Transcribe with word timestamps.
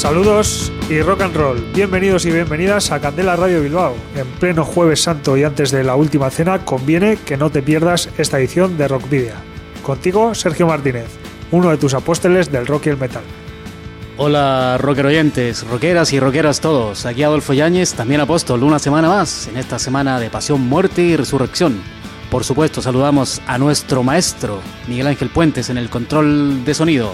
Saludos 0.00 0.72
y 0.88 1.02
rock 1.02 1.20
and 1.20 1.36
roll. 1.36 1.62
Bienvenidos 1.74 2.24
y 2.24 2.30
bienvenidas 2.30 2.90
a 2.90 3.02
Candela 3.02 3.36
Radio 3.36 3.60
Bilbao. 3.60 3.94
En 4.16 4.26
pleno 4.38 4.64
Jueves 4.64 5.02
Santo 5.02 5.36
y 5.36 5.44
antes 5.44 5.70
de 5.72 5.84
la 5.84 5.94
última 5.94 6.30
cena, 6.30 6.64
conviene 6.64 7.18
que 7.18 7.36
no 7.36 7.50
te 7.50 7.60
pierdas 7.60 8.08
esta 8.16 8.38
edición 8.38 8.78
de 8.78 8.88
Rock 8.88 9.10
Video. 9.10 9.34
Contigo, 9.82 10.34
Sergio 10.34 10.66
Martínez, 10.66 11.04
uno 11.50 11.68
de 11.68 11.76
tus 11.76 11.92
apóstoles 11.92 12.50
del 12.50 12.66
rock 12.66 12.86
y 12.86 12.88
el 12.88 12.96
metal. 12.96 13.22
Hola, 14.16 14.78
rocker 14.80 15.04
oyentes, 15.04 15.68
rockeras 15.68 16.14
y 16.14 16.18
rockeras 16.18 16.62
todos. 16.62 17.04
Aquí 17.04 17.22
Adolfo 17.22 17.52
Yáñez, 17.52 17.92
también 17.92 18.22
apóstol, 18.22 18.62
una 18.62 18.78
semana 18.78 19.08
más 19.10 19.48
en 19.48 19.58
esta 19.58 19.78
semana 19.78 20.18
de 20.18 20.30
pasión, 20.30 20.62
muerte 20.62 21.02
y 21.02 21.14
resurrección. 21.14 21.78
Por 22.30 22.44
supuesto, 22.44 22.80
saludamos 22.80 23.42
a 23.46 23.58
nuestro 23.58 24.02
maestro, 24.02 24.62
Miguel 24.88 25.08
Ángel 25.08 25.28
Puentes, 25.28 25.68
en 25.68 25.76
el 25.76 25.90
control 25.90 26.64
de 26.64 26.72
sonido 26.72 27.12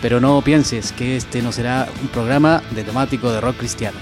pero 0.00 0.20
no 0.20 0.40
pienses 0.42 0.92
que 0.92 1.16
este 1.16 1.42
no 1.42 1.50
será 1.52 1.88
un 2.00 2.08
programa 2.08 2.62
de 2.70 2.84
temático 2.84 3.30
de 3.30 3.40
rock 3.40 3.58
cristiano. 3.58 3.98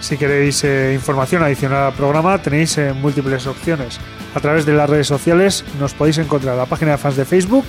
Si 0.00 0.16
queréis 0.16 0.64
eh, 0.64 0.92
información 0.94 1.44
adicional 1.44 1.84
al 1.84 1.92
programa, 1.92 2.38
tenéis 2.38 2.76
eh, 2.76 2.92
múltiples 2.92 3.46
opciones. 3.46 4.00
A 4.34 4.40
través 4.40 4.66
de 4.66 4.72
las 4.72 4.90
redes 4.90 5.06
sociales 5.06 5.64
nos 5.78 5.94
podéis 5.94 6.18
encontrar 6.18 6.54
en 6.54 6.58
la 6.58 6.66
página 6.66 6.90
de 6.92 6.98
fans 6.98 7.16
de 7.16 7.24
Facebook, 7.24 7.64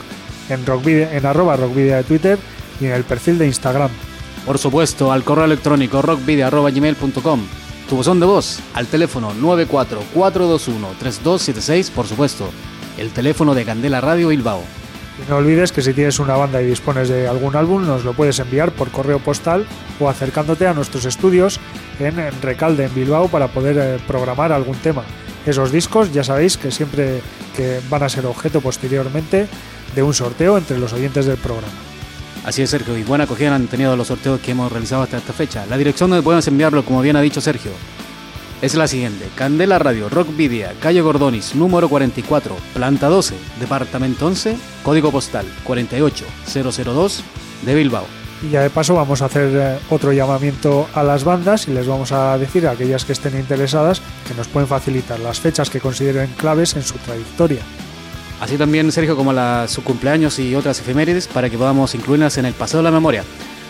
en, 0.50 0.66
rockvideo, 0.66 1.12
en 1.12 1.26
arroba 1.26 1.58
rockvideo 1.58 1.98
de 1.98 2.04
Twitter 2.04 2.40
y 2.82 2.86
en 2.86 2.94
el 2.94 3.04
perfil 3.04 3.38
de 3.38 3.46
Instagram. 3.46 3.92
Por 4.46 4.58
supuesto, 4.58 5.12
al 5.12 5.24
correo 5.24 5.46
electrónico 5.46 6.02
rockvideo.gmail.com. 6.02 7.42
Tu 7.88 7.96
buzón 7.96 8.20
de 8.20 8.26
voz 8.26 8.62
al 8.74 8.88
teléfono 8.88 9.32
944213276, 9.36 11.92
por 11.92 12.08
supuesto, 12.08 12.50
el 12.98 13.12
teléfono 13.12 13.54
de 13.54 13.66
Candela 13.66 14.02
Radio 14.02 14.30
Bilbao. 14.30 14.64
Y 15.22 15.30
no 15.30 15.38
olvides 15.38 15.72
que 15.72 15.82
si 15.82 15.94
tienes 15.94 16.20
una 16.20 16.36
banda 16.36 16.62
y 16.62 16.66
dispones 16.66 17.08
de 17.10 17.28
algún 17.28 17.56
álbum, 17.56 17.86
nos 17.86 18.04
lo 18.04 18.14
puedes 18.14 18.40
enviar 18.40 18.72
por 18.72 18.90
correo 18.90 19.20
postal 19.20 19.66
o 20.00 20.10
acercándote 20.10 20.66
a 20.66 20.74
nuestros 20.74 21.06
estudios 21.06 21.60
en, 22.00 22.16
Recalde, 22.42 22.86
en 22.86 22.96
Bilbao, 22.96 23.28
para 23.28 23.48
poder 23.48 23.78
eh, 23.78 24.00
programar 24.08 24.52
algún 24.52 24.76
tema. 24.78 25.04
Esos 25.46 25.72
discos 25.72 26.12
ya 26.12 26.24
sabéis 26.24 26.58
que 26.58 26.72
siempre 26.72 27.22
que 27.56 27.80
van 27.90 28.04
a 28.04 28.10
ser 28.10 28.26
objeto 28.26 28.62
posteriormente 28.62 29.48
de 29.94 30.04
un 30.04 30.14
sorteo 30.14 30.58
entre 30.58 30.80
los 30.80 30.94
oyentes 30.94 31.26
del 31.26 31.38
programa. 31.38 31.74
Así 32.44 32.62
es, 32.62 32.70
Sergio, 32.70 32.98
y 32.98 33.04
buena 33.04 33.24
acogida 33.26 33.56
han 33.56 33.68
tenido 33.68 33.96
los 33.96 34.08
sorteos 34.08 34.40
que 34.42 34.52
hemos 34.52 34.72
realizado 34.72 35.04
hasta 35.04 35.18
esta 35.18 35.32
fecha. 35.32 35.66
La 35.68 35.78
dirección 35.78 36.10
donde 36.10 36.24
podemos 36.24 36.48
enviarlo, 36.48 36.84
como 36.84 37.02
bien 37.02 37.16
ha 37.16 37.22
dicho 37.22 37.40
Sergio, 37.40 37.72
es 38.64 38.76
la 38.76 38.88
siguiente. 38.88 39.28
Candela 39.36 39.78
Radio, 39.78 40.08
Rock 40.08 40.34
Vidia, 40.38 40.74
calle 40.80 41.02
Gordonis, 41.02 41.54
número 41.54 41.90
44, 41.90 42.56
planta 42.74 43.10
12, 43.10 43.36
departamento 43.60 44.26
11, 44.26 44.56
código 44.84 45.12
postal 45.12 45.46
48002 45.66 47.24
de 47.66 47.76
Bilbao. 47.76 48.06
Y 48.42 48.52
ya 48.52 48.62
de 48.62 48.70
paso 48.70 48.96
vamos 48.96 49.22
a 49.22 49.26
hacer 49.26 49.52
eh, 49.54 49.80
otro 49.90 50.14
llamamiento 50.14 50.88
a 50.94 51.04
las 51.04 51.26
bandas 51.26 51.68
y 51.68 51.72
les 51.72 51.88
vamos 51.88 52.14
a 52.14 52.38
decir 52.38 52.66
a 52.66 52.72
aquellas 52.72 53.04
que 53.04 53.12
estén 53.12 53.38
interesadas 53.38 54.02
que 54.26 54.34
nos 54.34 54.48
pueden 54.48 54.70
facilitar 54.70 55.20
las 55.20 55.42
fechas 55.42 55.70
que 55.70 55.82
consideren 55.82 56.32
claves 56.38 56.78
en 56.78 56.84
su 56.84 56.94
trayectoria. 57.00 57.64
Así 58.40 58.58
también, 58.58 58.94
Sergio, 58.94 59.18
como 59.18 59.34
la, 59.34 59.68
su 59.68 59.84
cumpleaños 59.84 60.40
y 60.40 60.56
otras 60.56 60.80
efemérides 60.80 61.28
para 61.28 61.50
que 61.50 61.58
podamos 61.58 61.96
incluirlas 61.96 62.38
en 62.38 62.46
el 62.46 62.54
pasado 62.54 62.80
de 62.80 62.84
la 62.84 62.92
memoria. 62.92 63.26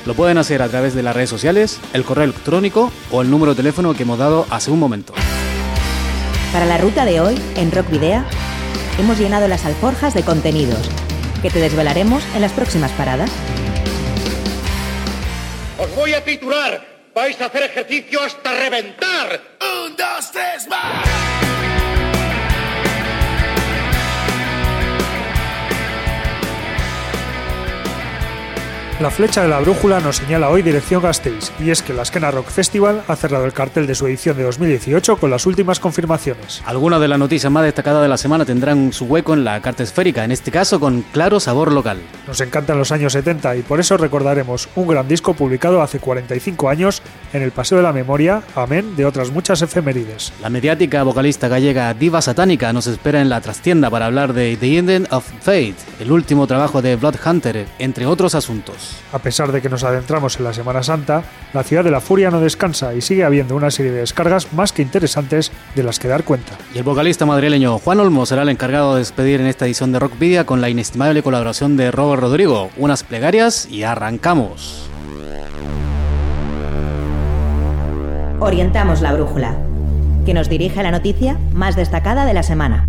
Lo 0.05 0.15
pueden 0.15 0.37
hacer 0.37 0.61
a 0.61 0.67
través 0.67 0.93
de 0.93 1.03
las 1.03 1.15
redes 1.15 1.29
sociales, 1.29 1.79
el 1.93 2.03
correo 2.03 2.25
electrónico 2.25 2.91
o 3.11 3.21
el 3.21 3.29
número 3.29 3.53
de 3.53 3.57
teléfono 3.57 3.93
que 3.93 4.03
hemos 4.03 4.19
dado 4.19 4.45
hace 4.49 4.69
un 4.69 4.79
momento. 4.79 5.13
Para 6.51 6.65
la 6.65 6.77
ruta 6.77 7.05
de 7.05 7.21
hoy, 7.21 7.39
en 7.55 7.71
Rock 7.71 7.89
Video, 7.89 8.23
hemos 8.99 9.17
llenado 9.17 9.47
las 9.47 9.65
alforjas 9.65 10.13
de 10.13 10.23
contenidos 10.23 10.89
que 11.41 11.49
te 11.49 11.59
desvelaremos 11.59 12.23
en 12.35 12.41
las 12.41 12.51
próximas 12.51 12.91
paradas. 12.91 13.31
Os 15.77 15.95
voy 15.95 16.13
a 16.13 16.23
titular. 16.23 16.93
Vais 17.15 17.39
a 17.41 17.45
hacer 17.45 17.63
ejercicio 17.63 18.21
hasta 18.23 18.51
reventar. 18.51 19.41
Un, 19.85 19.95
dos, 19.95 20.31
tres, 20.31 20.67
más. 20.67 21.52
La 29.03 29.11
flecha 29.11 29.41
de 29.41 29.49
la 29.49 29.59
brújula 29.59 29.99
nos 29.99 30.15
señala 30.15 30.47
hoy 30.49 30.61
dirección 30.61 31.01
Gasteiz, 31.01 31.51
y 31.59 31.71
es 31.71 31.81
que 31.81 31.91
la 31.91 32.03
Esquena 32.03 32.31
Rock 32.31 32.47
Festival 32.47 33.03
ha 33.05 33.17
cerrado 33.17 33.43
el 33.43 33.51
cartel 33.51 33.85
de 33.85 33.95
su 33.95 34.07
edición 34.07 34.37
de 34.37 34.43
2018 34.43 35.17
con 35.17 35.29
las 35.29 35.45
últimas 35.45 35.81
confirmaciones. 35.81 36.63
Algunas 36.65 37.01
de 37.01 37.09
las 37.09 37.19
noticias 37.19 37.51
más 37.51 37.65
destacadas 37.65 38.01
de 38.01 38.07
la 38.07 38.15
semana 38.15 38.45
tendrán 38.45 38.93
su 38.93 39.03
hueco 39.03 39.33
en 39.33 39.43
la 39.43 39.61
carta 39.61 39.83
esférica, 39.83 40.23
en 40.23 40.31
este 40.31 40.51
caso 40.51 40.79
con 40.79 41.01
claro 41.11 41.41
sabor 41.41 41.73
local. 41.73 41.97
Nos 42.27 42.39
encantan 42.39 42.77
los 42.77 42.93
años 42.93 43.11
70 43.11 43.57
y 43.57 43.61
por 43.63 43.81
eso 43.81 43.97
recordaremos 43.97 44.69
un 44.73 44.87
gran 44.87 45.05
disco 45.05 45.33
publicado 45.33 45.81
hace 45.81 45.99
45 45.99 46.69
años 46.69 47.01
en 47.33 47.41
el 47.41 47.51
Paseo 47.51 47.79
de 47.79 47.83
la 47.83 47.91
Memoria, 47.91 48.41
amén 48.55 48.95
de 48.95 49.05
otras 49.05 49.31
muchas 49.31 49.61
efemérides. 49.61 50.31
La 50.41 50.49
mediática 50.49 51.03
vocalista 51.03 51.49
gallega 51.49 51.93
Diva 51.93 52.21
Satánica 52.21 52.71
nos 52.71 52.87
espera 52.87 53.19
en 53.19 53.27
la 53.27 53.41
trastienda 53.41 53.89
para 53.89 54.05
hablar 54.05 54.31
de 54.31 54.55
The 54.55 54.77
Ending 54.77 55.07
of 55.11 55.29
Fate, 55.41 55.75
el 55.99 56.09
último 56.09 56.47
trabajo 56.47 56.81
de 56.81 56.95
Blood 56.95 57.15
Hunter, 57.25 57.65
entre 57.79 58.05
otros 58.05 58.33
asuntos. 58.33 58.92
A 59.11 59.19
pesar 59.19 59.51
de 59.51 59.61
que 59.61 59.69
nos 59.69 59.83
adentramos 59.83 60.37
en 60.37 60.45
la 60.45 60.53
Semana 60.53 60.83
Santa, 60.83 61.23
la 61.53 61.63
ciudad 61.63 61.83
de 61.83 61.91
la 61.91 62.01
furia 62.01 62.31
no 62.31 62.39
descansa 62.39 62.93
y 62.93 63.01
sigue 63.01 63.23
habiendo 63.23 63.55
una 63.55 63.71
serie 63.71 63.91
de 63.91 63.99
descargas 63.99 64.53
más 64.53 64.71
que 64.71 64.81
interesantes 64.81 65.51
de 65.75 65.83
las 65.83 65.99
que 65.99 66.07
dar 66.07 66.23
cuenta. 66.23 66.53
Y 66.73 66.77
el 66.77 66.83
vocalista 66.83 67.25
madrileño 67.25 67.79
Juan 67.79 67.99
Olmo 67.99 68.25
será 68.25 68.43
el 68.43 68.49
encargado 68.49 68.93
de 68.93 68.99
despedir 68.99 69.41
en 69.41 69.47
esta 69.47 69.65
edición 69.65 69.91
de 69.91 69.99
Rockvidia 69.99 70.45
con 70.45 70.61
la 70.61 70.69
inestimable 70.69 71.23
colaboración 71.23 71.77
de 71.77 71.91
Robert 71.91 72.21
Rodrigo. 72.21 72.69
Unas 72.77 73.03
plegarias 73.03 73.67
y 73.69 73.83
arrancamos. 73.83 74.89
Orientamos 78.39 79.01
la 79.01 79.13
brújula, 79.13 79.55
que 80.25 80.33
nos 80.33 80.49
dirige 80.49 80.79
a 80.79 80.83
la 80.83 80.91
noticia 80.91 81.37
más 81.53 81.75
destacada 81.75 82.25
de 82.25 82.33
la 82.33 82.43
semana. 82.43 82.87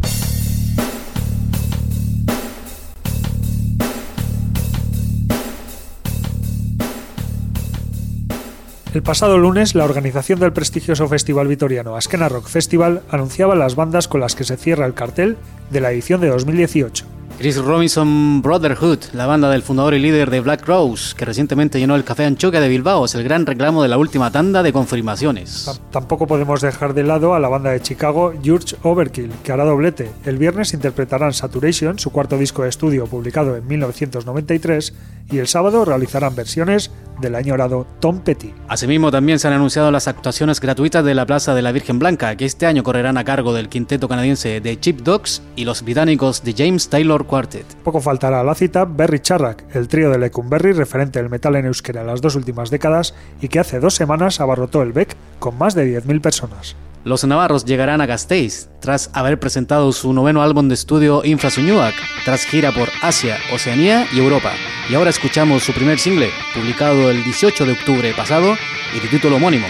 El 8.94 9.03
pasado 9.03 9.38
lunes, 9.38 9.75
la 9.75 9.82
organización 9.82 10.38
del 10.38 10.53
prestigioso 10.53 11.09
festival 11.09 11.49
vitoriano 11.49 11.97
Askena 11.97 12.28
Rock 12.28 12.47
Festival 12.47 13.03
anunciaba 13.10 13.56
las 13.56 13.75
bandas 13.75 14.06
con 14.06 14.21
las 14.21 14.37
que 14.37 14.44
se 14.44 14.56
cierra 14.56 14.87
el 14.87 14.94
cartel 14.94 15.37
de 15.71 15.81
la 15.81 15.91
edición 15.91 16.21
de 16.21 16.28
2018. 16.28 17.05
Chris 17.37 17.56
Robinson 17.59 18.41
Brotherhood, 18.43 19.00
la 19.12 19.27
banda 19.27 19.50
del 19.50 19.62
fundador 19.62 19.94
y 19.94 19.99
líder 19.99 20.31
de 20.31 20.38
Black 20.38 20.65
Rose, 20.66 21.16
que 21.16 21.25
recientemente 21.25 21.81
llenó 21.81 21.97
el 21.97 22.05
Café 22.05 22.25
Anchoque 22.25 22.60
de 22.60 22.69
Bilbao, 22.69 23.05
es 23.05 23.16
el 23.16 23.25
gran 23.25 23.44
reclamo 23.44 23.82
de 23.82 23.88
la 23.88 23.99
última 23.99 24.31
tanda 24.31 24.62
de 24.62 24.72
confirmaciones. 24.72 25.81
Tampoco 25.91 26.28
podemos 26.28 26.61
dejar 26.61 26.94
de 26.94 27.03
lado 27.03 27.34
a 27.34 27.41
la 27.41 27.49
banda 27.49 27.71
de 27.71 27.82
Chicago 27.82 28.32
George 28.41 28.76
Overkill, 28.84 29.32
que 29.43 29.50
hará 29.50 29.65
doblete. 29.65 30.09
El 30.25 30.38
viernes 30.38 30.75
interpretarán 30.75 31.32
Saturation, 31.32 31.99
su 31.99 32.12
cuarto 32.12 32.38
disco 32.38 32.62
de 32.62 32.69
estudio 32.69 33.06
publicado 33.06 33.56
en 33.56 33.67
1993, 33.67 34.94
y 35.32 35.38
el 35.38 35.49
sábado 35.49 35.85
realizarán 35.85 36.37
versiones 36.37 36.93
del 37.20 37.34
añorado 37.34 37.87
Tom 38.00 38.20
Petty. 38.20 38.55
Asimismo, 38.69 39.11
también 39.11 39.38
se 39.38 39.49
han 39.49 39.55
anunciado 39.55 39.90
las 39.90 40.08
actuaciones 40.08 40.61
gratuitas 40.61 41.05
de 41.05 41.14
la 41.14 41.26
Plaza 41.26 41.55
de 41.55 41.62
la 41.62 41.72
Virgen 41.72 41.99
Blanca, 41.99 42.37
que 42.37 42.44
este 42.44 42.66
año 42.66 42.82
correrán 42.82 43.19
a 43.19 43.25
cargo 43.25 43.52
del 43.52 43.69
quinteto 43.69 44.08
canadiense 44.08 44.61
de 44.61 44.81
Chip 44.81 45.00
Dogs 45.00 45.43
y 45.56 45.64
los 45.64 45.82
británicos 45.82 46.43
de 46.44 46.55
James 46.56 46.88
Taylor 46.88 47.26
Quartet. 47.26 47.66
Poco 47.84 48.00
faltará 48.00 48.40
a 48.40 48.44
la 48.44 48.55
cita 48.55 48.84
Berry 48.84 49.20
Charrack, 49.20 49.64
el 49.75 49.88
trío 49.88 50.11
de 50.11 50.19
Lecumberri 50.19 50.72
referente 50.72 51.20
del 51.20 51.31
metal 51.31 51.56
en 51.56 51.66
euskera 51.66 52.02
en 52.02 52.06
las 52.06 52.20
dos 52.20 52.37
últimas 52.37 52.70
décadas 52.70 53.14
y 53.40 53.49
que 53.49 53.61
hace 53.61 53.81
dos 53.81 53.94
semanas 53.94 54.40
abarrotó 54.40 54.82
el 54.82 54.93
Beck 54.93 55.16
con 55.38 55.58
más 55.58 55.75
de 55.75 56.00
10.000 56.00 56.20
personas. 56.20 56.76
Los 57.05 57.23
navarros 57.23 57.67
llegarán 57.67 58.01
a 58.01 58.06
Gasteiz 58.06 58.71
tras 58.81 59.11
haber 59.12 59.39
presentado 59.39 59.93
su 59.93 60.15
noveno 60.15 60.43
álbum 60.43 60.69
de 60.69 60.75
estudio 60.75 61.23
Infrasuñuac, 61.23 61.95
tras 62.25 62.45
gira 62.45 62.73
por 62.73 62.89
Asia, 63.03 63.37
Oceanía 63.53 64.06
y 64.11 64.21
Europa. 64.21 64.53
Y 64.89 64.95
ahora 64.95 65.11
escuchamos 65.11 65.62
su 65.62 65.75
primer 65.75 65.99
single, 65.99 66.31
publicado 66.55 67.11
el 67.11 67.23
18 67.23 67.67
de 67.67 67.73
octubre 67.73 68.15
pasado 68.17 68.56
y 68.97 69.01
de 69.01 69.09
título 69.09 69.37
homónimo, 69.37 69.67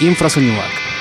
Infrasuñuac. 0.00 0.91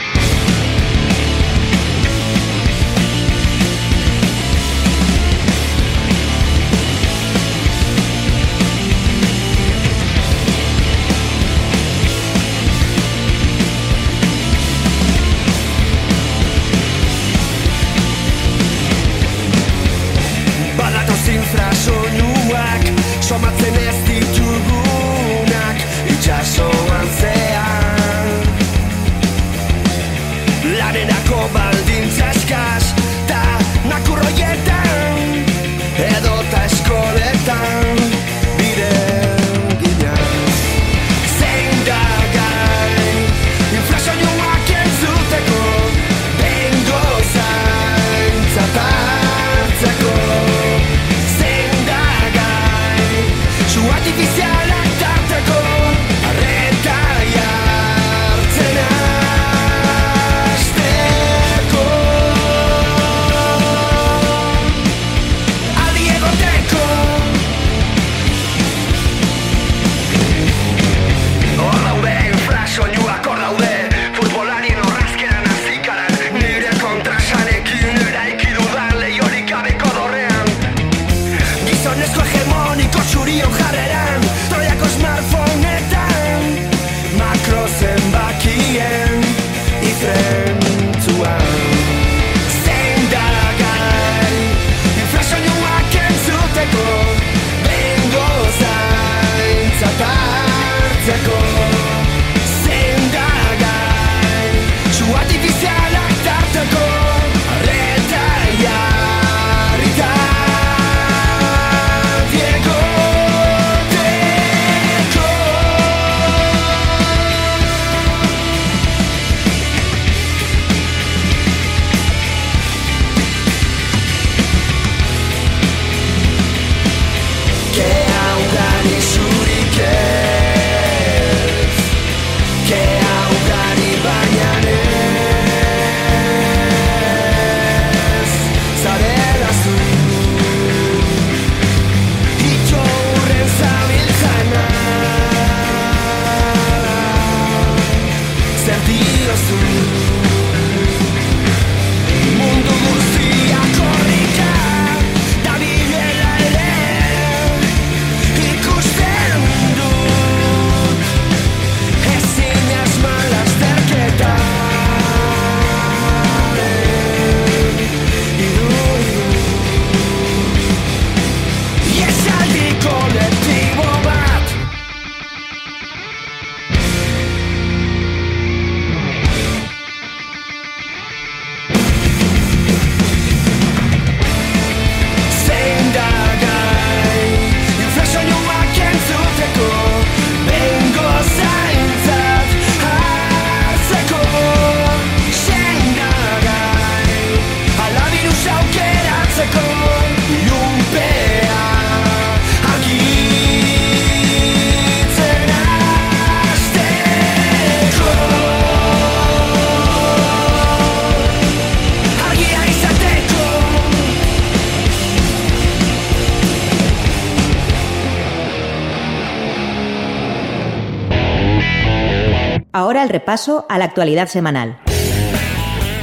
Repaso 223.12 223.66
a 223.70 223.78
la 223.78 223.86
actualidad 223.86 224.28
semanal, 224.28 224.78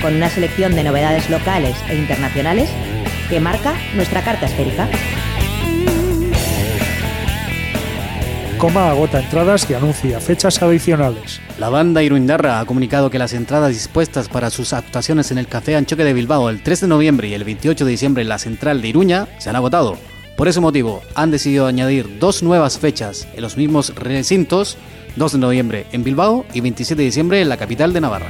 con 0.03 0.15
una 0.15 0.29
selección 0.29 0.75
de 0.75 0.85
novedades 0.85 1.31
locales 1.31 1.77
e 1.89 1.97
internacionales 1.97 2.71
que 3.29 3.41
marca 3.41 3.75
nuestra 3.95 4.23
carta 4.23 4.47
esférica. 4.47 4.89
Coma 8.59 8.91
agota 8.91 9.21
entradas 9.21 9.71
y 9.71 9.75
anuncia 9.75 10.19
fechas 10.21 10.61
adicionales. 10.61 11.41
La 11.59 11.69
banda 11.69 12.03
Iruindarra 12.03 12.59
ha 12.59 12.67
comunicado 12.67 13.09
que 13.09 13.19
las 13.19 13.33
entradas 13.33 13.71
dispuestas 13.71 14.29
para 14.29 14.51
sus 14.51 14.73
actuaciones 14.73 15.31
en 15.31 15.39
el 15.39 15.47
Café 15.47 15.77
Anchoque 15.77 16.03
de 16.05 16.13
Bilbao 16.13 16.51
el 16.51 16.63
3 16.63 16.81
de 16.81 16.89
noviembre 16.89 17.29
y 17.29 17.35
el 17.35 17.45
28 17.45 17.85
de 17.85 17.91
diciembre 17.91 18.23
en 18.23 18.29
la 18.29 18.39
central 18.39 18.83
de 18.83 18.89
Iruña 18.89 19.29
se 19.39 19.49
han 19.49 19.57
agotado. 19.57 19.97
Por 20.39 20.47
ese 20.47 20.61
motivo, 20.61 21.03
han 21.17 21.33
decidido 21.33 21.67
añadir 21.67 22.21
dos 22.21 22.45
nuevas 22.45 22.79
fechas 22.79 23.27
en 23.35 23.43
los 23.43 23.57
mismos 23.57 23.93
recintos, 23.97 24.77
2 25.17 25.33
de 25.33 25.39
noviembre 25.39 25.87
en 25.91 26.05
Bilbao 26.05 26.47
y 26.55 26.61
27 26.61 27.03
de 27.03 27.07
diciembre 27.07 27.41
en 27.41 27.49
la 27.49 27.57
capital 27.57 27.93
de 27.93 28.01
Navarra. 28.01 28.29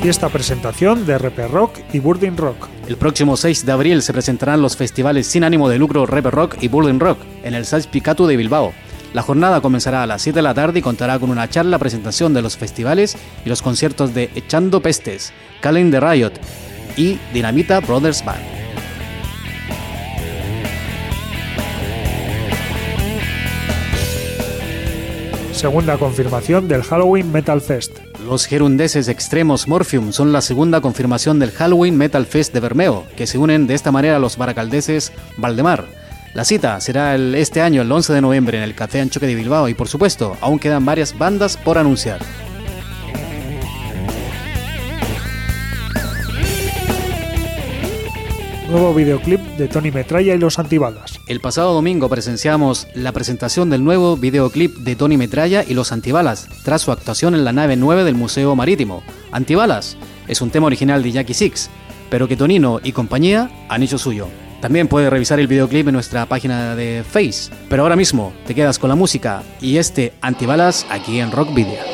Fiesta 0.00 0.28
presentación 0.28 1.06
de 1.06 1.18
Reper 1.18 1.50
Rock 1.50 1.80
y 1.92 1.98
Burdin 1.98 2.36
Rock. 2.36 2.68
El 2.86 2.96
próximo 2.96 3.36
6 3.36 3.66
de 3.66 3.72
abril 3.72 4.02
se 4.02 4.12
presentarán 4.12 4.62
los 4.62 4.76
festivales 4.76 5.26
sin 5.26 5.42
ánimo 5.42 5.68
de 5.68 5.78
lucro 5.78 6.06
Reper 6.06 6.32
Rock 6.32 6.58
y 6.60 6.68
Burdin 6.68 7.00
Rock 7.00 7.18
en 7.42 7.54
el 7.54 7.64
Salz 7.64 7.88
Picatu 7.88 8.28
de 8.28 8.36
Bilbao. 8.36 8.72
La 9.12 9.22
jornada 9.22 9.60
comenzará 9.60 10.04
a 10.04 10.06
las 10.06 10.22
7 10.22 10.38
de 10.38 10.42
la 10.42 10.54
tarde 10.54 10.78
y 10.78 10.82
contará 10.82 11.18
con 11.18 11.30
una 11.30 11.50
charla 11.50 11.80
presentación 11.80 12.32
de 12.32 12.42
los 12.42 12.56
festivales 12.56 13.16
y 13.44 13.48
los 13.48 13.60
conciertos 13.60 14.14
de 14.14 14.30
Echando 14.36 14.80
Pestes, 14.80 15.32
the 15.62 16.00
Riot 16.00 16.34
y 16.96 17.18
Dinamita 17.32 17.80
Brothers 17.80 18.24
Band. 18.24 18.54
Segunda 25.52 25.96
confirmación 25.96 26.68
del 26.68 26.82
Halloween 26.82 27.32
Metal 27.32 27.60
Fest. 27.60 27.98
Los 28.26 28.46
gerundeses 28.46 29.08
Extremos 29.08 29.68
Morphium 29.68 30.12
son 30.12 30.32
la 30.32 30.40
segunda 30.40 30.80
confirmación 30.80 31.38
del 31.38 31.52
Halloween 31.52 31.96
Metal 31.96 32.26
Fest 32.26 32.52
de 32.52 32.60
Bermeo, 32.60 33.04
que 33.16 33.26
se 33.26 33.38
unen 33.38 33.66
de 33.66 33.74
esta 33.74 33.92
manera 33.92 34.16
a 34.16 34.18
los 34.18 34.36
baracaldeses 34.36 35.12
Valdemar. 35.36 35.86
La 36.34 36.44
cita 36.44 36.80
será 36.80 37.14
el, 37.14 37.34
este 37.34 37.62
año, 37.62 37.82
el 37.82 37.92
11 37.92 38.12
de 38.12 38.20
noviembre, 38.20 38.58
en 38.58 38.64
el 38.64 38.74
Café 38.74 39.00
Anchoque 39.00 39.26
de 39.26 39.36
Bilbao 39.36 39.68
y 39.68 39.74
por 39.74 39.88
supuesto, 39.88 40.36
aún 40.40 40.58
quedan 40.58 40.84
varias 40.84 41.16
bandas 41.16 41.56
por 41.56 41.78
anunciar. 41.78 42.20
Nuevo 48.74 48.92
videoclip 48.92 49.38
de 49.56 49.68
Tony 49.68 49.92
Metralla 49.92 50.34
y 50.34 50.38
los 50.38 50.58
Antibalas. 50.58 51.20
El 51.28 51.38
pasado 51.38 51.74
domingo 51.74 52.08
presenciamos 52.08 52.88
la 52.92 53.12
presentación 53.12 53.70
del 53.70 53.84
nuevo 53.84 54.16
videoclip 54.16 54.78
de 54.78 54.96
Tony 54.96 55.16
Metralla 55.16 55.62
y 55.62 55.74
los 55.74 55.92
Antibalas, 55.92 56.48
tras 56.64 56.82
su 56.82 56.90
actuación 56.90 57.36
en 57.36 57.44
la 57.44 57.52
nave 57.52 57.76
9 57.76 58.02
del 58.02 58.16
Museo 58.16 58.56
Marítimo. 58.56 59.04
Antibalas 59.30 59.96
es 60.26 60.40
un 60.40 60.50
tema 60.50 60.66
original 60.66 61.04
de 61.04 61.12
Jackie 61.12 61.34
Six, 61.34 61.70
pero 62.10 62.26
que 62.26 62.36
Tonino 62.36 62.80
y 62.82 62.90
compañía 62.90 63.48
han 63.68 63.84
hecho 63.84 63.96
suyo. 63.96 64.26
También 64.60 64.88
puedes 64.88 65.08
revisar 65.08 65.38
el 65.38 65.46
videoclip 65.46 65.86
en 65.86 65.94
nuestra 65.94 66.26
página 66.26 66.74
de 66.74 67.04
Face, 67.08 67.52
pero 67.68 67.84
ahora 67.84 67.94
mismo 67.94 68.32
te 68.44 68.56
quedas 68.56 68.80
con 68.80 68.88
la 68.88 68.96
música 68.96 69.44
y 69.60 69.76
este 69.76 70.14
Antibalas 70.20 70.84
aquí 70.90 71.20
en 71.20 71.30
Rock 71.30 71.54
Video. 71.54 71.93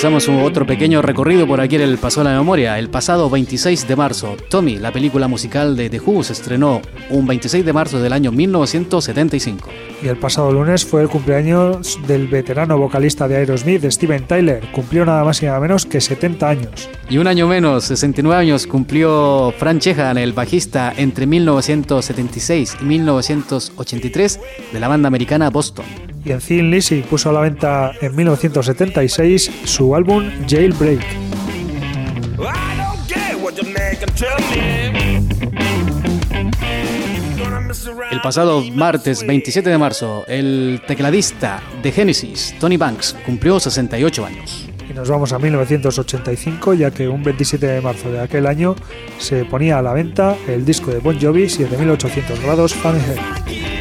Comenzamos 0.00 0.28
un 0.28 0.42
otro 0.46 0.64
pequeño 0.64 1.02
recorrido 1.02 1.46
por 1.46 1.60
aquí 1.60 1.76
en 1.76 1.82
el 1.82 1.98
Paso 1.98 2.20
de 2.20 2.30
la 2.30 2.38
Memoria. 2.38 2.78
El 2.78 2.88
pasado 2.88 3.28
26 3.28 3.86
de 3.86 3.96
marzo, 3.96 4.34
Tommy, 4.48 4.78
la 4.78 4.92
película 4.92 5.28
musical 5.28 5.76
de 5.76 5.90
The 5.90 6.00
Who, 6.00 6.22
se 6.22 6.32
estrenó 6.32 6.80
un 7.10 7.26
26 7.26 7.66
de 7.66 7.72
marzo 7.74 8.00
del 8.00 8.14
año 8.14 8.32
1975. 8.32 9.68
Y 10.02 10.08
el 10.08 10.16
pasado 10.16 10.52
lunes 10.52 10.86
fue 10.86 11.02
el 11.02 11.10
cumpleaños 11.10 11.98
del 12.06 12.28
veterano 12.28 12.78
vocalista 12.78 13.28
de 13.28 13.36
Aerosmith, 13.36 13.84
Steven 13.90 14.26
Tyler. 14.26 14.62
Cumplió 14.72 15.04
nada 15.04 15.22
más 15.22 15.42
y 15.42 15.46
nada 15.46 15.60
menos 15.60 15.84
que 15.84 16.00
70 16.00 16.48
años. 16.48 16.88
Y 17.10 17.18
un 17.18 17.26
año 17.26 17.46
menos, 17.46 17.84
69 17.84 18.40
años, 18.40 18.66
cumplió 18.66 19.52
Fran 19.58 19.80
Chehan, 19.80 20.16
el 20.16 20.32
bajista 20.32 20.94
entre 20.96 21.26
1976 21.26 22.78
y 22.80 22.84
1983 22.86 24.40
de 24.72 24.80
la 24.80 24.88
banda 24.88 25.08
americana 25.08 25.50
Boston 25.50 25.84
y 26.24 26.32
en 26.32 26.38
Thin 26.38 26.70
Lizzy 26.70 27.02
puso 27.02 27.30
a 27.30 27.32
la 27.32 27.40
venta 27.40 27.92
en 28.00 28.14
1976 28.14 29.50
su 29.64 29.94
álbum 29.94 30.24
Jailbreak. 30.48 31.04
El 38.10 38.20
pasado 38.20 38.62
martes 38.74 39.26
27 39.26 39.70
de 39.70 39.78
marzo, 39.78 40.24
el 40.26 40.82
tecladista 40.86 41.62
de 41.82 41.92
Genesis, 41.92 42.54
Tony 42.58 42.76
Banks, 42.76 43.16
cumplió 43.24 43.58
68 43.58 44.26
años. 44.26 44.68
Y 44.88 44.92
nos 44.92 45.08
vamos 45.08 45.32
a 45.32 45.38
1985, 45.38 46.74
ya 46.74 46.90
que 46.90 47.08
un 47.08 47.22
27 47.22 47.66
de 47.66 47.80
marzo 47.80 48.10
de 48.10 48.20
aquel 48.20 48.46
año 48.46 48.74
se 49.18 49.44
ponía 49.44 49.78
a 49.78 49.82
la 49.82 49.92
venta 49.92 50.36
el 50.48 50.64
disco 50.64 50.90
de 50.90 50.98
Bon 50.98 51.18
Jovi 51.20 51.48
7800 51.48 52.40
grados 52.40 52.74
Fahrenheit. 52.74 53.79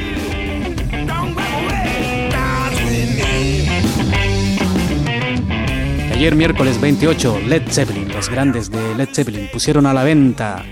Ayer 6.20 6.36
miércoles 6.36 6.82
28, 6.82 7.44
Led 7.48 7.62
Zeppelin, 7.70 8.12
los 8.12 8.30
grandes 8.30 8.70
de 8.70 8.94
Led 8.94 9.08
Zeppelin, 9.14 9.48
pusieron 9.54 9.86
a 9.86 9.94
la 9.94 10.04
venta 10.04 10.66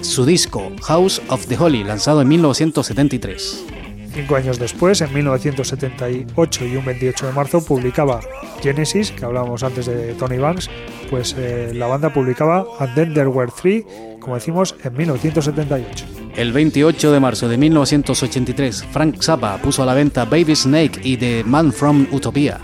su 0.00 0.24
disco 0.24 0.70
House 0.84 1.20
of 1.26 1.44
the 1.48 1.56
Holy, 1.56 1.82
lanzado 1.82 2.22
en 2.22 2.28
1973. 2.28 3.66
Cinco 4.14 4.36
años 4.36 4.60
después, 4.60 5.00
en 5.00 5.12
1978 5.12 6.66
y 6.66 6.76
un 6.76 6.84
28 6.84 7.26
de 7.26 7.32
marzo, 7.32 7.64
publicaba 7.64 8.20
Genesis, 8.62 9.10
que 9.10 9.24
hablábamos 9.24 9.64
antes 9.64 9.86
de 9.86 10.14
Tony 10.14 10.38
Banks, 10.38 10.70
pues 11.10 11.34
eh, 11.36 11.72
la 11.74 11.88
banda 11.88 12.14
publicaba 12.14 12.64
And 12.78 12.94
Then 12.94 13.12
There 13.12 13.26
Were 13.26 13.50
Three, 13.50 13.84
como 14.20 14.36
decimos, 14.36 14.76
en 14.84 14.96
1978. 14.96 16.04
El 16.36 16.52
28 16.52 17.10
de 17.10 17.18
marzo 17.18 17.48
de 17.48 17.58
1983, 17.58 18.84
Frank 18.92 19.20
Zappa 19.20 19.58
puso 19.58 19.82
a 19.82 19.86
la 19.86 19.94
venta 19.94 20.24
Baby 20.26 20.54
Snake 20.54 21.00
y 21.02 21.16
The 21.16 21.42
Man 21.42 21.72
from 21.72 22.06
Utopia 22.12 22.60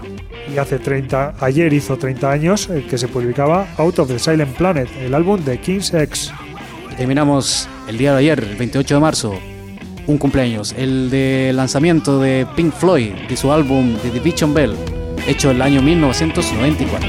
y 0.52 0.58
hace 0.58 0.78
30, 0.78 1.34
ayer 1.40 1.72
hizo 1.72 1.96
30 1.96 2.30
años 2.30 2.68
eh, 2.70 2.87
que 2.88 2.99
se 2.99 3.08
publicaba 3.08 3.66
Out 3.76 3.99
of 4.00 4.08
the 4.08 4.18
Silent 4.18 4.56
Planet, 4.56 4.88
el 5.00 5.14
álbum 5.14 5.42
de 5.44 5.58
King's 5.58 5.92
X. 5.92 6.32
Y 6.90 6.94
terminamos 6.94 7.68
el 7.88 7.99
día 7.99 8.12
de 8.12 8.18
ayer, 8.18 8.38
el 8.42 8.56
28 8.56 8.94
de 8.94 9.00
marzo, 9.00 9.34
un 10.06 10.18
cumpleaños, 10.18 10.75
el 10.76 11.11
de 11.11 11.52
lanzamiento 11.54 12.20
de 12.20 12.46
Pink 12.56 12.72
Floyd 12.72 13.12
de 13.28 13.37
su 13.37 13.52
álbum 13.52 13.96
The 14.02 14.11
Division 14.11 14.52
Bell, 14.52 14.75
hecho 15.26 15.50
en 15.50 15.56
el 15.56 15.62
año 15.62 15.82
1994. 15.82 17.08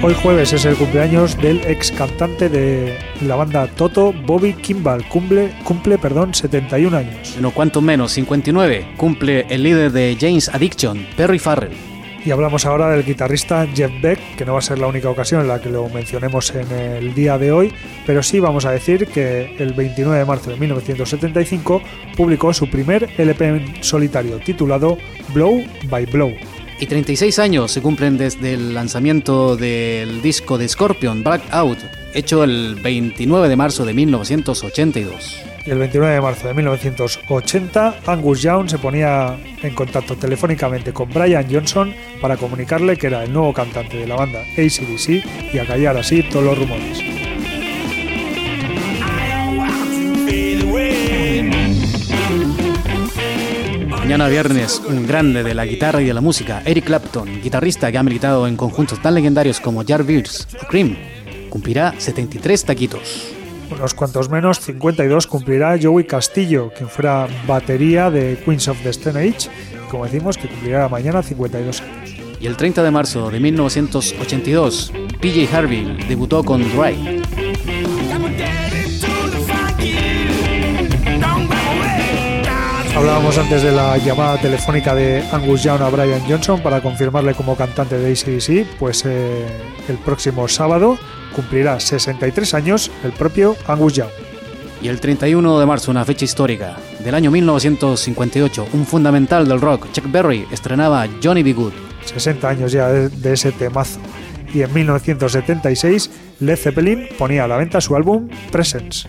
Hoy 0.00 0.14
jueves 0.22 0.52
es 0.52 0.64
el 0.64 0.76
cumpleaños 0.76 1.36
del 1.38 1.60
ex 1.66 1.90
cantante 1.90 2.48
de 2.48 2.96
la 3.22 3.36
banda 3.36 3.66
Toto, 3.66 4.12
Bobby 4.12 4.54
Kimball. 4.54 5.06
Cumple, 5.08 5.52
cumple 5.64 5.98
perdón, 5.98 6.34
71 6.34 6.96
años. 6.96 7.36
No 7.40 7.50
cuanto 7.50 7.80
menos, 7.80 8.12
59. 8.12 8.94
Cumple 8.96 9.46
el 9.48 9.62
líder 9.62 9.92
de 9.92 10.16
James 10.18 10.48
Addiction, 10.48 11.06
Perry 11.16 11.38
Farrell. 11.38 11.76
Y 12.24 12.30
hablamos 12.30 12.66
ahora 12.66 12.90
del 12.90 13.04
guitarrista 13.04 13.66
Jeff 13.74 13.92
Beck, 14.02 14.36
que 14.36 14.44
no 14.44 14.52
va 14.52 14.58
a 14.58 14.62
ser 14.62 14.78
la 14.78 14.86
única 14.86 15.08
ocasión 15.08 15.40
en 15.40 15.48
la 15.48 15.60
que 15.60 15.70
lo 15.70 15.88
mencionemos 15.88 16.52
en 16.54 16.70
el 16.72 17.14
día 17.14 17.38
de 17.38 17.52
hoy, 17.52 17.72
pero 18.06 18.22
sí 18.22 18.40
vamos 18.40 18.64
a 18.66 18.72
decir 18.72 19.06
que 19.06 19.56
el 19.58 19.72
29 19.72 20.18
de 20.18 20.24
marzo 20.24 20.50
de 20.50 20.56
1975 20.56 21.80
publicó 22.16 22.52
su 22.52 22.68
primer 22.68 23.08
LP 23.16 23.46
en 23.46 23.84
solitario 23.84 24.38
titulado 24.40 24.98
Blow 25.32 25.62
by 25.88 26.06
Blow 26.06 26.34
y 26.80 26.86
36 26.86 27.38
años 27.38 27.72
se 27.72 27.82
cumplen 27.82 28.16
desde 28.16 28.54
el 28.54 28.74
lanzamiento 28.74 29.56
del 29.56 30.22
disco 30.22 30.58
de 30.58 30.68
Scorpion, 30.68 31.24
Black 31.24 31.42
Out, 31.50 31.78
hecho 32.14 32.44
el 32.44 32.76
29 32.76 33.48
de 33.48 33.56
marzo 33.56 33.84
de 33.84 33.94
1982. 33.94 35.42
Y 35.66 35.70
el 35.70 35.78
29 35.78 36.14
de 36.14 36.20
marzo 36.20 36.48
de 36.48 36.54
1980, 36.54 38.00
Angus 38.06 38.42
Young 38.42 38.70
se 38.70 38.78
ponía 38.78 39.36
en 39.62 39.74
contacto 39.74 40.16
telefónicamente 40.16 40.92
con 40.92 41.10
Brian 41.10 41.46
Johnson 41.50 41.92
para 42.20 42.36
comunicarle 42.36 42.96
que 42.96 43.08
era 43.08 43.24
el 43.24 43.32
nuevo 43.32 43.52
cantante 43.52 43.98
de 43.98 44.06
la 44.06 44.16
banda 44.16 44.40
ACDC 44.40 45.52
y 45.52 45.58
acallar 45.58 45.96
así 45.96 46.22
todos 46.22 46.44
los 46.44 46.58
rumores. 46.58 47.17
Mañana 54.08 54.28
viernes, 54.28 54.80
un 54.88 55.06
grande 55.06 55.42
de 55.42 55.52
la 55.52 55.66
guitarra 55.66 56.00
y 56.00 56.06
de 56.06 56.14
la 56.14 56.22
música, 56.22 56.62
Eric 56.64 56.86
Clapton, 56.86 57.42
guitarrista 57.42 57.92
que 57.92 57.98
ha 57.98 58.02
militado 58.02 58.46
en 58.46 58.56
conjuntos 58.56 59.02
tan 59.02 59.14
legendarios 59.14 59.60
como 59.60 59.84
Jarvis 59.84 60.48
o 60.62 60.66
Cream, 60.66 60.96
cumplirá 61.50 61.92
73 61.98 62.64
taquitos. 62.64 63.34
Unos 63.70 63.92
cuantos 63.92 64.30
menos, 64.30 64.60
52 64.60 65.26
cumplirá 65.26 65.78
Joey 65.78 66.06
Castillo, 66.06 66.72
quien 66.74 66.88
fuera 66.88 67.28
batería 67.46 68.10
de 68.10 68.38
Queens 68.42 68.68
of 68.68 68.82
the 68.82 68.88
Stone 68.88 69.20
Age, 69.20 69.50
como 69.90 70.06
decimos 70.06 70.38
que 70.38 70.48
cumplirá 70.48 70.88
mañana 70.88 71.22
52 71.22 71.82
años. 71.82 72.14
Y 72.40 72.46
el 72.46 72.56
30 72.56 72.82
de 72.82 72.90
marzo 72.90 73.30
de 73.30 73.40
1982, 73.40 74.90
PJ 75.20 75.54
Harvey 75.54 75.98
debutó 76.08 76.42
con 76.44 76.62
Dry. 76.62 77.22
Hablábamos 82.98 83.38
antes 83.38 83.62
de 83.62 83.70
la 83.70 83.96
llamada 83.96 84.40
telefónica 84.40 84.92
de 84.92 85.22
Angus 85.30 85.62
Young 85.62 85.80
a 85.82 85.88
Brian 85.88 86.20
Johnson 86.28 86.60
para 86.60 86.80
confirmarle 86.80 87.32
como 87.32 87.54
cantante 87.54 87.96
de 87.96 88.10
ACDC, 88.10 88.76
pues 88.76 89.04
eh, 89.06 89.46
el 89.88 89.98
próximo 89.98 90.48
sábado 90.48 90.98
cumplirá 91.32 91.78
63 91.78 92.54
años 92.54 92.90
el 93.04 93.12
propio 93.12 93.54
Angus 93.68 93.92
Young. 93.92 94.10
Y 94.82 94.88
el 94.88 94.98
31 94.98 95.60
de 95.60 95.66
marzo, 95.66 95.92
una 95.92 96.04
fecha 96.04 96.24
histórica, 96.24 96.76
del 96.98 97.14
año 97.14 97.30
1958, 97.30 98.66
un 98.72 98.84
fundamental 98.84 99.46
del 99.46 99.60
rock, 99.60 99.92
Chuck 99.92 100.10
Berry, 100.10 100.48
estrenaba 100.50 101.06
Johnny 101.22 101.44
B. 101.44 101.52
Good. 101.52 101.74
60 102.04 102.48
años 102.48 102.72
ya 102.72 102.88
de 102.88 103.32
ese 103.32 103.52
temazo. 103.52 104.00
Y 104.52 104.62
en 104.62 104.74
1976, 104.74 106.10
Led 106.40 106.56
Zeppelin 106.56 107.06
ponía 107.16 107.44
a 107.44 107.48
la 107.48 107.58
venta 107.58 107.80
su 107.80 107.94
álbum 107.94 108.28
Presence 108.50 109.06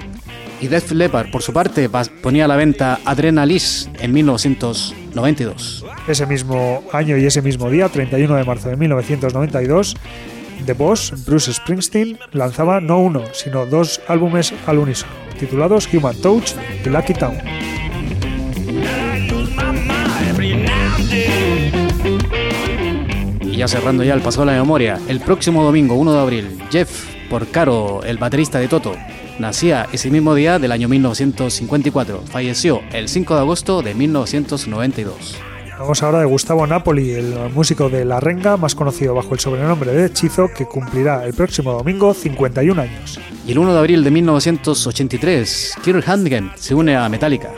y 0.61 0.67
Def 0.67 0.91
Leppard, 0.91 1.31
por 1.31 1.41
su 1.41 1.53
parte, 1.53 1.89
ponía 2.21 2.45
a 2.45 2.47
la 2.47 2.55
venta 2.55 2.99
Adrenalis 3.05 3.89
en 3.99 4.13
1992. 4.13 5.85
Ese 6.07 6.25
mismo 6.25 6.83
año 6.91 7.17
y 7.17 7.25
ese 7.25 7.41
mismo 7.41 7.69
día, 7.69 7.89
31 7.89 8.35
de 8.35 8.43
marzo 8.43 8.69
de 8.69 8.75
1992, 8.75 9.95
The 10.65 10.73
Boss, 10.73 11.25
Bruce 11.25 11.53
Springsteen, 11.53 12.19
lanzaba 12.33 12.81
no 12.81 12.99
uno, 12.99 13.23
sino 13.31 13.65
dos 13.65 14.01
álbumes 14.07 14.53
al 14.67 14.79
unísono, 14.79 15.11
titulados 15.39 15.87
Human 15.93 16.15
Touch 16.17 16.51
y 16.85 16.89
Lucky 16.89 17.13
Town. 17.13 17.37
Y 23.41 23.55
ya 23.55 23.67
cerrando 23.67 24.03
ya 24.03 24.13
el 24.13 24.21
paso 24.21 24.41
de 24.41 24.47
la 24.47 24.53
memoria, 24.53 24.99
el 25.07 25.21
próximo 25.21 25.63
domingo 25.63 25.95
1 25.95 26.13
de 26.13 26.19
abril, 26.19 26.57
Jeff 26.69 27.18
Porcaro, 27.29 28.03
el 28.03 28.17
baterista 28.17 28.59
de 28.59 28.67
Toto, 28.67 28.95
Nacía 29.39 29.87
ese 29.93 30.11
mismo 30.11 30.35
día 30.35 30.59
del 30.59 30.73
año 30.73 30.89
1954. 30.89 32.23
Falleció 32.29 32.81
el 32.91 33.07
5 33.07 33.35
de 33.35 33.39
agosto 33.39 33.81
de 33.81 33.95
1992. 33.95 35.37
Vamos 35.79 36.03
ahora 36.03 36.19
de 36.19 36.25
Gustavo 36.25 36.67
Napoli, 36.67 37.11
el 37.11 37.33
músico 37.55 37.89
de 37.89 38.03
La 38.03 38.19
Renga, 38.19 38.57
más 38.57 38.75
conocido 38.75 39.15
bajo 39.15 39.33
el 39.33 39.39
sobrenombre 39.39 39.93
de 39.93 40.07
Hechizo, 40.07 40.49
que 40.53 40.65
cumplirá 40.65 41.25
el 41.25 41.33
próximo 41.33 41.71
domingo 41.71 42.13
51 42.13 42.81
años. 42.81 43.17
Y 43.47 43.53
el 43.53 43.59
1 43.59 43.71
de 43.71 43.79
abril 43.79 44.03
de 44.03 44.11
1983, 44.11 45.75
Kirk 45.81 46.03
Hammett 46.05 46.57
se 46.57 46.75
une 46.75 46.97
a 46.97 47.07
Metallica. 47.07 47.51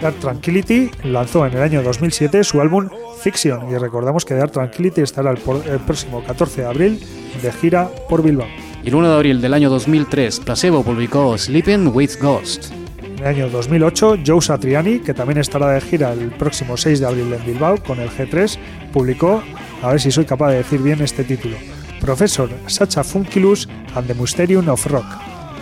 Dark 0.00 0.14
Tranquility 0.20 0.92
lanzó 1.02 1.44
en 1.46 1.54
el 1.54 1.62
año 1.62 1.82
2007 1.82 2.44
su 2.44 2.60
álbum 2.60 2.88
Fiction 3.20 3.68
y 3.68 3.76
recordamos 3.76 4.24
que 4.24 4.34
Dark 4.34 4.52
Tranquility 4.52 5.00
estará 5.00 5.32
el, 5.32 5.38
el 5.66 5.80
próximo 5.80 6.22
14 6.22 6.60
de 6.60 6.66
abril 6.68 7.04
de 7.42 7.50
gira 7.50 7.90
por 8.08 8.22
Bilbao 8.22 8.46
el 8.88 8.94
1 8.94 9.06
de 9.06 9.14
abril 9.14 9.40
del 9.42 9.52
año 9.52 9.68
2003, 9.68 10.40
Placebo 10.40 10.82
publicó 10.82 11.36
Sleeping 11.36 11.88
with 11.88 12.12
Ghost. 12.22 12.72
En 13.02 13.18
el 13.18 13.26
año 13.26 13.50
2008, 13.50 14.20
Joe 14.26 14.40
Satriani, 14.40 15.00
que 15.00 15.12
también 15.12 15.38
estará 15.38 15.72
de 15.72 15.80
gira 15.82 16.14
el 16.14 16.30
próximo 16.30 16.74
6 16.74 17.00
de 17.00 17.06
abril 17.06 17.30
en 17.34 17.44
Bilbao 17.44 17.76
con 17.82 18.00
el 18.00 18.08
G3, 18.08 18.56
publicó, 18.90 19.42
a 19.82 19.90
ver 19.90 20.00
si 20.00 20.10
soy 20.10 20.24
capaz 20.24 20.52
de 20.52 20.56
decir 20.58 20.80
bien 20.80 21.02
este 21.02 21.22
título, 21.22 21.58
Professor 22.00 22.48
Sacha 22.66 23.04
Funkilus 23.04 23.68
and 23.94 24.06
the 24.06 24.14
Mysterium 24.14 24.66
of 24.70 24.86
Rock. 24.86 25.04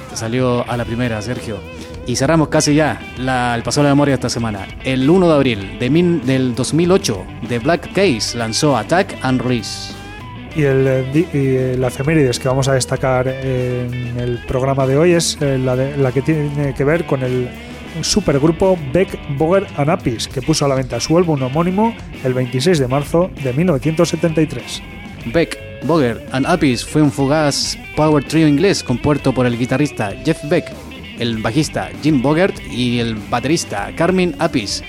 Te 0.08 0.16
salió 0.16 0.64
a 0.70 0.76
la 0.76 0.84
primera, 0.84 1.20
Sergio. 1.20 1.58
Y 2.06 2.14
cerramos 2.14 2.46
casi 2.46 2.76
ya 2.76 3.00
el 3.18 3.62
paso 3.64 3.80
de 3.80 3.88
la 3.88 3.90
memoria 3.90 4.14
esta 4.14 4.28
semana. 4.28 4.68
El 4.84 5.10
1 5.10 5.28
de 5.28 5.34
abril 5.34 5.78
de 5.80 5.90
del 6.24 6.54
2008, 6.54 7.26
The 7.48 7.58
Black 7.58 7.92
Case 7.92 8.38
lanzó 8.38 8.76
Attack 8.76 9.18
and 9.22 9.40
Release. 9.40 9.95
Y, 10.56 10.62
el, 10.62 11.26
y 11.34 11.76
la 11.76 11.88
efemérides 11.88 12.38
que 12.38 12.48
vamos 12.48 12.66
a 12.68 12.72
destacar 12.72 13.28
en 13.28 14.18
el 14.18 14.38
programa 14.46 14.86
de 14.86 14.96
hoy 14.96 15.12
es 15.12 15.36
eh, 15.42 15.58
la, 15.58 16.12
que 16.12 16.22
tiene 16.22 16.72
que 16.74 16.82
ver 16.82 17.04
con 17.04 17.22
el 17.22 17.50
supergrupo 18.00 18.78
Beck, 18.92 19.18
Boger 19.36 19.66
and 19.76 19.90
Apis, 19.90 20.28
que 20.28 20.40
puso 20.40 20.64
a 20.64 20.68
la 20.68 20.74
venta 20.74 20.98
su 20.98 21.18
álbum 21.18 21.42
homónimo 21.42 21.94
el 22.24 22.32
26 22.32 22.78
de 22.78 22.88
marzo 22.88 23.30
de 23.42 23.52
1973. 23.52 24.82
Beck, 25.26 25.58
Boger 25.84 26.26
and 26.32 26.46
Apis 26.46 26.84
fue 26.84 27.02
un 27.02 27.12
fugaz 27.12 27.76
power 27.94 28.24
trio 28.24 28.48
inglés 28.48 28.82
compuesto 28.82 29.34
por 29.34 29.44
el 29.44 29.58
guitarrista 29.58 30.14
Jeff 30.24 30.38
Beck, 30.48 30.72
el 31.18 31.36
bajista 31.42 31.90
Jim 32.02 32.22
Bogert 32.22 32.58
y 32.70 32.98
el 32.98 33.14
baterista 33.14 33.92
Carmen 33.94 34.34
Apis, 34.38 34.82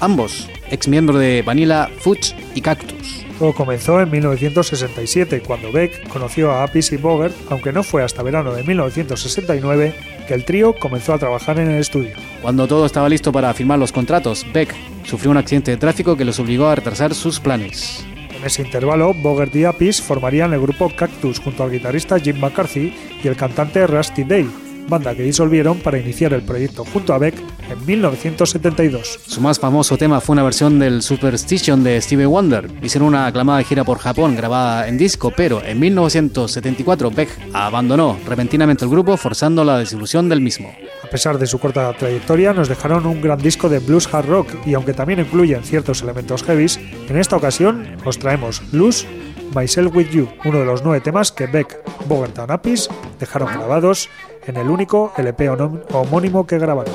ambos 0.00 0.48
ex 0.70 0.88
miembros 0.88 1.20
de 1.20 1.42
Vanilla, 1.42 1.88
Fudge 2.00 2.34
y 2.54 2.60
Cactus. 2.62 3.27
Todo 3.38 3.52
comenzó 3.52 4.00
en 4.00 4.10
1967, 4.10 5.42
cuando 5.46 5.70
Beck 5.70 6.08
conoció 6.08 6.50
a 6.50 6.64
Apis 6.64 6.90
y 6.90 6.96
Bogert, 6.96 7.36
aunque 7.50 7.72
no 7.72 7.84
fue 7.84 8.02
hasta 8.02 8.24
verano 8.24 8.52
de 8.52 8.64
1969 8.64 9.94
que 10.26 10.34
el 10.34 10.44
trío 10.44 10.74
comenzó 10.74 11.14
a 11.14 11.18
trabajar 11.18 11.60
en 11.60 11.70
el 11.70 11.78
estudio. 11.78 12.16
Cuando 12.42 12.66
todo 12.66 12.84
estaba 12.84 13.08
listo 13.08 13.30
para 13.30 13.54
firmar 13.54 13.78
los 13.78 13.92
contratos, 13.92 14.44
Beck 14.52 14.74
sufrió 15.04 15.30
un 15.30 15.36
accidente 15.36 15.70
de 15.70 15.76
tráfico 15.76 16.16
que 16.16 16.24
los 16.24 16.40
obligó 16.40 16.66
a 16.66 16.74
retrasar 16.74 17.14
sus 17.14 17.38
planes. 17.38 18.04
En 18.36 18.44
ese 18.44 18.62
intervalo, 18.62 19.14
Bogert 19.14 19.54
y 19.54 19.64
Apis 19.64 20.02
formarían 20.02 20.52
el 20.52 20.60
grupo 20.60 20.90
Cactus 20.94 21.38
junto 21.38 21.62
al 21.62 21.70
guitarrista 21.70 22.18
Jim 22.18 22.38
McCarthy 22.40 22.92
y 23.22 23.28
el 23.28 23.36
cantante 23.36 23.86
Rusty 23.86 24.24
Day, 24.24 24.50
banda 24.88 25.14
que 25.14 25.22
disolvieron 25.22 25.78
para 25.78 25.98
iniciar 25.98 26.32
el 26.32 26.42
proyecto 26.42 26.84
junto 26.84 27.12
a 27.12 27.18
Beck 27.18 27.34
en 27.70 27.86
1972. 27.86 29.20
Su 29.26 29.40
más 29.40 29.58
famoso 29.58 29.96
tema 29.96 30.20
fue 30.20 30.34
una 30.34 30.42
versión 30.42 30.78
del 30.78 31.02
Superstition 31.02 31.84
de 31.84 32.00
Stevie 32.00 32.26
Wonder. 32.26 32.70
Hicieron 32.82 33.08
una 33.08 33.26
aclamada 33.26 33.62
gira 33.62 33.84
por 33.84 33.98
Japón 33.98 34.36
grabada 34.36 34.88
en 34.88 34.98
disco, 34.98 35.32
pero 35.36 35.62
en 35.62 35.78
1974 35.78 37.10
Beck 37.10 37.28
abandonó 37.52 38.18
repentinamente 38.26 38.84
el 38.84 38.90
grupo 38.90 39.16
forzando 39.16 39.64
la 39.64 39.78
disolución 39.78 40.28
del 40.28 40.40
mismo. 40.40 40.72
A 41.04 41.10
pesar 41.10 41.38
de 41.38 41.46
su 41.46 41.58
corta 41.58 41.92
trayectoria, 41.92 42.52
nos 42.52 42.68
dejaron 42.68 43.06
un 43.06 43.20
gran 43.20 43.38
disco 43.38 43.68
de 43.68 43.78
blues 43.78 44.12
hard 44.12 44.26
rock 44.26 44.48
y 44.66 44.74
aunque 44.74 44.94
también 44.94 45.20
incluyen 45.20 45.64
ciertos 45.64 46.02
elementos 46.02 46.42
heavies, 46.42 46.78
en 47.08 47.16
esta 47.16 47.36
ocasión 47.36 47.96
os 48.04 48.18
traemos 48.18 48.62
Blues 48.72 49.06
Myself 49.54 49.94
With 49.94 50.10
You, 50.10 50.28
uno 50.44 50.58
de 50.58 50.64
los 50.64 50.82
nueve 50.84 51.00
temas 51.00 51.32
que 51.32 51.46
Beck, 51.46 51.78
Bogart 52.06 52.38
y 52.38 52.52
Apis 52.52 52.88
dejaron 53.18 53.48
grabados 53.48 54.08
en 54.48 54.56
el 54.56 54.70
único 54.70 55.12
LP 55.16 55.50
homónimo 55.92 56.46
que 56.46 56.58
grabaron. 56.58 56.94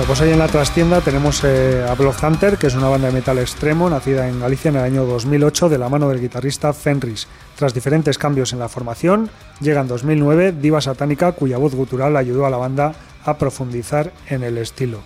Bueno, 0.00 0.14
pues 0.14 0.22
ahí 0.22 0.32
en 0.32 0.38
la 0.38 0.48
trastienda 0.48 1.02
tenemos 1.02 1.44
eh, 1.44 1.86
a 1.86 1.94
Blood 1.94 2.14
Hunter, 2.24 2.56
que 2.56 2.68
es 2.68 2.74
una 2.74 2.88
banda 2.88 3.08
de 3.08 3.12
metal 3.12 3.38
extremo 3.38 3.90
nacida 3.90 4.26
en 4.30 4.40
Galicia 4.40 4.70
en 4.70 4.76
el 4.76 4.82
año 4.82 5.04
2008 5.04 5.68
de 5.68 5.76
la 5.76 5.90
mano 5.90 6.08
del 6.08 6.22
guitarrista 6.22 6.72
Fenris. 6.72 7.28
Tras 7.54 7.74
diferentes 7.74 8.16
cambios 8.16 8.54
en 8.54 8.60
la 8.60 8.70
formación, 8.70 9.28
llega 9.60 9.82
en 9.82 9.88
2009 9.88 10.52
Diva 10.52 10.80
Satánica, 10.80 11.32
cuya 11.32 11.58
voz 11.58 11.74
gutural 11.74 12.16
ayudó 12.16 12.46
a 12.46 12.50
la 12.50 12.56
banda 12.56 12.94
a 13.26 13.36
profundizar 13.36 14.10
en 14.30 14.42
el 14.42 14.56
estilo. 14.56 15.00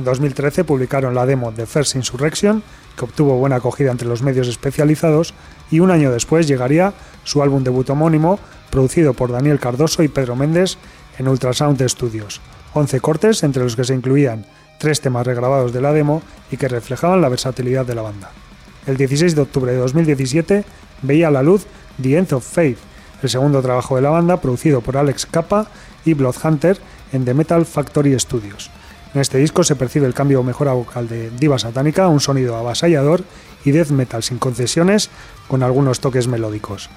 En 0.00 0.04
2013 0.04 0.64
publicaron 0.64 1.14
la 1.14 1.26
demo 1.26 1.52
de 1.52 1.64
First 1.66 1.94
Insurrection, 1.94 2.64
que 2.96 3.04
obtuvo 3.04 3.36
buena 3.36 3.54
acogida 3.54 3.92
entre 3.92 4.08
los 4.08 4.22
medios 4.22 4.48
especializados, 4.48 5.32
y 5.70 5.78
un 5.78 5.92
año 5.92 6.10
después 6.10 6.48
llegaría 6.48 6.92
su 7.22 7.40
álbum 7.40 7.62
debut 7.62 7.88
homónimo, 7.88 8.40
producido 8.70 9.14
por 9.14 9.30
Daniel 9.30 9.60
Cardoso 9.60 10.02
y 10.02 10.08
Pedro 10.08 10.34
Méndez 10.34 10.76
en 11.18 11.28
Ultrasound 11.28 11.80
Studios. 11.88 12.40
11 12.74 13.00
cortes 13.00 13.42
entre 13.42 13.62
los 13.62 13.76
que 13.76 13.84
se 13.84 13.94
incluían 13.94 14.46
tres 14.78 15.00
temas 15.00 15.26
regrabados 15.26 15.72
de 15.72 15.80
la 15.80 15.92
demo 15.92 16.22
y 16.50 16.56
que 16.56 16.68
reflejaban 16.68 17.20
la 17.20 17.28
versatilidad 17.28 17.84
de 17.84 17.94
la 17.94 18.02
banda. 18.02 18.30
El 18.86 18.96
16 18.96 19.34
de 19.34 19.42
octubre 19.42 19.72
de 19.72 19.78
2017 19.78 20.64
veía 21.02 21.28
a 21.28 21.30
la 21.30 21.42
luz 21.42 21.66
The 22.00 22.16
End 22.16 22.32
of 22.32 22.46
Faith, 22.46 22.78
el 23.22 23.28
segundo 23.28 23.60
trabajo 23.60 23.96
de 23.96 24.02
la 24.02 24.10
banda 24.10 24.40
producido 24.40 24.80
por 24.80 24.96
Alex 24.96 25.26
Kappa 25.26 25.66
y 26.04 26.14
Bloodhunter 26.14 26.78
en 27.12 27.24
The 27.24 27.34
Metal 27.34 27.66
Factory 27.66 28.18
Studios. 28.18 28.70
En 29.14 29.20
este 29.20 29.38
disco 29.38 29.64
se 29.64 29.76
percibe 29.76 30.06
el 30.06 30.14
cambio 30.14 30.42
mejora 30.42 30.72
vocal 30.72 31.08
de 31.08 31.30
Diva 31.30 31.58
Satánica, 31.58 32.08
un 32.08 32.20
sonido 32.20 32.56
avasallador 32.56 33.24
y 33.64 33.72
death 33.72 33.90
metal 33.90 34.22
sin 34.22 34.38
concesiones 34.38 35.10
con 35.48 35.62
algunos 35.62 36.00
toques 36.00 36.28
melódicos. 36.28 36.88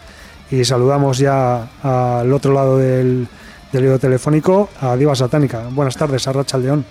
Y 0.52 0.64
saludamos 0.64 1.18
ya 1.18 1.70
al 1.82 2.32
otro 2.32 2.54
lado 2.54 2.78
del, 2.78 3.28
del 3.74 3.86
hilo 3.86 4.00
telefónico 4.00 4.70
a 4.80 4.96
Diva 4.96 5.16
Satánica. 5.16 5.64
Buenas 5.72 5.98
tardes, 5.98 6.28
Arracha 6.28 6.58
León. 6.58 6.86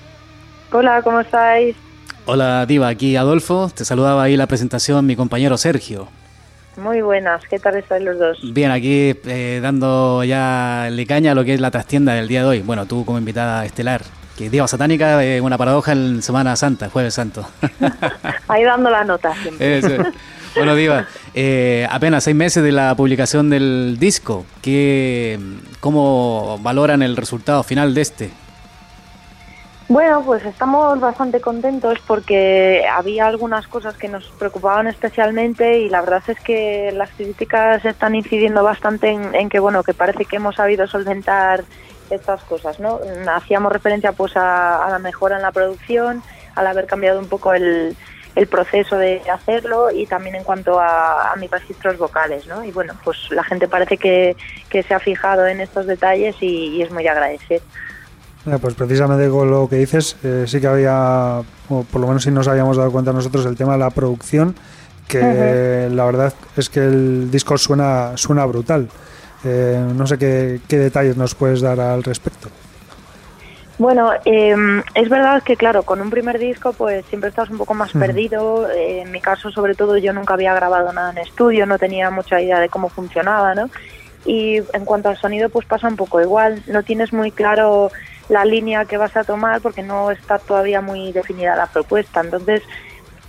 Hola, 0.73 1.01
¿cómo 1.03 1.21
estáis? 1.21 1.77
Hola 2.27 2.67
Diva, 2.67 2.89
aquí 2.89 3.17
Adolfo. 3.17 3.71
Te 3.75 3.85
saludaba 3.85 4.25
ahí 4.25 4.37
la 4.37 4.47
presentación 4.47 5.07
mi 5.07 5.17
compañero 5.17 5.57
Sergio. 5.57 6.09
Muy 6.77 7.01
buenas, 7.03 7.43
¿qué 7.49 7.59
tal 7.59 7.77
estáis 7.77 8.05
los 8.05 8.19
dos? 8.19 8.39
Bien, 8.53 8.71
aquí 8.71 9.15
eh, 9.27 9.61
dando 9.63 10.25
ya 10.25 10.89
le 10.91 11.07
caña 11.07 11.33
a 11.33 11.35
lo 11.35 11.45
que 11.45 11.55
es 11.55 11.61
la 11.61 11.71
trastienda 11.71 12.15
del 12.15 12.29
día 12.29 12.41
de 12.41 12.49
hoy. 12.49 12.61
Bueno, 12.63 12.87
tú 12.87 13.05
como 13.05 13.19
invitada 13.19 13.65
estelar. 13.65 14.03
Que 14.37 14.51
Diva 14.51 14.67
Satánica 14.67 15.23
es 15.23 15.41
una 15.41 15.59
paradoja 15.59 15.93
en 15.93 16.23
Semana 16.23 16.57
Santa, 16.57 16.89
Jueves 16.89 17.15
Santo. 17.15 17.47
ahí 18.49 18.65
dando 18.65 18.91
la 18.91 19.05
nota 19.05 19.35
siempre. 19.43 19.79
Eso. 19.79 19.89
Bueno, 20.55 20.75
Diva, 20.75 21.07
eh, 21.35 21.87
apenas 21.91 22.25
seis 22.25 22.37
meses 22.37 22.63
de 22.63 22.73
la 22.73 22.95
publicación 22.95 23.49
del 23.49 23.97
disco. 23.99 24.45
¿qué, 24.61 25.39
¿Cómo 25.81 26.59
valoran 26.61 27.03
el 27.03 27.17
resultado 27.17 27.63
final 27.63 27.95
de 27.95 28.01
este? 28.03 28.31
Bueno, 29.89 30.23
pues 30.25 30.45
estamos 30.45 31.01
bastante 31.01 31.41
contentos 31.41 31.99
porque 32.07 32.85
había 32.91 33.27
algunas 33.27 33.67
cosas 33.67 33.97
que 33.97 34.09
nos 34.09 34.25
preocupaban 34.39 34.87
especialmente 34.87 35.81
y 35.81 35.89
la 35.89 36.01
verdad 36.01 36.23
es 36.29 36.41
que 36.41 36.93
las 36.93 37.11
críticas 37.11 37.85
están 37.85 38.15
incidiendo 38.15 38.63
bastante 38.63 39.11
en, 39.11 39.49
que 39.51 39.59
bueno 39.59 39.83
que 39.83 39.93
parece 39.93 40.25
que 40.25 40.37
hemos 40.37 40.57
sabido 40.57 40.87
solventar 40.87 41.65
estas 42.09 42.43
cosas, 42.45 42.79
¿no? 42.81 43.01
Hacíamos 43.35 43.73
referencia 43.73 44.13
pues 44.13 44.37
a 44.37 44.87
la 44.91 44.99
mejora 44.99 45.37
en 45.37 45.43
la 45.43 45.53
producción, 45.53 46.23
al 46.55 46.67
haber 46.67 46.87
cambiado 46.87 47.19
un 47.19 47.29
poco 47.29 47.53
el, 47.53 47.97
el 48.35 48.47
proceso 48.47 48.97
de 48.97 49.21
hacerlo 49.31 49.91
y 49.91 50.07
también 50.07 50.37
en 50.37 50.45
cuanto 50.45 50.81
a, 50.81 51.35
mis 51.39 51.51
registros 51.51 51.99
vocales, 51.99 52.47
¿no? 52.47 52.65
Y 52.65 52.73
bueno, 52.73 52.95
pues 53.05 53.19
la 53.31 53.45
gente 53.45 53.69
parece 53.69 53.97
que, 53.97 54.37
se 54.71 54.95
ha 54.95 54.99
fijado 54.99 55.47
en 55.47 55.61
estos 55.61 55.87
detalles 55.87 56.37
y, 56.41 56.81
es 56.83 56.91
muy 56.91 57.03
de 57.03 57.11
agradecer. 57.11 57.63
pues 58.61 58.75
precisamente 58.75 59.29
con 59.29 59.51
lo 59.51 59.69
que 59.69 59.77
dices, 59.77 60.17
eh, 60.23 60.45
sí 60.47 60.61
que 60.61 60.67
había, 60.67 61.43
o 61.69 61.85
por 61.85 62.01
lo 62.01 62.07
menos 62.07 62.23
si 62.23 62.31
nos 62.31 62.49
habíamos 62.49 62.77
dado 62.77 62.91
cuenta 62.91 63.13
nosotros, 63.13 63.45
el 63.47 63.57
tema 63.57 63.73
de 63.73 63.79
la 63.79 63.91
producción, 63.91 64.55
que 65.09 65.89
la 65.91 66.05
verdad 66.07 66.33
es 66.57 66.71
que 66.71 66.81
el 66.81 67.31
disco 67.31 67.59
suena, 67.59 68.17
suena 68.17 68.47
brutal. 68.47 68.89
Eh, 69.45 69.85
no 69.95 70.07
sé 70.07 70.17
qué, 70.17 70.61
qué 70.69 70.79
detalles 70.79 71.17
nos 71.17 71.35
puedes 71.35 71.61
dar 71.61 71.79
al 71.81 72.03
respecto. 72.03 72.49
Bueno, 73.79 74.13
em, 74.25 74.83
es 74.95 75.09
verdad 75.09 75.43
que 75.43 75.57
claro, 75.57 75.83
con 75.83 76.01
un 76.01 76.11
primer 76.11 76.39
disco 76.39 76.73
pues 76.73 77.05
siempre 77.07 77.31
estás 77.31 77.51
un 77.51 77.59
poco 77.59 77.75
más 77.75 77.93
perdido. 77.93 78.69
en 78.71 79.11
mi 79.11 79.21
caso, 79.21 79.51
sobre 79.51 79.75
todo, 79.75 79.97
yo 79.97 80.13
nunca 80.13 80.35
había 80.35 80.55
grabado 80.55 80.93
nada 80.93 81.11
en 81.11 81.19
estudio, 81.19 81.67
no 81.67 81.79
tenía 81.79 82.11
mucha 82.11 82.41
idea 82.41 82.61
de 82.61 82.69
cómo 82.69 82.89
funcionaba, 82.89 83.55
¿no? 83.55 83.71
Y 84.25 84.59
en 84.73 84.85
cuanto 84.85 85.09
al 85.09 85.17
sonido, 85.17 85.49
pues 85.49 85.67
pasa 85.67 85.89
un 85.89 85.97
poco 85.97 86.21
igual. 86.21 86.63
No 86.67 86.83
tienes 86.83 87.13
muy 87.13 87.33
claro 87.33 87.91
la 88.29 88.45
línea 88.45 88.85
que 88.85 88.99
vas 88.99 89.17
a 89.17 89.25
tomar 89.25 89.61
porque 89.61 89.83
no 89.83 90.11
está 90.11 90.39
todavía 90.39 90.81
muy 90.81 91.13
definida 91.13 91.57
la 91.57 91.67
propuesta. 91.67 92.21
Entonces, 92.21 92.63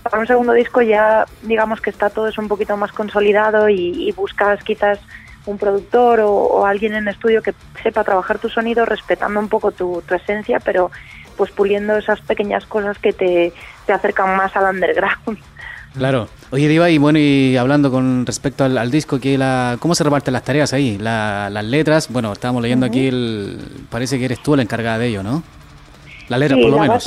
para 0.04 0.20
un 0.20 0.28
segundo 0.28 0.52
disco 0.52 0.82
ya 0.82 1.26
digamos 1.42 1.80
que 1.80 1.90
está 1.90 2.10
todo 2.10 2.28
eso 2.28 2.42
un 2.42 2.50
poquito 2.50 2.76
más 2.76 2.92
consolidado 2.92 3.70
y 3.70 4.12
buscas 4.12 4.62
quizás 4.64 5.00
un 5.46 5.58
productor 5.58 6.22
o, 6.22 6.66
alguien 6.66 6.94
en 6.94 7.08
estudio 7.08 7.42
que 7.42 7.54
sepa 7.82 8.04
trabajar 8.04 8.40
tu 8.40 8.50
sonido 8.50 8.86
respetando 8.86 9.40
un 9.40 9.50
poco 9.50 9.72
tu, 9.72 10.02
esencia, 10.10 10.60
pero 10.60 10.92
pues 11.38 11.52
puliendo 11.52 11.98
esas 11.98 12.22
pequeñas 12.22 12.66
cosas 12.66 12.98
que 13.00 13.14
te, 13.14 13.54
acercan 13.88 14.38
más 14.38 14.56
al 14.56 14.76
underground. 14.76 15.40
Claro. 15.94 16.28
Oye, 16.50 16.68
Diva, 16.68 16.90
y 16.90 16.98
bueno, 16.98 17.20
y 17.20 17.56
hablando 17.56 17.92
con 17.92 18.26
respecto 18.26 18.64
al, 18.64 18.90
disco, 18.90 19.20
que 19.20 19.38
la, 19.38 19.78
¿cómo 19.80 19.94
se 19.94 20.04
reparten 20.04 20.34
las 20.34 20.44
tareas 20.44 20.74
ahí? 20.74 20.98
las 20.98 21.64
letras, 21.64 22.10
bueno, 22.10 22.34
estábamos 22.34 22.64
leyendo 22.64 22.88
aquí, 22.88 23.06
el, 23.06 23.60
parece 23.92 24.18
que 24.18 24.26
eres 24.26 24.42
tú 24.42 24.56
la 24.56 24.64
encargada 24.64 24.98
de 24.98 25.10
ello, 25.10 25.22
¿no? 25.22 25.44
La 26.30 26.40
letra, 26.40 26.58
por 26.58 26.72
lo 26.72 26.80
menos. 26.80 27.06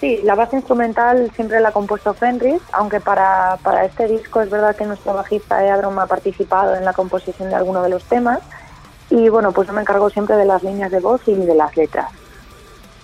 Sí, 0.00 0.20
la 0.24 0.34
base 0.34 0.56
instrumental 0.56 1.30
siempre 1.34 1.58
la 1.60 1.70
ha 1.70 1.72
compuesto 1.72 2.12
Fenris, 2.12 2.60
aunque 2.72 3.00
para, 3.00 3.56
para 3.62 3.84
este 3.86 4.06
disco 4.06 4.42
es 4.42 4.50
verdad 4.50 4.76
que 4.76 4.84
nuestro 4.84 5.14
bajista 5.14 5.64
Eadrom 5.64 5.98
ha 5.98 6.06
participado 6.06 6.74
en 6.76 6.84
la 6.84 6.92
composición 6.92 7.48
de 7.48 7.54
alguno 7.54 7.82
de 7.82 7.88
los 7.88 8.04
temas 8.04 8.40
y 9.08 9.28
bueno, 9.30 9.52
pues 9.52 9.68
yo 9.68 9.74
me 9.74 9.80
encargo 9.80 10.10
siempre 10.10 10.36
de 10.36 10.44
las 10.44 10.62
líneas 10.62 10.90
de 10.90 11.00
voz 11.00 11.22
y 11.26 11.34
de 11.34 11.54
las 11.54 11.74
letras. 11.76 12.10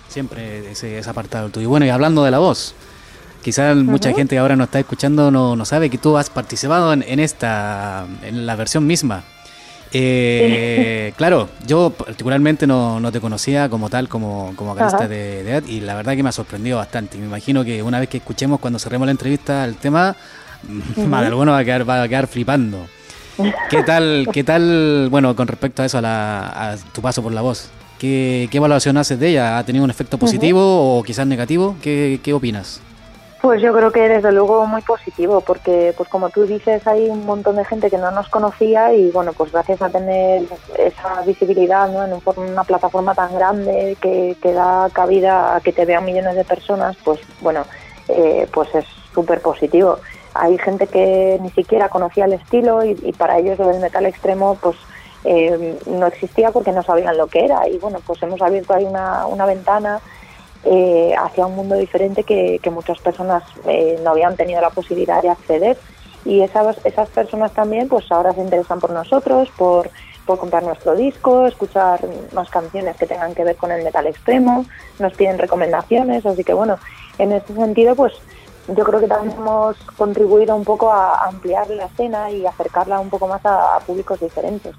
Siempre 0.07 0.71
ese, 0.71 0.99
ese 0.99 1.09
apartado 1.09 1.49
tuyo. 1.49 1.67
Bueno, 1.67 1.85
y 1.87 1.89
hablando 1.89 2.23
de 2.23 2.29
la 2.29 2.37
voz, 2.37 2.75
quizás 3.41 3.75
mucha 3.75 4.13
gente 4.13 4.35
que 4.35 4.39
ahora 4.39 4.55
nos 4.55 4.65
está 4.65 4.79
escuchando 4.79 5.31
no, 5.31 5.55
no 5.55 5.65
sabe 5.65 5.89
que 5.89 5.97
tú 5.97 6.15
has 6.17 6.29
participado 6.29 6.93
en, 6.93 7.03
en 7.03 7.19
esta, 7.19 8.05
en 8.21 8.45
la 8.45 8.55
versión 8.55 8.85
misma. 8.85 9.23
Eh, 9.95 11.13
claro, 11.15 11.49
yo 11.67 11.91
particularmente 11.91 12.65
no, 12.65 12.99
no, 12.99 13.11
te 13.11 13.21
conocía 13.21 13.69
como 13.69 13.91
tal, 13.91 14.09
como, 14.09 14.53
como 14.55 14.71
vocalista 14.71 15.07
de, 15.07 15.43
de 15.43 15.71
y 15.71 15.81
la 15.81 15.93
verdad 15.93 16.15
que 16.15 16.23
me 16.23 16.29
ha 16.29 16.33
sorprendido 16.33 16.77
bastante. 16.77 17.17
Me 17.19 17.25
imagino 17.25 17.63
que 17.63 17.83
una 17.83 17.99
vez 17.99 18.09
que 18.09 18.17
escuchemos 18.17 18.59
cuando 18.59 18.79
cerremos 18.79 19.05
la 19.05 19.11
entrevista 19.11 19.63
el 19.65 19.75
tema, 19.75 20.15
más 21.07 21.21
de 21.21 21.27
alguno 21.27 21.51
va 21.51 21.59
a 21.59 21.63
quedar, 21.63 21.87
va 21.87 22.01
a 22.01 22.07
quedar 22.07 22.27
flipando. 22.27 22.87
¿Qué 23.69 23.83
tal, 23.83 24.27
qué 24.31 24.43
tal, 24.43 25.09
bueno, 25.09 25.35
con 25.35 25.47
respecto 25.47 25.81
a 25.81 25.85
eso, 25.85 25.99
a, 26.03 26.75
tu 26.91 27.01
paso 27.01 27.21
por 27.21 27.31
la 27.31 27.41
voz? 27.41 27.69
¿Qué, 27.99 28.47
¿Qué, 28.51 28.57
evaluación 28.57 28.97
haces 28.97 29.19
de 29.19 29.29
ella? 29.29 29.57
¿Ha 29.57 29.63
tenido 29.63 29.83
un 29.83 29.91
efecto 29.91 30.17
positivo 30.17 30.97
o 30.97 31.03
quizás 31.03 31.25
negativo? 31.25 31.75
¿Qué, 31.81 32.19
¿Qué 32.21 32.33
opinas? 32.33 32.81
Pues 33.43 33.61
yo 33.61 33.73
creo 33.73 33.91
que 33.91 34.07
desde 34.07 34.31
luego 34.31 34.65
muy 34.65 34.81
positivo, 34.83 35.41
porque 35.41 35.93
pues 35.97 36.07
como 36.07 36.29
tú 36.29 36.45
dices 36.45 36.87
hay 36.87 37.09
un 37.09 37.25
montón 37.25 37.57
de 37.57 37.65
gente 37.65 37.89
que 37.89 37.97
no 37.97 38.09
nos 38.09 38.29
conocía 38.29 38.93
y 38.93 39.11
bueno 39.11 39.33
pues 39.33 39.51
gracias 39.51 39.81
a 39.81 39.89
tener 39.89 40.43
esa 40.77 41.21
visibilidad 41.23 41.89
¿no? 41.91 42.05
en 42.05 42.51
una 42.51 42.63
plataforma 42.63 43.13
tan 43.13 43.35
grande 43.35 43.97
que, 43.99 44.37
da 44.53 44.89
cabida 44.93 45.57
a 45.57 45.59
que 45.59 45.73
te 45.73 45.83
vean 45.83 46.05
millones 46.05 46.37
de 46.37 46.45
personas, 46.45 46.95
pues 47.03 47.19
bueno 47.41 47.65
eh, 48.07 48.47
pues 48.53 48.73
es 48.75 48.85
súper 49.13 49.41
positivo. 49.41 49.99
Hay 50.35 50.57
gente 50.57 50.87
que 50.87 51.37
ni 51.41 51.49
siquiera 51.49 51.89
conocía 51.89 52.23
el 52.23 52.33
estilo 52.33 52.85
y, 52.85 52.95
para 53.11 53.39
ellos 53.39 53.59
lo 53.59 53.67
del 53.67 53.81
metal 53.81 54.05
extremo 54.05 54.57
pues 54.61 54.77
eh, 55.25 55.77
no 55.85 56.07
existía 56.07 56.51
porque 56.51 56.71
no 56.71 56.81
sabían 56.81 57.17
lo 57.17 57.27
que 57.27 57.43
era 57.43 57.67
y 57.67 57.77
bueno 57.77 57.99
pues 58.07 58.23
hemos 58.23 58.41
abierto 58.41 58.73
ahí 58.73 58.85
una, 58.85 59.27
una 59.27 59.45
ventana 59.45 59.99
eh, 60.65 61.13
hacia 61.17 61.45
un 61.45 61.55
mundo 61.55 61.75
diferente 61.75 62.23
que, 62.23 62.59
muchas 62.71 62.99
personas 62.99 63.43
eh, 63.67 63.99
no 64.03 64.11
habían 64.11 64.35
tenido 64.35 64.61
la 64.61 64.69
posibilidad 64.69 65.21
de 65.21 65.29
acceder. 65.29 65.77
Y 66.25 66.41
esas, 66.41 66.77
esas 66.85 67.09
personas 67.09 67.51
también 67.51 67.89
pues 67.89 68.09
ahora 68.11 68.33
se 68.33 68.41
interesan 68.41 68.79
por 68.79 68.91
nosotros, 68.91 69.49
por, 69.57 69.89
por 70.25 70.39
comprar 70.39 70.63
nuestro 70.63 70.95
disco, 70.95 71.45
escuchar 71.47 71.99
más 72.33 72.49
canciones 72.49 72.95
que 72.95 73.05
tengan 73.05 73.35
que 73.35 73.43
ver 73.43 73.57
con 73.57 73.71
el 73.71 73.83
metal 73.83 74.07
extremo, 74.07 74.65
nos 74.99 75.13
piden 75.13 75.37
recomendaciones, 75.37 76.25
así 76.25 76.43
que 76.43 76.53
bueno, 76.53 76.77
en 77.17 77.33
este 77.33 77.53
sentido 77.53 77.95
pues 77.95 78.13
yo 78.67 78.83
creo 78.85 78.99
que 79.01 79.07
también 79.07 79.35
hemos 79.37 79.75
contribuido 79.97 80.55
un 80.55 80.63
poco 80.63 80.91
a 80.91 81.27
ampliar 81.27 81.69
la 81.69 81.85
escena 81.85 82.31
y 82.31 82.45
acercarla 82.45 82.99
un 82.99 83.09
poco 83.09 83.27
más 83.27 83.41
a, 83.45 83.77
públicos 83.85 84.19
diferentes. 84.19 84.73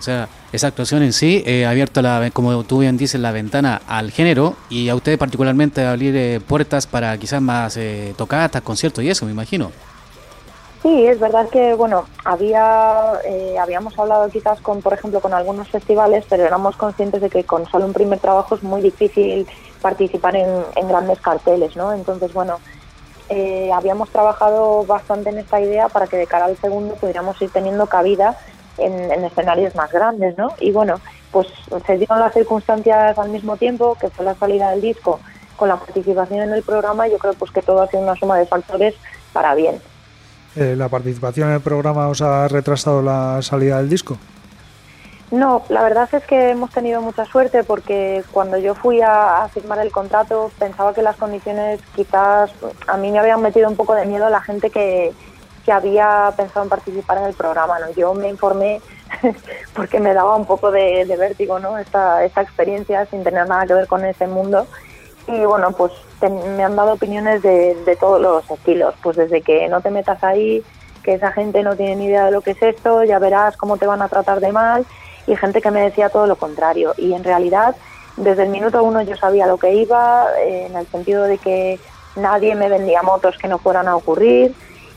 O 0.00 0.02
sea, 0.02 0.28
esa 0.50 0.68
actuación 0.68 1.02
en 1.02 1.12
sí 1.12 1.42
eh, 1.46 1.66
abierto, 1.66 2.00
la, 2.00 2.30
como 2.32 2.64
tú 2.64 2.78
bien 2.78 2.96
dices, 2.96 3.20
la 3.20 3.32
ventana 3.32 3.82
al 3.86 4.10
género 4.10 4.56
y 4.70 4.88
a 4.88 4.94
ustedes 4.94 5.18
particularmente 5.18 5.84
abrir 5.84 6.16
eh, 6.16 6.40
puertas 6.40 6.86
para 6.86 7.16
quizás 7.18 7.42
más 7.42 7.76
eh, 7.76 8.14
tocatas, 8.16 8.62
conciertos 8.62 9.04
y 9.04 9.10
eso, 9.10 9.26
me 9.26 9.32
imagino. 9.32 9.70
Sí, 10.82 11.06
es 11.06 11.20
verdad 11.20 11.46
que 11.50 11.74
bueno, 11.74 12.06
había 12.24 13.12
eh, 13.26 13.58
habíamos 13.58 13.98
hablado 13.98 14.30
quizás 14.30 14.58
con, 14.60 14.80
por 14.80 14.94
ejemplo, 14.94 15.20
con 15.20 15.34
algunos 15.34 15.68
festivales, 15.68 16.24
pero 16.30 16.46
éramos 16.46 16.76
conscientes 16.76 17.20
de 17.20 17.28
que 17.28 17.44
con 17.44 17.66
solo 17.66 17.84
un 17.84 17.92
primer 17.92 18.18
trabajo 18.20 18.54
es 18.54 18.62
muy 18.62 18.80
difícil 18.80 19.46
participar 19.82 20.34
en, 20.36 20.88
grandes 20.88 21.20
carteles, 21.20 21.76
¿no? 21.76 21.92
Entonces, 21.92 22.32
bueno, 22.32 22.58
eh, 23.28 23.70
habíamos 23.74 24.08
trabajado 24.08 24.86
bastante 24.86 25.28
en 25.28 25.38
esta 25.38 25.60
idea 25.60 25.90
para 25.90 26.06
que 26.06 26.16
de 26.16 26.26
cara 26.26 26.46
al 26.46 26.56
segundo 26.56 26.94
pudiéramos 26.94 27.40
ir 27.42 27.50
teniendo 27.50 27.86
cabida 27.86 28.38
en, 28.80 29.12
en 29.12 29.24
escenarios 29.24 29.74
más 29.74 29.90
grandes, 29.92 30.36
¿no? 30.36 30.48
Y 30.60 30.72
bueno, 30.72 31.00
pues 31.30 31.46
se 31.86 31.96
dieron 31.96 32.20
las 32.20 32.32
circunstancias 32.32 33.18
al 33.18 33.30
mismo 33.30 33.56
tiempo, 33.56 33.96
que 34.00 34.08
fue 34.10 34.24
la 34.24 34.34
salida 34.34 34.70
del 34.70 34.80
disco, 34.80 35.20
con 35.56 35.68
la 35.68 35.76
participación 35.76 36.40
en 36.40 36.52
el 36.52 36.62
programa, 36.62 37.06
y 37.06 37.12
yo 37.12 37.18
creo 37.18 37.34
pues 37.34 37.50
que 37.50 37.62
todo 37.62 37.82
ha 37.82 37.86
sido 37.86 38.02
una 38.02 38.16
suma 38.16 38.38
de 38.38 38.46
factores 38.46 38.94
para 39.32 39.54
bien. 39.54 39.80
Eh, 40.56 40.74
¿La 40.76 40.88
participación 40.88 41.48
en 41.48 41.54
el 41.56 41.60
programa 41.60 42.08
os 42.08 42.22
ha 42.22 42.48
retrasado 42.48 43.02
la 43.02 43.40
salida 43.42 43.78
del 43.78 43.88
disco? 43.88 44.16
No, 45.30 45.62
la 45.68 45.84
verdad 45.84 46.08
es 46.12 46.24
que 46.24 46.50
hemos 46.50 46.70
tenido 46.70 47.00
mucha 47.00 47.24
suerte 47.24 47.62
porque 47.62 48.24
cuando 48.32 48.58
yo 48.58 48.74
fui 48.74 49.00
a, 49.00 49.48
firmar 49.54 49.78
el 49.78 49.92
contrato 49.92 50.50
pensaba 50.58 50.92
que 50.92 51.02
las 51.02 51.16
condiciones 51.16 51.80
quizás 51.94 52.50
a 52.88 52.96
mí 52.96 53.12
me 53.12 53.20
habían 53.20 53.40
metido 53.40 53.68
un 53.68 53.76
poco 53.76 53.94
de 53.94 54.06
miedo 54.06 54.28
la 54.28 54.40
gente 54.40 54.70
que, 54.70 55.12
que 55.64 55.72
había 55.72 56.32
pensado 56.36 56.64
en 56.64 56.68
participar 56.68 57.18
en 57.18 57.24
el 57.24 57.34
programa. 57.34 57.78
¿no? 57.78 57.90
Yo 57.90 58.14
me 58.14 58.28
informé 58.28 58.80
porque 59.74 60.00
me 60.00 60.14
daba 60.14 60.36
un 60.36 60.46
poco 60.46 60.70
de, 60.70 61.04
vértigo 61.18 61.58
¿no? 61.58 61.78
esta, 61.78 62.24
esta 62.24 62.42
experiencia 62.42 63.06
sin 63.06 63.24
tener 63.24 63.48
nada 63.48 63.66
que 63.66 63.74
ver 63.74 63.86
con 63.86 64.04
ese 64.04 64.26
mundo 64.26 64.66
y 65.26 65.44
bueno, 65.44 65.72
pues 65.72 65.92
me 66.56 66.64
han 66.64 66.76
dado 66.76 66.94
opiniones 66.94 67.42
de, 67.42 67.76
de, 67.84 67.96
todos 67.96 68.20
los 68.20 68.50
estilos, 68.50 68.94
pues 69.02 69.16
desde 69.16 69.42
que 69.42 69.68
no 69.68 69.80
te 69.80 69.90
metas 69.90 70.22
ahí, 70.24 70.62
que 71.02 71.14
esa 71.14 71.32
gente 71.32 71.62
no 71.62 71.76
tiene 71.76 71.96
ni 71.96 72.06
idea 72.06 72.26
de 72.26 72.32
lo 72.32 72.40
que 72.40 72.52
es 72.52 72.62
esto, 72.62 73.04
ya 73.04 73.18
verás 73.18 73.56
cómo 73.56 73.76
te 73.76 73.86
van 73.86 74.02
a 74.02 74.08
tratar 74.08 74.40
de 74.40 74.52
mal, 74.52 74.86
y 75.26 75.36
gente 75.36 75.60
que 75.60 75.70
me 75.70 75.82
decía 75.82 76.08
todo 76.08 76.26
lo 76.26 76.36
contrario. 76.36 76.94
Y 76.96 77.12
en 77.12 77.24
realidad, 77.24 77.76
desde 78.16 78.42
el 78.44 78.48
minuto 78.48 78.82
uno 78.82 79.02
yo 79.02 79.16
sabía 79.16 79.46
lo 79.46 79.58
que 79.58 79.74
iba, 79.74 80.26
eh, 80.40 80.66
en 80.66 80.76
el 80.76 80.86
sentido 80.88 81.24
de 81.24 81.38
que 81.38 81.78
nadie 82.16 82.54
me 82.54 82.68
vendía 82.68 83.02
motos 83.02 83.38
que 83.38 83.48
no 83.48 83.58
fueran 83.58 83.88
a 83.88 83.96
ocurrir, 83.96 84.54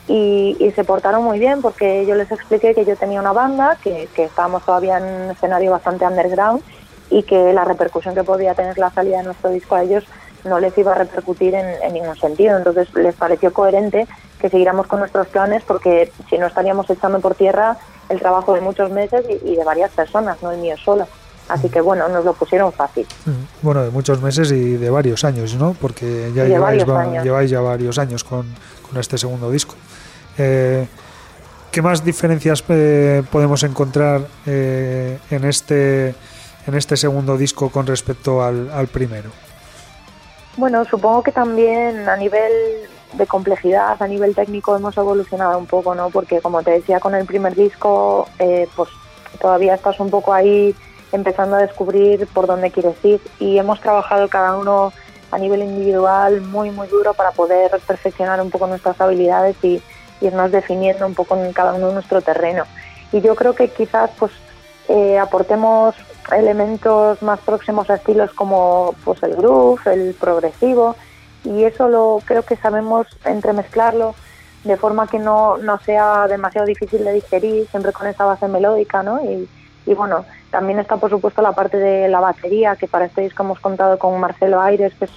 y, 0.08 0.58
y, 0.60 0.72
se 0.72 0.84
portaron 0.84 1.24
muy 1.24 1.39
bien 1.39 1.62
porque 1.62 2.06
yo 2.06 2.16
les 2.16 2.30
expliqué 2.32 2.76
que 2.76 2.84
yo 2.84 2.96
tenía 2.98 3.22
una 3.22 3.32
banda, 3.32 3.78
que, 3.82 4.10
que 4.13 4.26
estábamos 4.26 4.66
todavía 4.66 4.98
en 4.98 5.04
un 5.04 5.32
escenario 5.32 5.72
bastante 5.72 6.06
underground, 6.06 6.62
y 7.10 7.24
que 7.24 7.54
la 7.54 7.63
repercusión 7.63 8.16
que 8.16 8.24
podía 8.24 8.56
tener 8.56 8.78
la 8.78 8.89
salida 8.89 9.18
de 9.18 9.24
nuestro 9.24 9.52
disco 9.52 9.76
a 9.76 9.84
ellos 9.84 10.04
no 10.46 10.60
les 10.60 10.78
iba 10.78 10.92
a 10.92 10.96
repercutir 10.96 11.54
en, 11.56 11.94
ningún 11.94 12.16
sentido. 12.18 12.58
Entonces 12.58 12.94
les 12.96 13.16
pareció 13.16 13.54
coherente 13.54 14.08
que 14.39 14.50
siguiéramos 14.50 14.88
con 14.88 15.00
nuestros 15.00 15.28
planes 15.28 15.63
porque 15.66 16.12
si 16.30 16.38
no 16.38 16.48
estaríamos 16.48 16.89
echando 16.89 17.20
por 17.20 17.36
tierra 17.36 17.78
el 18.10 18.20
trabajo 18.20 18.54
de 18.54 18.62
muchos 18.62 18.92
meses 18.92 19.26
y, 19.44 19.56
de 19.56 19.63
varias 19.63 19.92
personas, 19.92 20.42
no 20.42 20.52
el 20.52 20.60
mío 20.60 20.76
solo. 20.84 21.08
Así 21.50 21.70
que 21.70 21.82
bueno, 21.82 22.08
nos 22.08 22.26
lo 22.26 22.34
pusieron 22.34 22.72
fácil. 22.72 23.06
Mm, 23.26 23.66
bueno, 23.66 23.84
de 23.84 23.92
muchos 23.92 24.22
meses 24.22 24.52
y 24.52 24.78
de 24.78 24.89
varios 24.89 25.24
años, 25.24 25.56
¿no? 25.56 25.76
Porque 25.80 26.32
ya 26.34 26.46
lleváis, 26.46 26.86
lleváis, 27.22 27.52
ya 27.52 27.60
varios 27.60 28.00
años 28.00 28.24
con, 28.24 28.48
con 28.89 29.00
este 29.00 29.18
segundo 29.18 29.52
disco. 29.52 29.76
Eh, 30.38 30.88
¿Qué 31.72 31.82
más 31.82 32.06
diferencias 32.06 32.63
eh, 32.69 33.24
podemos 33.32 33.63
encontrar 33.63 34.22
eh, 34.46 35.17
en, 35.32 35.43
este, 35.43 36.10
en 36.67 36.76
este 36.76 36.96
segundo 36.98 37.36
disco 37.36 37.72
con 37.72 37.88
respecto 37.88 38.43
al, 38.43 38.69
al 38.72 38.88
primero? 38.88 39.32
Bueno, 40.56 40.86
supongo 40.86 41.24
que 41.24 41.32
también 41.32 42.08
a 42.08 42.15
nivel 42.15 42.52
de 43.13 43.26
complejidad, 43.26 44.02
a 44.02 44.08
nivel 44.08 44.36
técnico 44.36 44.76
hemos 44.76 44.96
evolucionado 44.98 45.58
un 45.58 45.65
poco, 45.65 45.96
¿no? 45.96 46.12
Porque 46.12 46.41
como 46.41 46.62
te 46.62 46.72
decía 46.72 47.00
con 47.00 47.15
el 47.15 47.26
primer 47.26 47.56
disco, 47.56 48.28
eh, 48.38 48.67
pues 48.76 48.89
todavía 49.41 49.74
estás 49.74 50.00
un 50.00 50.12
poco 50.12 50.32
ahí 50.32 50.76
empezando 51.12 51.56
a 51.56 51.60
descubrir 51.60 52.28
por 52.28 52.48
dónde 52.48 52.72
quieres 52.72 52.96
ir 53.04 53.19
y 53.39 53.58
hemos 53.58 53.82
trabajado 53.82 54.28
cada 54.30 54.56
uno 54.58 54.93
a 55.32 55.39
nivel 55.39 55.63
individual 55.63 56.41
muy 56.41 56.69
muy 56.69 56.88
duro 56.88 57.15
para 57.15 57.32
poder 57.32 57.72
perfeccionar 57.88 58.39
un 58.41 58.52
poco 58.52 58.67
nuestras 58.67 59.00
habilidades 59.02 59.56
y 59.63 59.82
irnos 60.24 60.52
definiendo 60.52 61.06
un 61.06 61.16
poco 61.16 61.36
en 61.36 61.54
cada 61.54 61.74
uno 61.74 61.92
nuestro 61.92 62.22
terreno. 62.22 62.64
Y 63.12 63.22
yo 63.22 63.36
creo 63.36 63.54
que 63.54 63.70
quizás 63.70 64.10
pues 64.18 64.32
eh, 64.90 65.20
aportemos 65.20 65.96
elementos 66.36 67.22
más 67.22 67.40
próximos 67.40 67.90
a 67.90 67.96
estilos 67.96 68.32
como 68.34 68.96
pues 69.04 69.22
el 69.24 69.36
groove, 69.36 69.82
el 69.86 70.14
progresivo 70.14 70.96
y 71.44 71.64
eso 71.64 71.88
lo 71.88 72.20
creo 72.26 72.44
que 72.44 72.56
sabemos 72.56 73.08
entremezclarlo 73.26 74.16
de 74.64 74.78
forma 74.78 75.08
que 75.08 75.20
no, 75.20 75.58
no 75.58 75.80
sea 75.80 76.28
demasiado 76.28 76.66
difícil 76.66 77.04
de 77.04 77.14
digerir, 77.14 77.68
siempre 77.68 77.92
con 77.92 78.08
esa 78.08 78.24
base 78.26 78.48
melódica, 78.48 79.04
¿no? 79.04 79.22
Y, 79.24 79.50
y 79.86 79.94
bueno, 79.94 80.26
también 80.52 80.80
está 80.80 80.96
por 80.98 81.10
supuesto 81.10 81.42
la 81.42 81.52
parte 81.52 81.78
de 81.78 82.08
la 82.08 82.22
batería, 82.22 82.78
que 82.78 82.88
para 82.88 83.06
este 83.06 83.22
disco 83.22 83.44
hemos 83.44 83.60
contado 83.60 84.00
con 84.00 84.18
Marcelo 84.20 84.62
Aires, 84.62 84.94
que 84.98 85.06
es 85.06 85.12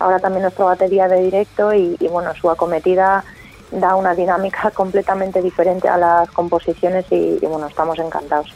ahora 0.00 0.18
también 0.18 0.42
nuestra 0.42 0.64
batería 0.64 1.06
de 1.06 1.22
directo 1.22 1.72
y, 1.72 1.96
y 2.00 2.08
bueno, 2.08 2.34
su 2.34 2.50
acometida 2.50 3.24
da 3.70 3.94
una 3.94 4.14
dinámica 4.14 4.70
completamente 4.74 5.42
diferente 5.42 5.88
a 5.88 5.96
las 5.96 6.30
composiciones 6.30 7.04
y, 7.10 7.38
y 7.40 7.46
bueno, 7.46 7.66
estamos 7.66 7.98
encantados. 7.98 8.54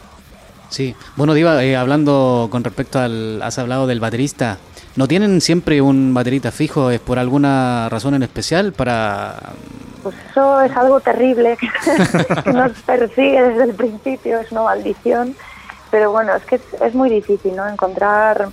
Sí, 0.72 0.96
bueno, 1.16 1.34
Diva, 1.34 1.62
eh, 1.62 1.76
hablando 1.76 2.48
con 2.50 2.64
respecto 2.64 2.98
al. 2.98 3.42
Has 3.42 3.58
hablado 3.58 3.86
del 3.86 4.00
baterista. 4.00 4.56
¿No 4.96 5.06
tienen 5.06 5.42
siempre 5.42 5.82
un 5.82 6.14
baterista 6.14 6.50
fijo? 6.50 6.90
¿Es 6.90 6.98
por 6.98 7.18
alguna 7.18 7.90
razón 7.90 8.14
en 8.14 8.22
especial? 8.22 8.72
para 8.72 9.36
Pues 10.02 10.14
eso 10.30 10.62
es 10.62 10.74
algo 10.74 10.98
terrible 11.00 11.58
que 12.44 12.52
nos 12.52 12.72
persigue 12.82 13.42
desde 13.42 13.64
el 13.64 13.74
principio, 13.74 14.40
es 14.40 14.50
una 14.50 14.62
maldición. 14.62 15.36
Pero 15.90 16.10
bueno, 16.10 16.34
es 16.34 16.44
que 16.44 16.58
es, 16.80 16.94
muy 16.94 17.10
difícil, 17.10 17.54
¿no? 17.54 17.68
Encontrar 17.68 18.48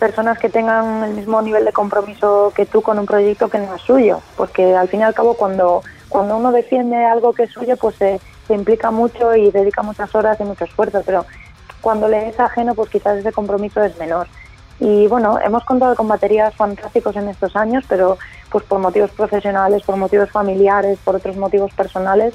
personas 0.00 0.38
que 0.38 0.48
tengan 0.48 1.04
el 1.04 1.14
mismo 1.14 1.40
nivel 1.42 1.64
de 1.64 1.72
compromiso 1.72 2.52
que 2.56 2.66
tú 2.66 2.80
con 2.80 2.98
un 2.98 3.06
proyecto 3.06 3.48
que 3.48 3.58
no 3.58 3.74
es 3.76 3.82
suyo, 3.82 4.20
porque 4.36 4.74
al 4.74 4.88
fin 4.88 5.00
y 5.00 5.02
al 5.04 5.14
cabo 5.14 5.34
cuando, 5.34 5.82
cuando 6.08 6.38
uno 6.38 6.50
defiende 6.50 6.96
algo 7.04 7.34
que 7.34 7.44
es 7.44 7.52
suyo, 7.52 7.76
pues 7.76 7.94
se, 7.96 8.18
implica 8.48 8.90
mucho 8.90 9.36
y 9.36 9.52
dedica 9.52 9.80
muchas 9.82 10.12
horas 10.12 10.40
y 10.40 10.42
mucho 10.42 10.64
esfuerzo, 10.64 11.02
pero 11.06 11.24
cuando 11.80 12.08
le 12.08 12.30
es 12.30 12.40
ajeno, 12.40 12.74
pues 12.74 12.90
quizás 12.90 13.18
ese 13.18 13.30
compromiso 13.30 13.80
es 13.84 13.96
menor. 13.96 14.26
Y 14.80 15.06
bueno, 15.06 15.38
hemos 15.38 15.62
contado 15.64 15.94
con 15.94 16.08
baterías 16.08 16.52
fantásticos 16.56 17.14
en 17.14 17.28
estos 17.28 17.54
años, 17.54 17.84
pero 17.88 18.18
pues 18.50 18.64
por 18.64 18.80
motivos 18.80 19.12
profesionales, 19.12 19.84
por 19.84 19.94
motivos 19.96 20.32
familiares, 20.32 20.98
por 21.04 21.14
otros 21.14 21.36
motivos 21.36 21.72
personales, 21.74 22.34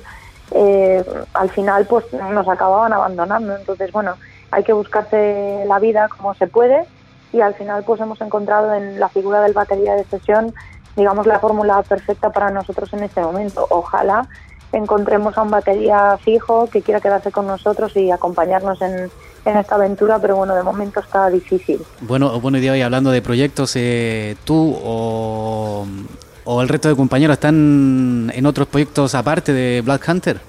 eh, 0.52 1.04
al 1.34 1.50
final 1.50 1.86
pues 1.86 2.06
nos 2.14 2.48
acababan 2.48 2.94
abandonando. 2.94 3.54
Entonces, 3.58 3.92
bueno, 3.92 4.14
hay 4.52 4.64
que 4.64 4.72
buscarse 4.72 5.66
la 5.68 5.80
vida 5.80 6.08
como 6.08 6.34
se 6.36 6.48
puede 6.48 6.86
y 7.36 7.42
al 7.42 7.54
final 7.54 7.84
pues 7.86 8.00
hemos 8.00 8.20
encontrado 8.22 8.74
en 8.74 9.00
la 9.00 9.10
figura 9.10 9.42
del 9.42 9.54
batería 9.54 9.94
de 9.96 10.06
sesión, 10.06 10.54
digamos, 10.96 11.28
la 11.28 11.40
fórmula 11.40 11.84
perfecta 11.84 12.32
para 12.32 12.50
nosotros 12.50 12.94
en 12.94 13.04
este 13.04 13.22
momento. 13.22 13.68
Ojalá 13.70 14.28
encontremos 14.72 15.38
a 15.38 15.42
un 15.42 15.52
batería 15.52 16.18
fijo 16.24 16.70
que 16.72 16.82
quiera 16.82 17.02
quedarse 17.02 17.32
con 17.32 17.46
nosotros 17.48 17.96
y 17.98 18.10
acompañarnos 18.12 18.82
en, 18.82 19.12
en 19.46 19.58
esta 19.58 19.76
aventura, 19.76 20.20
pero 20.20 20.38
bueno, 20.38 20.56
de 20.56 20.64
momento 20.64 21.02
está 21.02 21.30
difícil. 21.30 21.82
Bueno, 22.02 22.40
bueno, 22.40 22.58
y 22.58 22.82
hablando 22.82 23.12
de 23.12 23.22
proyectos, 23.22 23.74
eh, 23.76 24.38
¿tú 24.46 24.76
o, 24.84 25.86
el 26.62 26.70
resto 26.70 26.88
de 26.88 26.96
compañeros 26.96 27.34
están 27.34 28.32
en 28.34 28.46
otros 28.46 28.68
proyectos 28.68 29.14
aparte 29.14 29.52
de 29.52 29.82
Black 29.82 30.08
Hunter? 30.08 30.40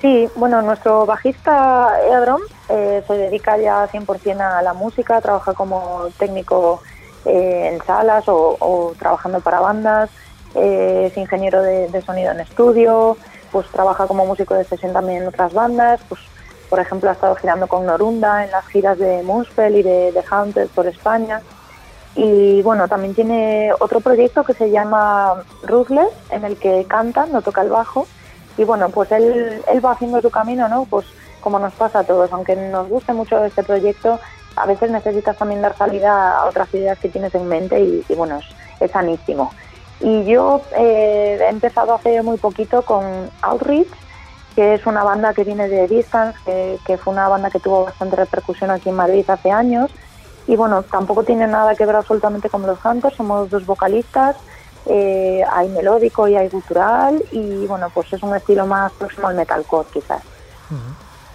Sí, 0.00 0.28
bueno, 0.36 0.62
nuestro 0.62 1.06
bajista 1.06 1.90
Edron 2.06 2.40
eh, 2.68 3.02
se 3.06 3.14
dedica 3.14 3.58
ya 3.58 3.88
100% 3.88 4.40
a 4.40 4.62
la 4.62 4.72
música, 4.72 5.20
trabaja 5.20 5.54
como 5.54 6.06
técnico 6.18 6.80
eh, 7.24 7.70
en 7.72 7.84
salas 7.84 8.24
o, 8.28 8.94
trabajando 8.96 9.40
para 9.40 9.60
bandas, 9.60 10.08
es 10.54 11.16
ingeniero 11.16 11.62
de, 11.62 12.02
sonido 12.02 12.30
en 12.30 12.40
estudio, 12.40 13.16
pues 13.50 13.66
trabaja 13.68 14.06
como 14.06 14.24
músico 14.24 14.54
de 14.54 14.64
sesión 14.64 14.92
también 14.92 15.22
en 15.22 15.28
otras 15.28 15.52
bandas, 15.52 16.00
pues 16.08 16.20
por 16.68 16.80
ejemplo, 16.80 17.08
ha 17.08 17.14
estado 17.14 17.34
girando 17.36 17.66
con 17.66 17.86
Norunda 17.86 18.44
en 18.44 18.50
las 18.50 18.66
giras 18.66 18.98
de 18.98 19.22
Moonspell 19.22 19.76
y 19.76 19.82
de, 19.82 20.22
Hunter 20.30 20.68
por 20.68 20.86
España. 20.86 21.40
Y 22.14 22.62
bueno, 22.62 22.88
también 22.88 23.14
tiene 23.14 23.70
otro 23.80 24.00
proyecto 24.00 24.44
que 24.44 24.52
se 24.52 24.70
llama 24.70 25.44
Ruthless, 25.62 26.10
en 26.30 26.44
el 26.44 26.58
que 26.58 26.84
canta, 26.86 27.26
no 27.26 27.42
toca 27.42 27.62
el 27.62 27.70
bajo. 27.70 28.06
Y 28.58 28.64
bueno, 28.64 28.90
pues 28.90 29.10
él, 29.12 29.62
él 29.66 29.84
va 29.84 29.92
haciendo 29.92 30.20
su 30.20 30.30
camino, 30.30 30.68
¿no? 30.68 30.84
Pues 30.84 31.06
como 31.40 31.58
nos 31.58 31.72
pasa 31.74 32.00
a 32.00 32.04
todos, 32.04 32.30
aunque 32.32 32.56
nos 32.56 32.88
guste 32.88 33.12
mucho 33.12 33.42
este 33.44 33.62
proyecto, 33.62 34.18
a 34.56 34.66
veces 34.66 34.90
necesitas 34.90 35.36
también 35.36 35.62
dar 35.62 35.76
salida 35.76 36.38
a 36.38 36.46
otras 36.46 36.72
ideas 36.74 36.98
que 36.98 37.08
tienes 37.08 37.34
en 37.34 37.48
mente 37.48 37.80
y, 37.80 38.14
bueno, 38.16 38.40
es, 38.80 38.90
sanísimo. 38.90 39.52
Y 40.00 40.24
yo 40.24 40.62
eh, 40.76 41.38
he 41.40 41.48
empezado 41.48 41.94
hace 41.94 42.22
muy 42.22 42.36
poquito 42.36 42.82
con 42.82 43.30
Outreach, 43.42 43.88
que 44.54 44.74
es 44.74 44.86
una 44.86 45.04
banda 45.04 45.34
que 45.34 45.44
viene 45.44 45.68
de 45.68 45.86
Distance, 45.86 46.38
que, 46.44 46.78
que 46.84 46.98
fue 46.98 47.12
una 47.12 47.28
banda 47.28 47.50
que 47.50 47.60
tuvo 47.60 47.84
bastante 47.84 48.16
repercusión 48.16 48.70
aquí 48.70 48.88
en 48.88 48.96
Madrid 48.96 49.24
hace 49.28 49.50
años. 49.52 49.90
Y 50.48 50.56
bueno, 50.56 50.82
tampoco 50.82 51.24
tiene 51.24 51.46
nada 51.46 51.74
que 51.74 51.86
ver 51.86 51.96
absolutamente 51.96 52.48
con 52.48 52.66
los 52.66 52.84
Hunters, 52.84 53.16
somos 53.16 53.50
dos 53.50 53.66
vocalistas, 53.66 54.36
eh, 54.86 55.42
hay 55.50 55.68
melódico 55.68 56.28
y 56.28 56.36
hay 56.36 56.48
gutural, 56.48 57.22
y 57.30 57.66
bueno, 57.66 57.88
pues 57.92 58.12
es 58.12 58.22
un 58.22 58.34
estilo 58.34 58.66
más 58.66 58.92
próximo 58.92 59.28
al 59.28 59.36
metalcore 59.36 59.88
quizás. 59.92 60.22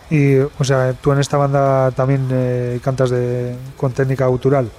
Y, 0.10 0.38
o 0.40 0.64
sea, 0.64 0.94
tú 0.94 1.12
en 1.12 1.20
esta 1.20 1.38
banda 1.38 1.92
también 1.92 2.28
eh, 2.32 2.80
cantas 2.84 3.10
de, 3.10 3.56
con 3.78 3.92
técnica 3.92 4.28
gutural. 4.28 4.70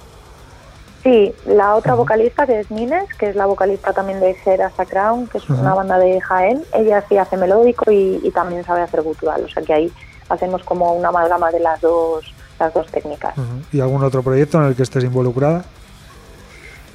Sí, 1.03 1.33
la 1.45 1.75
otra 1.75 1.93
vocalista 1.93 2.47
que 2.47 2.61
es 2.61 2.71
Nines, 2.71 3.13
que 3.19 3.29
es 3.29 3.35
la 3.35 3.45
vocalista 3.45 3.93
también 3.93 4.19
de 4.19 4.35
Xera 4.43 4.71
Crown, 4.71 5.27
que 5.27 5.37
es 5.37 5.47
una 5.49 5.75
banda 5.75 5.99
de 5.99 6.19
Jaén, 6.19 6.63
ella 6.73 7.03
sí 7.07 7.17
hace 7.17 7.37
melódico 7.37 7.91
y, 7.91 8.19
y, 8.23 8.31
también 8.31 8.63
sabe 8.63 8.81
hacer 8.81 9.03
gutural, 9.03 9.43
o 9.43 9.47
sea 9.47 9.61
que 9.61 9.73
ahí 9.73 9.93
hacemos 10.29 10.63
como 10.63 10.93
una 10.93 11.09
amalgama 11.09 11.51
de 11.51 11.59
las 11.59 11.79
dos, 11.81 12.33
las 12.59 12.73
dos 12.73 12.87
técnicas. 12.87 13.35
¿Y 13.71 13.81
algún 13.81 14.03
otro 14.03 14.23
proyecto 14.23 14.59
en 14.59 14.67
el 14.67 14.75
que 14.75 14.83
estés 14.83 15.03
involucrada? 15.03 15.63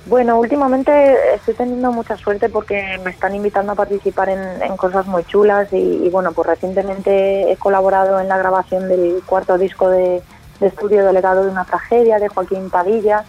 Bueno, 0.07 0.39
últimamente 0.39 1.35
estoy 1.35 1.55
teniendo 1.55 1.93
mucha 1.93 2.17
suerte 2.17 2.49
porque 2.49 2.99
me 3.05 3.11
están 3.11 3.35
invitando 3.35 3.73
a 3.73 3.77
participar 3.77 4.31
en, 4.31 4.63
en 4.63 4.77
cosas 4.77 5.07
muy 5.07 5.25
chulas 5.25 5.73
y, 5.73 5.77
y, 5.77 6.11
bueno, 6.11 6.33
pues 6.33 6.49
recientemente 6.49 7.53
he 7.53 7.57
colaborado 7.57 8.19
en 8.19 8.29
la 8.29 8.39
grabación 8.39 8.89
del 8.89 9.23
cuarto 9.27 9.59
disco 9.59 9.89
de, 9.89 10.23
de 10.59 10.67
estudio 10.67 11.05
delegado 11.05 11.45
de 11.45 11.51
una 11.51 11.65
tragedia 11.65 12.19
de 12.19 12.29
Joaquín 12.29 12.71
Padilla 12.71 13.25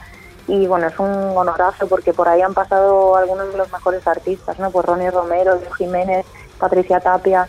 y 0.47 0.65
bueno, 0.67 0.87
es 0.87 0.97
un 0.99 1.09
honorazo 1.09 1.87
porque 1.87 2.13
por 2.13 2.27
ahí 2.27 2.41
han 2.41 2.53
pasado 2.53 3.15
algunos 3.15 3.51
de 3.51 3.57
los 3.57 3.71
mejores 3.71 4.05
artistas, 4.07 4.57
¿no? 4.59 4.71
Pues 4.71 4.85
Ronnie 4.85 5.11
Romero, 5.11 5.55
Leo 5.55 5.71
Jiménez, 5.73 6.25
Patricia 6.59 6.99
Tapia 6.99 7.47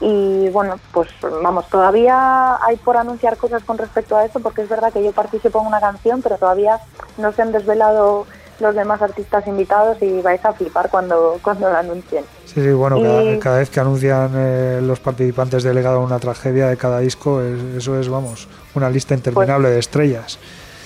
y 0.00 0.48
bueno, 0.50 0.78
pues 0.92 1.08
vamos, 1.42 1.68
todavía 1.68 2.62
hay 2.64 2.76
por 2.76 2.96
anunciar 2.98 3.36
cosas 3.36 3.64
con 3.64 3.78
respecto 3.78 4.16
a 4.16 4.24
eso 4.24 4.40
porque 4.40 4.62
es 4.62 4.68
verdad 4.68 4.92
que 4.92 5.02
yo 5.02 5.12
participo 5.12 5.60
en 5.60 5.66
una 5.66 5.80
canción 5.80 6.20
pero 6.20 6.36
todavía 6.36 6.80
no 7.16 7.32
se 7.32 7.42
han 7.42 7.52
desvelado 7.52 8.26
los 8.60 8.74
demás 8.74 9.00
artistas 9.02 9.46
invitados 9.46 9.98
y 10.00 10.20
vais 10.22 10.44
a 10.44 10.52
flipar 10.52 10.90
cuando, 10.90 11.38
cuando 11.42 11.68
lo 11.68 11.76
anuncien. 11.76 12.24
Sí, 12.44 12.62
sí, 12.62 12.72
bueno, 12.72 12.98
y... 12.98 13.02
cada, 13.02 13.38
cada, 13.38 13.58
vez 13.58 13.70
que 13.70 13.80
anuncian 13.80 14.32
eh, 14.34 14.80
los 14.82 15.00
participantes 15.00 15.62
delegados 15.62 16.00
a 16.00 16.04
una 16.04 16.18
tragedia 16.18 16.68
de 16.68 16.76
cada 16.76 17.00
disco, 17.00 17.42
es, 17.42 17.60
eso 17.76 17.98
es, 17.98 18.08
vamos, 18.08 18.48
una 18.74 18.90
lista 18.90 19.14
interminable 19.14 19.68
pues, 19.68 19.74
de 19.74 19.80
estrellas. 19.80 20.38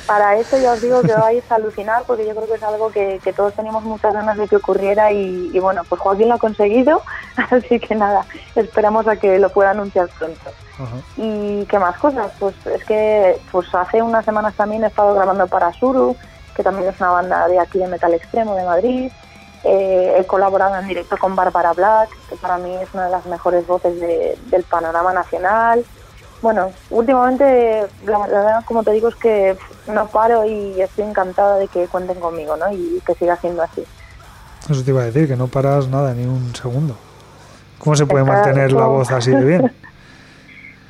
Para 0.07 0.37
eso 0.37 0.59
ya 0.59 0.73
os 0.73 0.83
digo 0.83 1.03
que 1.03 1.13
vais 1.13 1.45
a 1.53 1.55
alucinar 1.55 2.03
porque 2.05 2.27
yo 2.27 2.35
creo 2.35 2.49
que 2.49 2.55
es 2.55 2.63
algo 2.65 2.91
que, 2.91 3.21
que 3.23 3.33
todos 3.33 3.55
teníamos 3.55 3.85
muchas 3.85 4.13
ganas 4.13 4.37
de 4.37 4.49
que 4.49 4.57
ocurriera 4.57 5.13
y, 5.13 5.51
y, 5.53 5.59
bueno, 5.61 5.83
pues 5.89 6.01
Joaquín 6.01 6.29
lo 6.29 6.35
ha 6.35 6.39
conseguido, 6.39 7.03
así 7.51 7.79
que 7.79 7.95
nada, 7.95 8.25
esperamos 8.57 9.07
a 9.07 9.17
que 9.17 9.39
lo 9.39 9.51
pueda 9.51 9.71
anunciar 9.71 10.09
pronto. 10.19 10.51
¿Y 11.17 11.65
qué 11.67 11.79
más 11.79 11.97
cosas? 11.99 12.33
Pues 12.39 12.55
es 12.67 12.85
que 12.85 13.39
pues 13.53 13.73
hace 13.75 14.03
unas 14.03 14.25
semanas 14.25 14.55
también 14.55 14.83
he 14.83 14.87
estado 14.87 15.15
grabando 15.15 15.47
para 15.47 15.73
Suru, 15.75 16.17
que 16.55 16.63
también 16.63 16.89
es 16.89 17.01
una 17.01 17.11
banda 17.11 17.49
de 17.49 17.59
aquí 17.59 17.79
de 17.79 17.87
metal 17.87 18.15
extremo 18.15 18.55
de 18.55 18.65
Madrid. 18.65 19.13
Eh, 19.63 20.17
he 20.19 20.25
colaborado 20.27 20.77
en 20.77 20.89
directo 20.89 21.17
con 21.19 21.37
Bárbara 21.37 21.73
Black, 21.73 22.09
que 22.29 22.37
para 22.37 22.59
mí 22.59 22.75
es 22.77 22.89
una 22.95 23.07
de 23.07 23.11
las 23.11 23.27
mejores 23.27 23.67
voces 23.67 24.01
de, 24.01 24.39
del 24.47 24.63
panorama 24.65 25.13
nacional. 25.13 25.85
Bueno, 26.41 26.71
últimamente, 26.89 27.87
la 28.07 28.19
verdad, 28.19 28.65
como 28.65 28.83
te 28.83 28.93
digo, 28.93 29.09
es 29.09 29.15
que 29.17 29.59
no 29.87 30.07
paro 30.09 30.47
y 30.47 30.81
estoy 30.81 31.05
encantada 31.05 31.57
de 31.59 31.69
que 31.69 31.87
cuenten 31.89 32.19
conmigo, 32.19 32.57
¿no? 32.57 32.73
Y 32.73 33.03
que 33.05 33.15
siga 33.15 33.37
siendo 33.37 33.63
así. 33.63 33.85
Eso 34.69 34.83
te 34.83 34.91
iba 34.91 35.03
a 35.03 35.07
decir, 35.07 35.29
que 35.29 35.37
no 35.37 35.49
paras 35.49 35.89
nada, 35.89 36.15
ni 36.15 36.25
un 36.25 36.55
segundo. 36.55 36.97
¿Cómo 37.79 37.97
se 37.97 38.07
puede 38.07 38.25
mantener 38.25 38.73
la 38.73 38.87
voz 38.87 39.11
así 39.11 39.31
de 39.31 39.45
bien? 39.45 39.73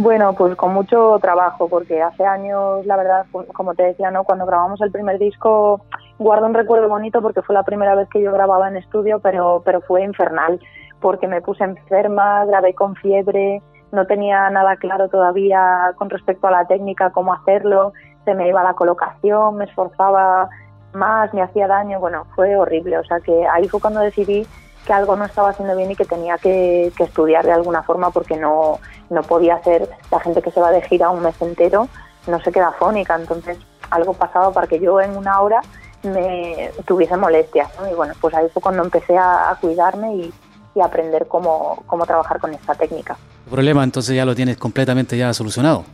Bueno, 0.00 0.32
pues 0.32 0.56
con 0.56 0.72
mucho 0.72 1.18
trabajo, 1.20 1.68
porque 1.68 2.00
hace 2.00 2.24
años, 2.24 2.86
la 2.86 2.96
verdad, 2.96 3.26
como 3.52 3.74
te 3.74 3.82
decía, 3.82 4.10
¿no? 4.10 4.24
Cuando 4.24 4.46
grabamos 4.46 4.80
el 4.80 4.90
primer 4.90 5.18
disco, 5.18 5.82
guardo 6.18 6.46
un 6.46 6.54
recuerdo 6.54 6.88
bonito 6.88 7.20
porque 7.20 7.42
fue 7.42 7.54
la 7.54 7.64
primera 7.64 7.94
vez 7.94 8.08
que 8.08 8.22
yo 8.22 8.32
grababa 8.32 8.68
en 8.68 8.78
estudio, 8.78 9.18
pero, 9.18 9.60
pero 9.62 9.82
fue 9.82 10.02
infernal, 10.02 10.58
porque 11.02 11.28
me 11.28 11.42
puse 11.42 11.64
enferma, 11.64 12.46
grabé 12.46 12.72
con 12.72 12.96
fiebre, 12.96 13.60
no 13.92 14.06
tenía 14.06 14.48
nada 14.48 14.76
claro 14.76 15.10
todavía 15.10 15.92
con 15.96 16.08
respecto 16.08 16.46
a 16.46 16.50
la 16.50 16.64
técnica, 16.66 17.10
cómo 17.10 17.34
hacerlo, 17.34 17.92
se 18.24 18.32
me 18.32 18.48
iba 18.48 18.62
la 18.62 18.72
colocación, 18.72 19.56
me 19.56 19.66
esforzaba 19.66 20.48
más, 20.94 21.34
me 21.34 21.42
hacía 21.42 21.66
daño, 21.66 22.00
bueno, 22.00 22.24
fue 22.34 22.56
horrible, 22.56 22.96
o 22.96 23.04
sea 23.04 23.20
que 23.20 23.46
ahí 23.46 23.68
fue 23.68 23.82
cuando 23.82 24.00
decidí 24.00 24.46
que 24.86 24.94
algo 24.94 25.14
no 25.14 25.26
estaba 25.26 25.50
haciendo 25.50 25.76
bien 25.76 25.90
y 25.90 25.94
que 25.94 26.06
tenía 26.06 26.38
que, 26.38 26.90
que 26.96 27.04
estudiar 27.04 27.44
de 27.44 27.52
alguna 27.52 27.82
forma 27.82 28.08
porque 28.08 28.38
no, 28.38 28.78
no 29.10 29.22
podía 29.22 29.62
ser 29.62 29.88
la 30.10 30.20
gente 30.20 30.40
que 30.40 30.50
se 30.50 30.60
va 30.60 30.70
de 30.70 30.82
gira 30.82 31.10
un 31.10 31.22
mes 31.22 31.34
entero, 31.40 31.88
no 32.26 32.40
se 32.40 32.52
queda 32.52 32.72
fónica, 32.72 33.16
entonces 33.16 33.58
algo 33.90 34.14
pasaba 34.14 34.52
para 34.52 34.66
que 34.66 34.80
yo 34.80 35.00
en 35.00 35.16
una 35.16 35.40
hora 35.40 35.60
me 36.02 36.70
tuviese 36.86 37.16
molestias, 37.16 37.68
¿no? 37.78 37.90
Y 37.90 37.94
bueno, 37.94 38.14
pues 38.20 38.34
ahí 38.34 38.46
fue 38.52 38.62
cuando 38.62 38.82
empecé 38.82 39.18
a, 39.18 39.50
a 39.50 39.56
cuidarme 39.56 40.14
y, 40.14 40.32
y, 40.74 40.80
aprender 40.80 41.26
cómo, 41.28 41.82
cómo 41.86 42.06
trabajar 42.06 42.40
con 42.40 42.54
esta 42.54 42.74
técnica. 42.74 43.16
¿El 43.44 43.50
problema 43.50 43.84
entonces 43.84 44.16
ya 44.16 44.24
lo 44.24 44.34
tienes 44.34 44.56
completamente 44.56 45.18
ya 45.18 45.34
solucionado? 45.34 45.84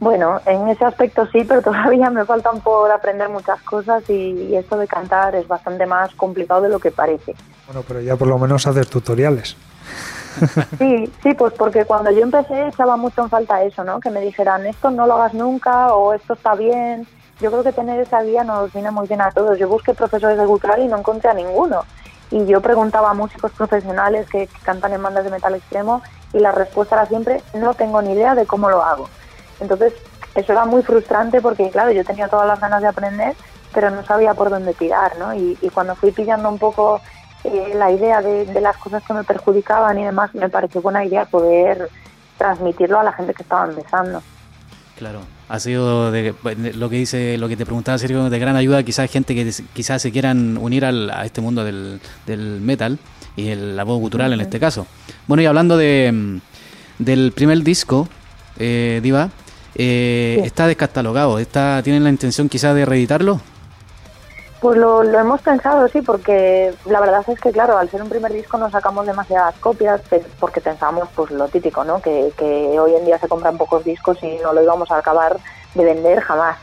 Bueno, 0.00 0.40
en 0.46 0.68
ese 0.68 0.84
aspecto 0.84 1.26
sí, 1.26 1.44
pero 1.46 1.62
todavía 1.62 2.10
me 2.10 2.24
faltan 2.24 2.60
por 2.60 2.90
aprender 2.90 3.28
muchas 3.28 3.62
cosas 3.62 4.02
y, 4.10 4.48
y 4.50 4.56
esto 4.56 4.76
de 4.76 4.88
cantar 4.88 5.36
es 5.36 5.46
bastante 5.46 5.86
más 5.86 6.12
complicado 6.16 6.62
de 6.62 6.70
lo 6.70 6.80
que 6.80 6.90
parece. 6.90 7.36
Bueno, 7.66 7.84
pero 7.86 8.00
ya 8.00 8.16
por 8.16 8.26
lo 8.26 8.38
menos 8.38 8.66
haces 8.66 8.88
tutoriales. 8.88 9.56
Sí, 10.78 11.12
sí, 11.22 11.34
pues 11.34 11.52
porque 11.54 11.84
cuando 11.84 12.10
yo 12.10 12.22
empecé 12.22 12.68
echaba 12.68 12.96
mucho 12.96 13.22
en 13.22 13.30
falta 13.30 13.62
eso, 13.62 13.84
¿no? 13.84 14.00
Que 14.00 14.10
me 14.10 14.20
dijeran, 14.20 14.66
esto 14.66 14.90
no 14.90 15.06
lo 15.06 15.14
hagas 15.14 15.34
nunca 15.34 15.94
o 15.94 16.12
esto 16.12 16.34
está 16.34 16.54
bien. 16.54 17.06
Yo 17.40 17.50
creo 17.50 17.62
que 17.62 17.72
tener 17.72 18.00
esa 18.00 18.22
guía 18.22 18.44
nos 18.44 18.72
viene 18.72 18.90
muy 18.90 19.06
bien 19.08 19.20
a 19.20 19.30
todos. 19.30 19.58
Yo 19.58 19.68
busqué 19.68 19.94
profesores 19.94 20.38
de 20.38 20.46
guitarra 20.46 20.78
y 20.78 20.86
no 20.86 20.98
encontré 20.98 21.30
a 21.30 21.34
ninguno. 21.34 21.82
Y 22.30 22.46
yo 22.46 22.60
preguntaba 22.60 23.10
a 23.10 23.14
músicos 23.14 23.52
profesionales 23.52 24.28
que, 24.30 24.48
cantan 24.62 24.92
en 24.92 25.02
bandas 25.02 25.24
de 25.24 25.30
metal 25.30 25.54
extremo 25.54 26.02
y 26.32 26.38
la 26.38 26.52
respuesta 26.52 26.96
era 26.96 27.06
siempre, 27.06 27.42
no 27.52 27.74
tengo 27.74 28.00
ni 28.00 28.12
idea 28.12 28.34
de 28.34 28.46
cómo 28.46 28.70
lo 28.70 28.82
hago. 28.82 29.08
Entonces, 29.60 29.92
eso 30.34 30.52
era 30.52 30.64
muy 30.64 30.82
frustrante 30.82 31.42
porque, 31.42 31.68
claro, 31.70 31.90
yo 31.92 32.04
tenía 32.04 32.28
todas 32.28 32.46
las 32.46 32.58
ganas 32.58 32.80
de 32.80 32.88
aprender, 32.88 33.36
pero 33.74 33.90
no 33.90 34.02
sabía 34.04 34.32
por 34.32 34.48
dónde 34.48 34.72
tirar, 34.72 35.18
¿no? 35.18 35.34
Y 35.34 35.56
cuando 35.74 35.94
fui 35.94 36.10
pillando 36.10 36.48
un 36.48 36.58
poco 36.58 37.02
eh, 37.44 37.72
la 37.74 37.90
idea 37.90 38.22
de, 38.22 38.46
de, 38.46 38.60
las 38.60 38.76
cosas 38.76 39.02
que 39.02 39.12
me 39.12 39.24
perjudicaban 39.24 39.98
y 39.98 40.04
demás, 40.04 40.34
me 40.34 40.48
pareció 40.48 40.80
buena 40.80 41.04
idea 41.04 41.24
poder 41.24 41.88
transmitirlo 42.38 43.00
a 43.00 43.04
la 43.04 43.12
gente 43.12 43.34
que 43.34 43.42
estaba 43.42 43.66
empezando. 43.66 44.22
Claro, 44.96 45.20
ha 45.48 45.58
sido 45.58 46.12
de, 46.12 46.34
de, 46.56 46.74
lo 46.74 46.88
que 46.88 46.96
dice, 46.96 47.36
lo 47.38 47.48
que 47.48 47.56
te 47.56 47.64
preguntaba 47.64 47.98
Sergio, 47.98 48.30
de 48.30 48.38
gran 48.38 48.56
ayuda 48.56 48.82
quizás 48.82 49.10
gente 49.10 49.34
que 49.34 49.50
quizás 49.72 50.00
se 50.02 50.12
quieran 50.12 50.56
unir 50.58 50.84
al, 50.84 51.10
a 51.10 51.24
este 51.24 51.40
mundo 51.40 51.64
del, 51.64 52.00
del 52.26 52.60
metal 52.60 52.98
y 53.34 53.48
el, 53.48 53.76
la 53.76 53.84
voz 53.84 54.00
cultural 54.00 54.30
uh 54.30 54.32
-huh. 54.32 54.34
en 54.34 54.40
este 54.42 54.60
caso. 54.60 54.86
Bueno, 55.26 55.42
y 55.42 55.46
hablando 55.46 55.76
de 55.76 56.40
del 56.98 57.32
primer 57.32 57.62
disco, 57.62 58.08
eh, 58.58 59.00
Diva, 59.02 59.30
eh, 59.74 60.36
sí. 60.40 60.46
está 60.46 60.66
descatalogado, 60.66 61.38
está, 61.38 61.82
¿tienen 61.82 62.04
la 62.04 62.10
intención 62.10 62.48
quizás 62.48 62.74
de 62.74 62.84
reeditarlo? 62.84 63.40
Pues 64.62 64.78
lo, 64.78 65.02
lo, 65.02 65.18
hemos 65.18 65.42
pensado, 65.42 65.88
sí, 65.88 66.02
porque 66.02 66.72
la 66.86 67.00
verdad 67.00 67.24
es 67.26 67.40
que, 67.40 67.50
claro, 67.50 67.76
al 67.76 67.88
ser 67.88 68.00
un 68.00 68.08
primer 68.08 68.32
disco 68.32 68.58
no 68.58 68.70
sacamos 68.70 69.04
demasiadas 69.04 69.58
copias, 69.58 70.00
porque 70.38 70.60
pensamos, 70.60 71.08
pues 71.16 71.32
lo 71.32 71.48
típico, 71.48 71.82
¿no? 71.82 72.00
Que, 72.00 72.32
que 72.38 72.78
hoy 72.78 72.94
en 72.94 73.04
día 73.04 73.18
se 73.18 73.26
compran 73.26 73.58
pocos 73.58 73.82
discos 73.82 74.22
y 74.22 74.38
no 74.40 74.52
lo 74.52 74.62
íbamos 74.62 74.88
a 74.92 74.98
acabar 74.98 75.36
de 75.74 75.84
vender 75.84 76.20
jamás. 76.20 76.58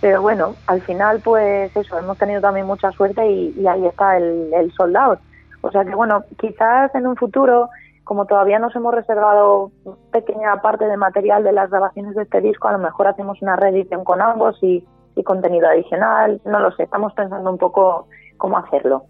Pero 0.00 0.22
bueno, 0.22 0.54
al 0.66 0.80
final, 0.80 1.20
pues 1.22 1.76
eso, 1.76 1.98
hemos 1.98 2.16
tenido 2.16 2.40
también 2.40 2.64
mucha 2.64 2.90
suerte 2.92 3.30
y, 3.30 3.66
ahí 3.66 3.84
está 3.84 4.16
el, 4.16 4.50
el 4.54 4.72
sold 4.72 4.96
out. 4.96 5.18
O 5.60 5.70
sea 5.70 5.84
que, 5.84 5.94
bueno, 5.94 6.24
quizás 6.40 6.94
en 6.94 7.06
un 7.06 7.16
futuro, 7.16 7.68
como 8.04 8.24
todavía 8.24 8.60
nos 8.60 8.74
hemos 8.74 8.94
reservado 8.94 9.72
pequeña 10.10 10.62
parte 10.62 10.86
de 10.86 10.96
material 10.96 11.44
de 11.44 11.52
las 11.52 11.68
grabaciones 11.68 12.14
de 12.14 12.22
este 12.22 12.40
disco, 12.40 12.68
a 12.68 12.72
lo 12.72 12.78
mejor 12.78 13.08
hacemos 13.08 13.42
una 13.42 13.56
reedición 13.56 14.04
con 14.04 14.22
ambos 14.22 14.56
y 14.62 14.86
y 15.16 15.22
contenido 15.22 15.68
adicional, 15.68 16.40
no 16.44 16.60
lo 16.60 16.72
sé, 16.72 16.84
estamos 16.84 17.12
pensando 17.12 17.50
un 17.50 17.58
poco 17.58 18.08
cómo 18.36 18.58
hacerlo. 18.58 19.04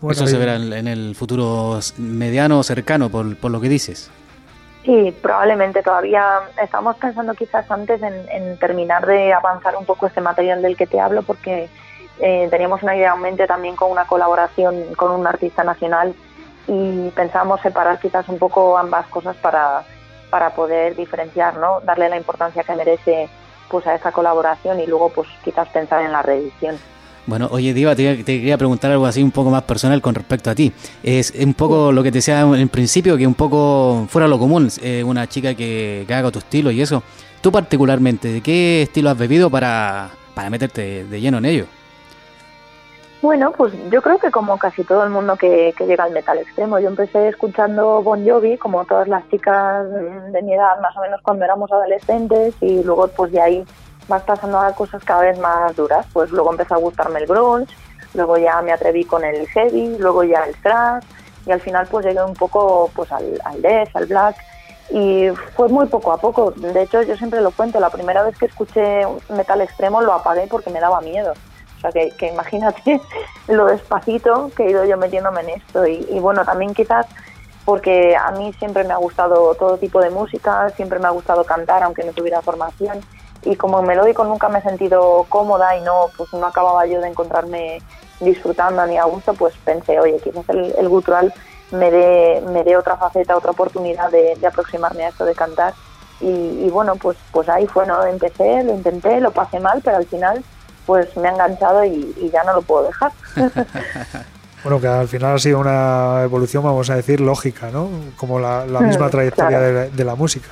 Bueno, 0.00 0.12
Eso 0.12 0.26
se 0.26 0.38
verá 0.38 0.56
en 0.56 0.88
el 0.88 1.14
futuro 1.14 1.78
mediano 1.96 2.58
o 2.58 2.62
cercano, 2.62 3.08
por, 3.08 3.36
por, 3.38 3.50
lo 3.50 3.60
que 3.60 3.68
dices. 3.68 4.10
Sí, 4.84 5.14
probablemente 5.22 5.82
todavía 5.82 6.40
estamos 6.62 6.96
pensando 6.96 7.34
quizás 7.34 7.68
antes 7.70 8.02
en, 8.02 8.14
en, 8.30 8.58
terminar 8.58 9.06
de 9.06 9.32
avanzar 9.32 9.74
un 9.76 9.86
poco 9.86 10.06
este 10.06 10.20
material 10.20 10.60
del 10.62 10.76
que 10.76 10.86
te 10.86 11.00
hablo, 11.00 11.22
porque 11.22 11.68
eh, 12.20 12.48
teníamos 12.50 12.82
una 12.82 12.96
idea 12.96 13.14
en 13.14 13.20
mente 13.20 13.46
también 13.46 13.76
con 13.76 13.90
una 13.90 14.06
colaboración 14.06 14.94
con 14.96 15.10
un 15.12 15.26
artista 15.26 15.64
nacional 15.64 16.14
y 16.66 17.10
pensamos 17.10 17.60
separar 17.60 17.98
quizás 17.98 18.28
un 18.28 18.38
poco 18.38 18.78
ambas 18.78 19.06
cosas 19.08 19.36
para, 19.36 19.82
para 20.30 20.50
poder 20.50 20.96
diferenciar, 20.96 21.56
¿no? 21.58 21.80
darle 21.80 22.08
la 22.08 22.16
importancia 22.16 22.64
que 22.64 22.74
merece 22.74 23.28
pues 23.68 23.86
a 23.86 23.94
esa 23.94 24.12
colaboración 24.12 24.80
y 24.80 24.86
luego 24.86 25.10
pues 25.10 25.28
quizás 25.44 25.68
pensar 25.68 26.02
en 26.02 26.12
la 26.12 26.22
reedición. 26.22 26.76
Bueno, 27.26 27.48
oye, 27.50 27.74
Diva, 27.74 27.96
te, 27.96 28.24
quería 28.24 28.56
preguntar 28.56 28.92
algo 28.92 29.04
así 29.04 29.20
un 29.20 29.32
poco 29.32 29.50
más 29.50 29.64
personal 29.64 30.00
con 30.00 30.14
respecto 30.14 30.48
a 30.48 30.54
ti. 30.54 30.72
Es 31.02 31.32
un 31.32 31.54
poco 31.54 31.90
lo 31.90 32.02
que 32.04 32.12
te 32.12 32.18
decía 32.18 32.40
en 32.40 32.68
principio, 32.68 33.16
que 33.16 33.26
un 33.26 33.34
poco 33.34 34.06
fuera 34.08 34.28
lo 34.28 34.38
común, 34.38 34.70
eh, 34.80 35.02
una 35.02 35.28
chica 35.28 35.54
que, 35.54 36.06
haga 36.08 36.30
tu 36.30 36.38
estilo 36.38 36.70
y 36.70 36.80
eso. 36.80 37.02
Tú 37.40 37.50
particularmente, 37.50 38.28
¿de 38.28 38.40
qué 38.40 38.82
estilo 38.82 39.10
has 39.10 39.18
bebido 39.18 39.50
para, 39.50 40.10
para 40.34 40.50
meterte 40.50 41.04
de 41.04 41.20
lleno 41.20 41.38
en 41.38 41.46
ello? 41.46 41.66
Bueno, 43.22 43.50
pues 43.52 43.72
yo 43.90 44.02
creo 44.02 44.18
que 44.18 44.30
como 44.30 44.58
casi 44.58 44.84
todo 44.84 45.02
el 45.02 45.10
mundo 45.10 45.36
que, 45.36 45.74
llega 45.80 46.04
al 46.04 46.12
metal 46.12 46.38
extremo. 46.38 46.78
Yo 46.78 46.88
empecé 46.88 47.28
escuchando 47.28 48.02
Bon 48.02 48.26
Jovi, 48.28 48.58
como 48.58 48.84
todas 48.84 49.08
las 49.08 49.28
chicas 49.30 49.86
de 50.32 50.42
mi 50.42 50.52
edad, 50.52 50.78
más 50.80 50.96
o 50.96 51.00
menos 51.00 51.20
cuando 51.22 51.44
éramos 51.44 51.72
adolescentes, 51.72 52.54
y 52.60 52.82
luego 52.82 53.08
pues 53.08 53.32
de 53.32 53.40
ahí 53.40 53.64
vas 54.06 54.22
pasando 54.22 54.60
a 54.60 54.72
cosas 54.72 55.02
cada 55.02 55.22
vez 55.22 55.38
más 55.38 55.74
duras. 55.74 56.06
Pues 56.12 56.30
luego 56.30 56.50
empezó 56.50 56.74
a 56.74 56.78
gustarme 56.78 57.20
el 57.20 57.26
grunge, 57.26 57.74
luego 58.14 58.36
ya 58.36 58.60
me 58.60 58.72
atreví 58.72 59.04
con 59.04 59.24
el 59.24 59.46
heavy, 59.48 59.96
luego 59.98 60.22
ya 60.22 60.44
el 60.44 60.54
thrash, 60.60 61.04
y 61.46 61.52
al 61.52 61.60
final 61.60 61.86
pues 61.90 62.04
llegué 62.04 62.22
un 62.22 62.34
poco 62.34 62.90
pues 62.94 63.10
al, 63.12 63.40
al 63.44 63.62
death, 63.62 63.96
al 63.96 64.06
black, 64.06 64.36
y 64.90 65.28
fue 65.56 65.68
muy 65.68 65.86
poco 65.86 66.12
a 66.12 66.18
poco. 66.18 66.50
De 66.50 66.82
hecho, 66.82 67.00
yo 67.02 67.16
siempre 67.16 67.40
lo 67.40 67.50
cuento, 67.50 67.80
la 67.80 67.90
primera 67.90 68.22
vez 68.22 68.36
que 68.36 68.46
escuché 68.46 69.06
metal 69.30 69.62
extremo 69.62 70.02
lo 70.02 70.12
apagué 70.12 70.46
porque 70.48 70.70
me 70.70 70.80
daba 70.80 71.00
miedo. 71.00 71.32
O 71.76 71.80
sea, 71.80 71.92
que, 71.92 72.28
imagínate 72.28 73.00
lo 73.48 73.66
despacito 73.66 74.50
que 74.56 74.64
he 74.64 74.70
ido 74.70 74.84
yo 74.84 74.96
metiéndome 74.96 75.42
en 75.42 75.50
esto. 75.50 75.86
Y, 75.86 76.18
bueno, 76.20 76.44
también 76.44 76.74
quizás 76.74 77.06
porque 77.64 78.16
a 78.16 78.30
mí 78.30 78.52
siempre 78.54 78.84
me 78.84 78.92
ha 78.94 78.98
gustado 78.98 79.54
todo 79.56 79.76
tipo 79.76 80.00
de 80.00 80.10
música, 80.10 80.70
siempre 80.70 81.00
me 81.00 81.08
ha 81.08 81.10
gustado 81.10 81.44
cantar, 81.44 81.82
aunque 81.82 82.04
no 82.04 82.12
tuviera 82.12 82.40
formación. 82.42 83.00
Y 83.42 83.56
como 83.56 83.82
melódico 83.82 84.24
nunca 84.24 84.48
me 84.48 84.60
he 84.60 84.62
sentido 84.62 85.26
cómoda 85.28 85.76
y 85.76 85.80
no, 85.82 86.10
pues 86.16 86.32
no 86.32 86.46
acababa 86.46 86.86
yo 86.86 87.00
de 87.00 87.08
encontrarme 87.08 87.78
disfrutando 88.20 88.86
ni 88.86 88.96
a 88.96 89.04
gusto, 89.04 89.34
pues 89.34 89.54
pensé, 89.64 90.00
oye, 90.00 90.18
quizás 90.22 90.48
el, 90.48 90.74
el 90.78 90.88
gutural 90.88 91.32
me 91.70 91.90
dé, 91.90 92.42
me 92.52 92.64
dé 92.64 92.76
otra 92.76 92.96
faceta, 92.96 93.36
otra 93.36 93.50
oportunidad 93.50 94.10
de, 94.10 94.38
aproximarme 94.46 95.04
a 95.04 95.08
esto 95.08 95.24
de 95.24 95.34
cantar. 95.34 95.74
Y, 96.20 96.70
bueno, 96.70 96.96
pues, 96.96 97.18
pues 97.30 97.46
ahí 97.48 97.66
fue, 97.66 97.86
¿no? 97.86 98.02
Empecé, 98.04 98.62
lo 98.64 98.72
intenté, 98.72 99.20
lo 99.20 99.32
pasé 99.32 99.60
mal, 99.60 99.82
pero 99.84 99.98
al 99.98 100.06
final 100.06 100.42
pues 100.86 101.14
me 101.16 101.28
ha 101.28 101.32
enganchado 101.32 101.84
y, 101.84 102.30
ya 102.32 102.44
no 102.44 102.54
lo 102.54 102.62
puedo 102.62 102.86
dejar. 102.86 103.12
bueno, 104.64 104.80
que 104.80 104.86
al 104.86 105.08
final 105.08 105.34
ha 105.34 105.38
sido 105.38 105.58
una 105.58 106.22
evolución, 106.22 106.62
vamos 106.62 106.88
a 106.90 106.96
decir, 106.96 107.20
lógica, 107.20 107.70
¿no? 107.70 107.90
Como 108.16 108.38
la, 108.38 108.64
misma 108.80 109.08
mm, 109.08 109.10
trayectoria 109.10 109.60
de, 109.60 110.04
la 110.04 110.14
música. 110.14 110.50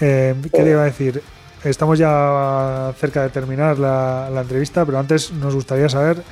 Eh, 0.00 0.34
¿Qué 0.42 0.62
te 0.62 0.70
iba 0.70 0.82
a 0.82 0.86
decir? 0.86 1.22
Estamos 1.62 1.98
ya 1.98 2.92
cerca 2.98 3.22
de 3.22 3.28
terminar 3.28 3.78
la, 3.78 4.30
la 4.32 4.40
entrevista, 4.40 4.86
pero 4.86 4.98
antes 4.98 5.30
nos 5.30 5.54
gustaría 5.54 5.88
saber 5.90 6.22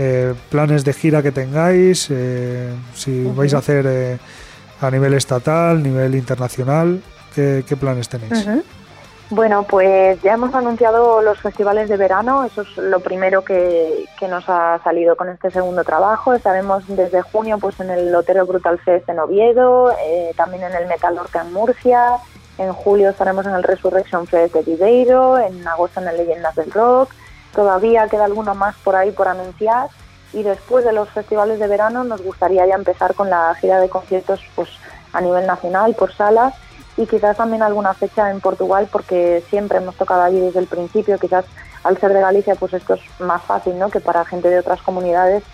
eh, 0.00 0.34
planes 0.48 0.84
de 0.84 0.92
gira 0.92 1.22
que 1.24 1.32
tengáis, 1.32 2.06
eh, 2.10 2.70
si 2.94 3.24
vais 3.24 3.52
a 3.52 3.58
hacer 3.58 3.84
eh, 3.88 4.18
a 4.80 4.90
nivel 4.92 5.14
estatal, 5.14 5.82
nivel 5.82 6.14
internacional, 6.14 7.02
¿qué, 7.34 7.64
planes 7.80 8.08
tenéis? 8.08 8.46
Bueno, 9.30 9.64
pues 9.64 10.20
ya 10.22 10.32
hemos 10.32 10.54
anunciado 10.54 11.20
los 11.20 11.38
festivales 11.38 11.90
de 11.90 11.98
verano, 11.98 12.44
eso 12.44 12.62
es 12.62 12.76
lo 12.78 13.00
primero 13.00 13.44
que, 13.44 14.06
nos 14.22 14.48
ha 14.48 14.80
salido 14.82 15.16
con 15.16 15.28
este 15.28 15.50
segundo 15.50 15.84
trabajo. 15.84 16.32
Estaremos 16.32 16.84
desde 16.88 17.20
junio 17.20 17.58
pues 17.58 17.78
en 17.80 17.90
el 17.90 18.10
Lotero 18.10 18.46
Brutal 18.46 18.78
Fest 18.78 19.08
en 19.08 19.18
Oviedo, 19.18 19.92
también 20.36 20.62
en 20.64 20.74
el 20.74 20.86
Metal 20.86 21.16
Orca 21.18 21.42
en 21.42 21.52
Murcia, 21.52 22.16
en 22.56 22.72
julio 22.72 23.10
estaremos 23.10 23.46
en 23.46 23.54
el 23.54 23.62
Resurrection 23.62 24.26
Fest 24.26 24.54
de 24.54 24.62
Viveiro, 24.62 25.38
en 25.38 25.66
agosto 25.68 26.00
en 26.00 26.08
el 26.08 26.16
Leyendas 26.16 26.54
del 26.56 26.70
Rock, 26.70 27.10
Todavía 27.54 28.08
queda 28.08 28.24
alguno 28.24 28.54
más 28.54 28.76
por 28.76 28.94
ahí 28.96 29.10
por 29.10 29.28
anunciar. 29.28 29.88
Y 30.32 30.42
después 30.42 30.84
de 30.84 30.92
los 30.92 31.08
festivales 31.08 31.58
de 31.58 31.66
verano 31.66 32.04
nos 32.04 32.22
gustaría 32.22 32.66
ya 32.66 32.74
empezar 32.74 33.14
con 33.14 33.30
la 33.30 33.54
gira 33.54 33.80
de 33.80 33.88
conciertos 33.88 34.40
pues 34.54 34.68
a 35.12 35.20
nivel 35.20 35.46
nacional 35.46 35.94
por 35.94 36.12
salas 36.12 36.54
y 36.98 37.06
quizás 37.06 37.36
también 37.36 37.62
alguna 37.62 37.94
fecha 37.94 38.30
en 38.30 38.40
Portugal 38.40 38.88
porque 38.90 39.42
siempre 39.48 39.78
hemos 39.78 39.94
tocado 39.94 40.22
allí 40.22 40.40
desde 40.40 40.58
el 40.58 40.66
principio, 40.66 41.18
quizás 41.18 41.46
al 41.84 41.96
ser 41.96 42.12
de 42.12 42.20
Galicia 42.20 42.56
pues 42.56 42.74
esto 42.74 42.94
es 42.94 43.00
más 43.20 43.40
fácil 43.42 43.78
¿no? 43.78 43.88
que 43.88 44.00
para 44.00 44.24
gente 44.24 44.50
de 44.50 44.58
otras 44.58 44.82
comunidades 44.82 45.44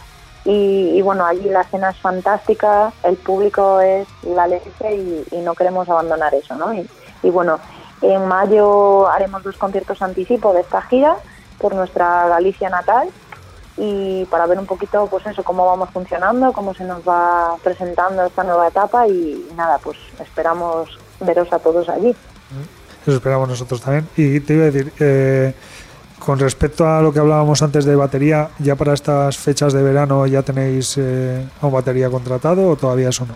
y, 0.46 1.00
bueno, 1.00 1.24
allí 1.24 1.48
la 1.48 1.62
escena 1.62 1.90
es 1.90 1.96
fantástica, 1.96 2.92
el 3.02 3.16
público 3.16 3.80
es 3.80 4.06
la 4.24 4.46
leche 4.46 4.94
y, 5.32 5.36
no 5.38 5.54
queremos 5.54 5.88
abandonar 5.88 6.34
eso, 6.34 6.54
¿no? 6.54 6.74
Y, 6.74 7.30
bueno, 7.30 7.58
en 8.02 8.26
mayo 8.28 9.08
haremos 9.08 9.42
dos 9.42 9.56
conciertos 9.56 10.02
anticipo 10.02 10.52
de 10.52 10.60
esta 10.60 10.82
gira 10.82 11.16
por 11.58 11.74
nuestra 11.74 12.28
Galicia 12.28 12.68
natal 12.68 13.08
y 13.78 14.26
para 14.26 14.46
ver 14.46 14.58
un 14.58 14.66
poquito 14.66 15.06
pues 15.06 15.26
eso 15.26 15.42
cómo 15.42 15.64
vamos 15.66 15.88
funcionando, 15.90 16.52
cómo 16.52 16.74
se 16.74 16.84
nos 16.84 17.00
va 17.08 17.56
presentando 17.62 18.24
esta 18.24 18.44
nueva 18.44 18.68
etapa 18.68 19.08
y 19.08 19.48
nada, 19.56 19.78
pues 19.78 19.96
esperamos 20.20 20.98
veros 21.20 21.52
a 21.52 21.58
todos 21.58 21.88
allí. 21.88 22.14
Eso 23.06 23.16
esperamos 23.16 23.48
nosotros 23.48 23.80
también. 23.80 24.08
Y 24.16 24.40
te 24.40 24.54
iba 24.54 24.62
a 24.64 24.70
decir, 24.70 24.92
eh, 25.00 25.54
con 26.18 26.38
respecto 26.38 26.88
a 26.88 27.02
lo 27.02 27.12
que 27.12 27.18
hablábamos 27.18 27.62
antes 27.62 27.84
de 27.84 27.96
batería, 27.96 28.48
¿ya 28.58 28.76
para 28.76 28.94
estas 28.94 29.36
fechas 29.36 29.72
de 29.72 29.82
verano 29.82 30.26
ya 30.26 30.42
tenéis 30.42 30.96
eh, 30.96 31.46
a 31.60 31.66
un 31.66 31.72
batería 31.72 32.08
contratado 32.08 32.68
o 32.70 32.76
todavía 32.76 33.10
eso 33.10 33.26
no? 33.26 33.34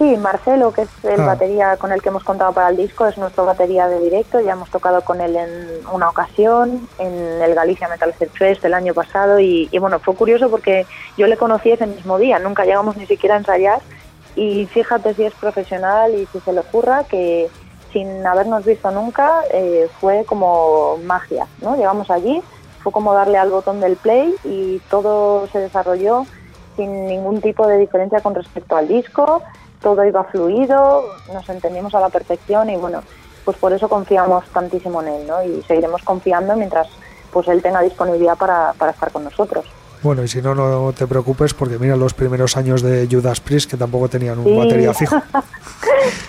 Sí, 0.00 0.16
Marcelo, 0.16 0.72
que 0.72 0.80
es 0.80 0.88
el 1.02 1.20
ah. 1.20 1.26
batería 1.26 1.76
con 1.76 1.92
el 1.92 2.00
que 2.00 2.08
hemos 2.08 2.24
contado 2.24 2.54
para 2.54 2.70
el 2.70 2.78
disco, 2.78 3.06
es 3.06 3.18
nuestro 3.18 3.44
batería 3.44 3.86
de 3.86 4.00
directo. 4.00 4.40
Ya 4.40 4.52
hemos 4.52 4.70
tocado 4.70 5.02
con 5.02 5.20
él 5.20 5.36
en 5.36 5.50
una 5.92 6.08
ocasión, 6.08 6.88
en 6.98 7.12
el 7.42 7.54
Galicia 7.54 7.86
Metal 7.86 8.14
Fest 8.14 8.64
el 8.64 8.72
año 8.72 8.94
pasado. 8.94 9.38
Y, 9.38 9.68
bueno, 9.78 9.98
fue 9.98 10.14
curioso 10.14 10.50
porque 10.50 10.86
yo 11.18 11.26
le 11.26 11.36
conocí 11.36 11.70
ese 11.70 11.86
mismo 11.86 12.18
día, 12.18 12.38
nunca 12.38 12.64
llegamos 12.64 12.96
ni 12.96 13.04
siquiera 13.04 13.34
a 13.34 13.38
ensayar. 13.38 13.82
Y 14.36 14.66
fíjate 14.66 15.14
si 15.14 15.24
es 15.24 15.34
profesional 15.34 16.14
y 16.14 16.26
si 16.26 16.40
se 16.40 16.52
le 16.52 16.60
ocurra 16.60 17.04
que 17.04 17.48
sin 17.92 18.24
habernos 18.26 18.64
visto 18.64 18.90
nunca 18.90 19.42
eh, 19.52 19.88
fue 20.00 20.24
como 20.24 20.98
magia, 21.04 21.46
¿no? 21.60 21.76
Llegamos 21.76 22.10
allí, 22.10 22.40
fue 22.82 22.92
como 22.92 23.12
darle 23.12 23.38
al 23.38 23.50
botón 23.50 23.80
del 23.80 23.96
play 23.96 24.34
y 24.44 24.78
todo 24.88 25.48
se 25.48 25.58
desarrolló 25.58 26.26
sin 26.76 27.06
ningún 27.06 27.40
tipo 27.40 27.66
de 27.66 27.78
diferencia 27.78 28.20
con 28.20 28.34
respecto 28.34 28.76
al 28.76 28.86
disco 28.86 29.42
todo 29.80 30.04
iba 30.04 30.24
fluido, 30.24 31.04
nos 31.32 31.48
entendimos 31.48 31.94
a 31.94 32.00
la 32.00 32.10
perfección 32.10 32.70
y 32.70 32.76
bueno, 32.76 33.02
pues 33.44 33.56
por 33.56 33.72
eso 33.72 33.88
confiamos 33.88 34.44
tantísimo 34.50 35.02
en 35.02 35.08
él, 35.08 35.26
¿no? 35.26 35.42
Y 35.42 35.62
seguiremos 35.62 36.02
confiando 36.02 36.54
mientras 36.56 36.88
pues 37.32 37.48
él 37.48 37.62
tenga 37.62 37.80
disponibilidad 37.80 38.36
para, 38.36 38.74
estar 38.90 39.10
con 39.10 39.24
nosotros. 39.24 39.64
Bueno, 40.02 40.22
y 40.22 40.28
si 40.28 40.40
no, 40.40 40.54
no 40.54 40.92
te 40.92 41.06
preocupes 41.06 41.52
porque 41.52 41.78
mira 41.78 41.96
los 41.96 42.14
primeros 42.14 42.56
años 42.56 42.82
de 42.82 43.06
Judas 43.10 43.40
Priest 43.40 43.70
que 43.70 43.76
tampoco 43.76 44.08
tenían 44.08 44.38
un 44.38 44.56
batería 44.56 44.94
fijo. 44.94 45.20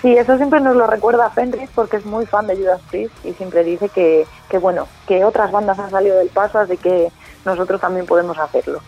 sí, 0.02 0.18
eso 0.18 0.36
siempre 0.38 0.60
nos 0.60 0.76
lo 0.76 0.88
recuerda 0.88 1.30
Fenris 1.30 1.70
porque 1.74 1.98
es 1.98 2.06
muy 2.06 2.26
fan 2.26 2.48
de 2.48 2.58
Judas 2.58 2.82
Priest 2.90 3.14
y 3.24 3.34
siempre 3.34 3.64
dice 3.64 3.90
que, 3.90 4.26
que 4.50 4.58
bueno, 4.58 4.88
que 5.08 5.24
otras 5.24 5.52
bandas 5.52 5.80
han 5.80 5.90
salido 5.90 6.18
del 6.18 6.30
paso, 6.30 6.60
así 6.60 6.76
que 6.78 7.12
nosotros 7.46 7.80
también 7.80 8.06
podemos 8.06 8.38
hacerlo. 8.38 8.82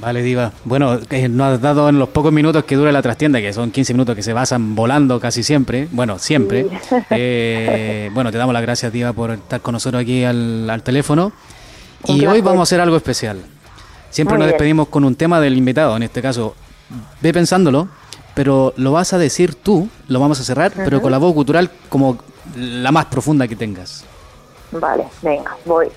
Vale, 0.00 0.22
Diva. 0.22 0.52
Bueno, 0.64 0.98
eh, 1.10 1.28
nos 1.28 1.54
has 1.54 1.60
dado 1.60 1.88
en 1.88 1.98
los 1.98 2.08
pocos 2.10 2.32
minutos 2.32 2.62
que 2.64 2.76
dura 2.76 2.92
la 2.92 3.02
trastienda, 3.02 3.40
que 3.40 3.52
son 3.52 3.72
15 3.72 3.94
minutos 3.94 4.14
que 4.14 4.22
se 4.22 4.32
basan 4.32 4.76
volando 4.76 5.18
casi 5.18 5.42
siempre, 5.42 5.88
bueno, 5.90 6.18
siempre. 6.18 6.66
Eh, 7.10 8.10
bueno, 8.12 8.30
te 8.30 8.38
damos 8.38 8.52
las 8.52 8.62
gracias, 8.62 8.92
Diva, 8.92 9.12
por 9.12 9.32
estar 9.32 9.60
con 9.60 9.72
nosotros 9.72 10.00
aquí 10.00 10.24
al, 10.24 10.82
teléfono. 10.84 11.32
Y 12.06 12.26
hoy 12.26 12.40
vamos 12.40 12.60
a 12.60 12.62
hacer 12.62 12.80
algo 12.80 12.96
especial. 12.96 13.42
Siempre 14.10 14.38
nos 14.38 14.46
despedimos 14.46 14.88
con 14.88 15.04
un 15.04 15.14
tema 15.14 15.40
del 15.40 15.56
invitado, 15.56 15.96
en 15.96 16.02
este 16.02 16.22
caso, 16.22 16.54
ve 17.20 17.32
pensándolo, 17.32 17.88
pero 18.34 18.72
lo 18.76 18.92
vas 18.92 19.12
a 19.12 19.18
decir 19.18 19.54
tú, 19.54 19.88
lo 20.08 20.20
vamos 20.20 20.40
a 20.40 20.44
cerrar, 20.44 20.72
pero 20.74 21.02
con 21.02 21.10
la 21.10 21.18
voz 21.18 21.34
cultural 21.34 21.70
como 21.88 22.18
la 22.56 22.90
más 22.90 23.06
profunda 23.06 23.46
que 23.46 23.56
tengas. 23.56 24.04
Vale, 24.70 25.04
venga, 25.22 25.56
voy. 25.64 25.88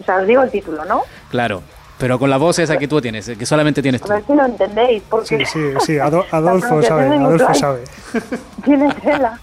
O 0.00 0.04
sea, 0.04 0.16
os 0.16 0.26
digo 0.26 0.42
el 0.42 0.50
título, 0.50 0.84
¿no? 0.84 1.02
Claro. 1.30 1.62
Pero 1.98 2.18
con 2.18 2.30
la 2.30 2.38
voz 2.38 2.58
esa 2.58 2.78
que 2.78 2.88
tú 2.88 2.98
tienes, 3.00 3.28
que 3.28 3.44
solamente 3.44 3.82
tienes 3.82 4.00
tú. 4.00 4.10
A 4.10 4.16
ver 4.16 4.24
si 4.26 4.34
lo 4.34 4.46
entendéis. 4.46 5.02
Porque 5.08 5.44
sí, 5.44 5.44
sí, 5.44 5.60
sí, 5.84 5.98
Adolfo 6.32 6.82
sabe, 6.82 7.14
Adolfo 7.14 7.54
sabe. 7.54 7.84
Tiene 8.64 8.92
tela. 8.94 9.38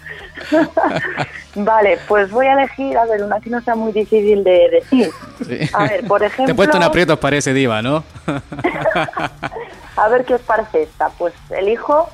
vale, 1.56 2.00
pues 2.08 2.32
voy 2.32 2.48
a 2.48 2.54
elegir, 2.54 2.98
a 2.98 3.06
ver, 3.06 3.24
una 3.24 3.40
que 3.40 3.52
no 3.52 3.62
sea 3.62 3.76
muy 3.76 3.92
difícil 3.92 4.44
de 4.44 4.70
decir. 4.72 5.12
A 5.74 5.84
ver, 5.84 6.08
por 6.08 6.24
ejemplo... 6.24 6.46
Te 6.48 6.52
he 6.52 6.56
puesto 6.56 6.78
en 6.78 6.84
aprietos, 6.84 7.20
parece 7.20 7.54
diva, 7.54 7.82
¿no? 7.82 8.04
a 9.98 10.10
ver 10.10 10.26
qué 10.26 10.36
os 10.36 10.42
parece 10.42 10.84
esta. 10.84 11.10
Pues 11.10 11.34
elijo 11.50 12.10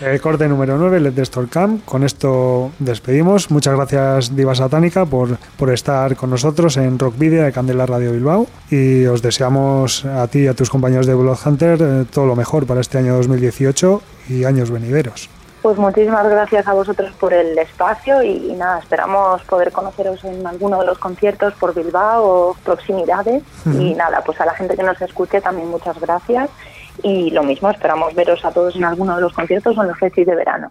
el 0.00 0.20
corte 0.20 0.46
número 0.46 0.76
9, 0.76 1.00
Let 1.00 1.12
the 1.12 1.22
Storm 1.22 1.48
Come. 1.48 1.78
Con 1.84 2.04
esto 2.04 2.70
despedimos. 2.78 3.50
Muchas 3.50 3.74
gracias, 3.74 4.36
Diva 4.36 4.54
Satánica, 4.54 5.06
por, 5.06 5.38
por 5.56 5.72
estar 5.72 6.14
con 6.16 6.30
nosotros 6.30 6.76
en 6.76 6.98
Rock 6.98 7.16
Video 7.18 7.44
de 7.44 7.52
Candela 7.52 7.86
Radio 7.86 8.12
Bilbao. 8.12 8.46
Y 8.70 9.06
os 9.06 9.22
deseamos 9.22 10.04
a 10.04 10.26
ti 10.28 10.40
y 10.40 10.48
a 10.48 10.54
tus 10.54 10.68
compañeros 10.68 11.06
de 11.06 11.14
Blood 11.14 11.38
Hunter 11.44 11.78
eh, 11.80 12.04
todo 12.12 12.26
lo 12.26 12.36
mejor 12.36 12.66
para 12.66 12.80
este 12.80 12.98
año 12.98 13.14
2018 13.16 14.02
y 14.28 14.44
años 14.44 14.70
venideros. 14.70 15.30
Pues 15.62 15.76
muchísimas 15.76 16.28
gracias 16.28 16.68
a 16.68 16.72
vosotros 16.72 17.12
por 17.18 17.34
el 17.34 17.58
espacio 17.58 18.22
y, 18.22 18.52
nada, 18.52 18.78
esperamos 18.78 19.42
poder 19.42 19.72
conoceros 19.72 20.22
en 20.24 20.46
alguno 20.46 20.80
de 20.80 20.86
los 20.86 20.98
conciertos 20.98 21.52
por 21.54 21.74
Bilbao 21.74 22.24
o 22.24 22.54
proximidades. 22.64 23.42
Y 23.66 23.94
nada, 23.94 24.22
pues 24.24 24.40
a 24.40 24.46
la 24.46 24.54
gente 24.54 24.76
que 24.76 24.82
nos 24.84 25.00
escuche 25.02 25.40
también 25.40 25.68
muchas 25.68 25.98
gracias. 26.00 26.48
Y 27.02 27.30
lo 27.30 27.42
mismo, 27.42 27.70
esperamos 27.70 28.14
veros 28.14 28.44
a 28.44 28.52
todos 28.52 28.76
en 28.76 28.84
alguno 28.84 29.16
de 29.16 29.22
los 29.22 29.32
conciertos 29.32 29.76
o 29.76 29.82
en 29.82 29.88
los 29.88 29.98
festis 29.98 30.26
de 30.26 30.34
verano. 30.34 30.70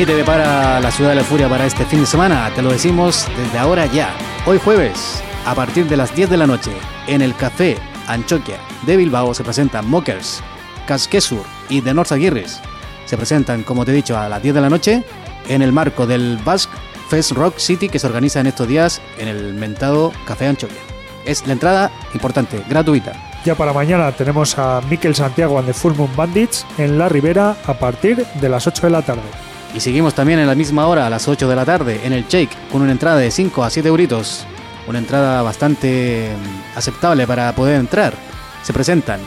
¿Qué 0.00 0.06
te 0.06 0.14
depara 0.14 0.80
la 0.80 0.90
ciudad 0.90 1.10
de 1.10 1.16
la 1.16 1.24
furia 1.24 1.46
para 1.46 1.66
este 1.66 1.84
fin 1.84 2.00
de 2.00 2.06
semana? 2.06 2.50
Te 2.54 2.62
lo 2.62 2.72
decimos 2.72 3.28
desde 3.36 3.58
ahora 3.58 3.84
ya. 3.84 4.08
Hoy 4.46 4.58
jueves, 4.58 5.22
a 5.44 5.54
partir 5.54 5.90
de 5.90 5.98
las 5.98 6.16
10 6.16 6.30
de 6.30 6.38
la 6.38 6.46
noche, 6.46 6.70
en 7.06 7.20
el 7.20 7.36
Café 7.36 7.76
Anchoquia 8.06 8.56
de 8.86 8.96
Bilbao 8.96 9.34
se 9.34 9.44
presentan 9.44 9.86
Mockers, 9.90 10.42
Casquesur 10.86 11.44
y 11.68 11.82
The 11.82 11.92
North 11.92 12.12
Aguirres. 12.12 12.62
Se 13.04 13.18
presentan, 13.18 13.62
como 13.62 13.84
te 13.84 13.90
he 13.90 13.94
dicho, 13.94 14.16
a 14.16 14.30
las 14.30 14.42
10 14.42 14.54
de 14.54 14.60
la 14.62 14.70
noche 14.70 15.04
en 15.50 15.60
el 15.60 15.70
marco 15.70 16.06
del 16.06 16.38
Basque 16.46 16.72
Fest 17.10 17.32
Rock 17.32 17.58
City 17.58 17.90
que 17.90 17.98
se 17.98 18.06
organiza 18.06 18.40
en 18.40 18.46
estos 18.46 18.68
días 18.68 19.02
en 19.18 19.28
el 19.28 19.52
mentado 19.52 20.14
Café 20.24 20.46
Anchoquia. 20.46 20.80
Es 21.26 21.46
la 21.46 21.52
entrada 21.52 21.90
importante, 22.14 22.64
gratuita. 22.70 23.12
Ya 23.44 23.54
para 23.54 23.74
mañana 23.74 24.12
tenemos 24.12 24.56
a 24.56 24.80
Miquel 24.88 25.14
Santiago 25.14 25.58
and 25.58 25.66
the 25.66 25.74
Full 25.74 25.92
Moon 25.92 26.10
Bandits 26.16 26.64
en 26.78 26.96
La 26.96 27.10
Ribera 27.10 27.54
a 27.66 27.74
partir 27.74 28.24
de 28.40 28.48
las 28.48 28.66
8 28.66 28.86
de 28.86 28.90
la 28.92 29.02
tarde. 29.02 29.49
Y 29.74 29.80
seguimos 29.80 30.14
también 30.14 30.40
en 30.40 30.46
la 30.46 30.54
misma 30.54 30.86
hora, 30.86 31.06
a 31.06 31.10
las 31.10 31.28
8 31.28 31.48
de 31.48 31.56
la 31.56 31.64
tarde, 31.64 32.00
en 32.04 32.12
el 32.12 32.26
Shake, 32.26 32.70
con 32.70 32.82
una 32.82 32.92
entrada 32.92 33.18
de 33.18 33.30
5 33.30 33.62
a 33.62 33.70
7 33.70 33.88
euritos. 33.88 34.46
Una 34.88 34.98
entrada 34.98 35.42
bastante 35.42 36.30
mm, 36.34 36.78
aceptable 36.78 37.26
para 37.26 37.54
poder 37.54 37.78
entrar. 37.78 38.14
Se 38.62 38.72
presentan 38.72 39.20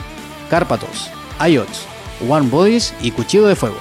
Cárpatos, 0.49 1.09
IOTS, 1.47 1.85
One 2.27 2.49
Bodies 2.49 2.93
y 3.01 3.11
Cuchillo 3.11 3.47
de 3.47 3.55
Fuego. 3.55 3.77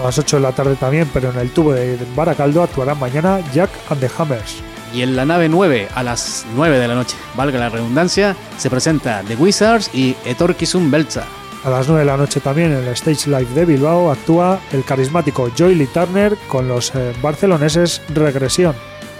A 0.00 0.04
las 0.04 0.18
8 0.18 0.36
de 0.36 0.42
la 0.42 0.52
tarde 0.52 0.74
también, 0.74 1.08
pero 1.12 1.30
en 1.30 1.38
el 1.38 1.50
tubo 1.50 1.72
de 1.72 1.98
Baracaldo 2.16 2.62
actuarán 2.62 2.98
mañana 2.98 3.40
Jack 3.52 3.70
and 3.88 4.00
the 4.00 4.10
Hammers. 4.18 4.56
Y 4.92 5.02
en 5.02 5.16
la 5.16 5.24
nave 5.24 5.48
9, 5.48 5.88
a 5.94 6.02
las 6.02 6.44
9 6.54 6.78
de 6.78 6.88
la 6.88 6.94
noche, 6.94 7.16
valga 7.36 7.58
la 7.58 7.68
redundancia, 7.68 8.36
se 8.58 8.68
presenta 8.68 9.22
The 9.26 9.36
Wizards 9.36 9.90
y 9.94 10.16
Etorkisum 10.24 10.90
Belza. 10.90 11.24
A 11.64 11.70
las 11.70 11.86
9 11.86 12.00
de 12.00 12.06
la 12.06 12.16
noche 12.16 12.40
también 12.40 12.72
en 12.72 12.78
el 12.78 12.88
Stage 12.88 13.30
Live 13.30 13.54
de 13.54 13.64
Bilbao 13.64 14.10
actúa 14.10 14.58
el 14.72 14.84
carismático 14.84 15.48
Joy 15.56 15.76
Lee 15.76 15.86
Turner 15.86 16.36
con 16.48 16.66
los 16.66 16.92
eh, 16.96 17.12
barceloneses 17.22 18.02
Regresión. 18.12 18.74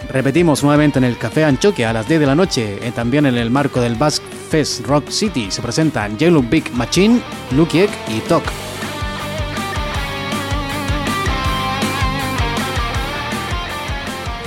Repetimos 0.09 0.61
nuevamente 0.65 0.99
en 0.99 1.05
el 1.05 1.17
Café 1.17 1.45
Anchoque 1.45 1.87
a 1.87 1.93
las 1.93 2.09
10 2.09 2.19
de 2.19 2.27
la 2.27 2.35
noche, 2.35 2.81
y 2.85 2.91
también 2.91 3.27
en 3.27 3.37
el 3.37 3.51
marco 3.51 3.81
del 3.81 3.95
Basque 3.95 4.27
Fest 4.51 4.85
Rock 4.87 5.09
City 5.11 5.53
se 5.53 5.63
presentan 5.63 6.19
Yellow 6.19 6.43
Big 6.43 6.73
Machine, 6.75 7.21
Lukiek 7.53 7.91
y 8.09 8.19
Tok. 8.21 8.43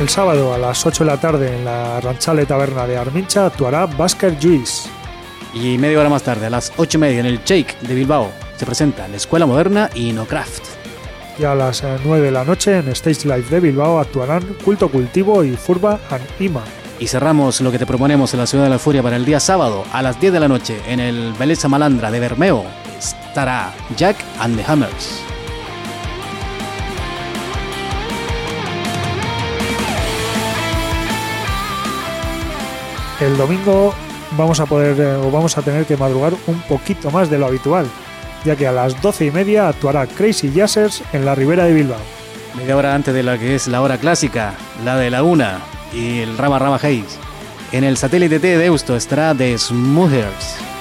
El 0.02 0.10
sábado 0.10 0.54
a 0.54 0.58
las 0.58 0.86
8 0.86 1.06
de 1.06 1.10
la 1.10 1.18
tarde 1.18 1.56
en 1.56 1.64
la 1.64 2.02
Ranchale 2.02 2.46
Taberna 2.46 2.86
de 2.86 2.98
Armincha 2.98 3.46
actuará 3.46 3.86
Basker 3.86 4.38
Juice. 4.42 4.95
Y 5.56 5.78
media 5.78 6.02
hora 6.02 6.10
más 6.10 6.22
tarde, 6.22 6.48
a 6.48 6.50
las 6.50 6.74
8 6.76 6.98
y 6.98 7.02
media, 7.02 7.20
en 7.22 7.26
el 7.28 7.42
Shake 7.42 7.80
de 7.80 7.96
Bilbao, 7.96 8.30
se 8.58 8.66
presenta 8.66 9.08
la 9.08 9.16
Escuela 9.16 9.46
Moderna 9.46 9.90
y 9.96 10.12
Craft. 10.14 10.64
Y 11.40 11.46
a 11.46 11.56
las 11.56 11.82
9 11.82 12.18
eh, 12.18 12.26
de 12.26 12.32
la 12.32 12.44
noche, 12.44 12.78
en 12.78 12.90
Stage 12.90 13.24
Live 13.24 13.50
de 13.50 13.62
Bilbao, 13.62 14.00
actuarán 14.00 14.44
Culto 14.66 14.90
Cultivo 14.90 15.46
y 15.46 15.56
Furba 15.56 15.98
and 16.10 16.26
Ima. 16.42 16.62
Y 17.00 17.08
cerramos 17.08 17.62
lo 17.62 17.72
que 17.72 17.80
te 17.80 17.86
proponemos 17.86 18.34
en 18.34 18.42
la 18.42 18.48
Ciudad 18.48 18.66
de 18.66 18.70
la 18.70 18.80
Furia 18.80 19.02
para 19.02 19.16
el 19.16 19.24
día 19.24 19.40
sábado, 19.40 19.86
a 19.94 20.02
las 20.02 20.20
10 20.20 20.34
de 20.34 20.40
la 20.42 20.50
noche, 20.50 20.78
en 20.88 21.00
el 21.00 21.32
Beleza 21.40 21.70
Malandra 21.70 22.12
de 22.12 22.20
Bermeo, 22.20 22.66
estará 23.00 23.74
Jack 23.96 24.18
and 24.40 24.58
the 24.58 24.64
Hammers. 24.70 25.22
El 33.22 33.38
domingo 33.38 33.96
vamos 34.38 34.60
a 34.60 34.66
poder 34.66 35.00
eh, 35.00 35.16
o 35.16 35.32
vamos 35.32 35.58
a 35.58 35.62
tener 35.62 35.86
que 35.86 35.98
madrugar 35.98 36.34
un 36.48 36.60
poquito 36.62 37.12
más 37.12 37.30
de 37.30 37.38
lo 37.38 37.46
habitual, 37.46 37.86
ya 38.44 38.56
que 38.56 38.68
a 38.68 38.72
las 38.72 39.02
doce 39.02 39.26
y 39.26 39.32
media 39.32 39.68
actuará 39.68 40.08
Crazy 40.08 40.52
Jazzers 40.52 41.04
en 41.14 41.26
la 41.26 41.36
Ribera 41.36 41.66
de 41.66 41.74
Bilbao. 41.74 42.00
Media 42.56 42.78
hora 42.78 42.96
antes 42.96 43.14
de 43.14 43.24
la 43.24 43.38
que 43.38 43.56
es 43.56 43.68
la 43.68 43.82
hora 43.82 43.98
clásica, 43.98 44.54
la 44.84 44.96
de 44.98 45.10
la 45.10 45.24
una 45.24 45.60
y 45.94 46.20
el 46.20 46.38
Rama 46.38 46.60
Rama 46.60 46.80
Hayes. 46.82 47.20
En 47.72 47.84
el 47.84 47.98
satélite 47.98 48.40
T 48.40 48.48
de 48.48 48.58
Deusto 48.58 48.96
estará 48.96 49.36
The 49.36 49.58
Smoothers. 49.58 50.75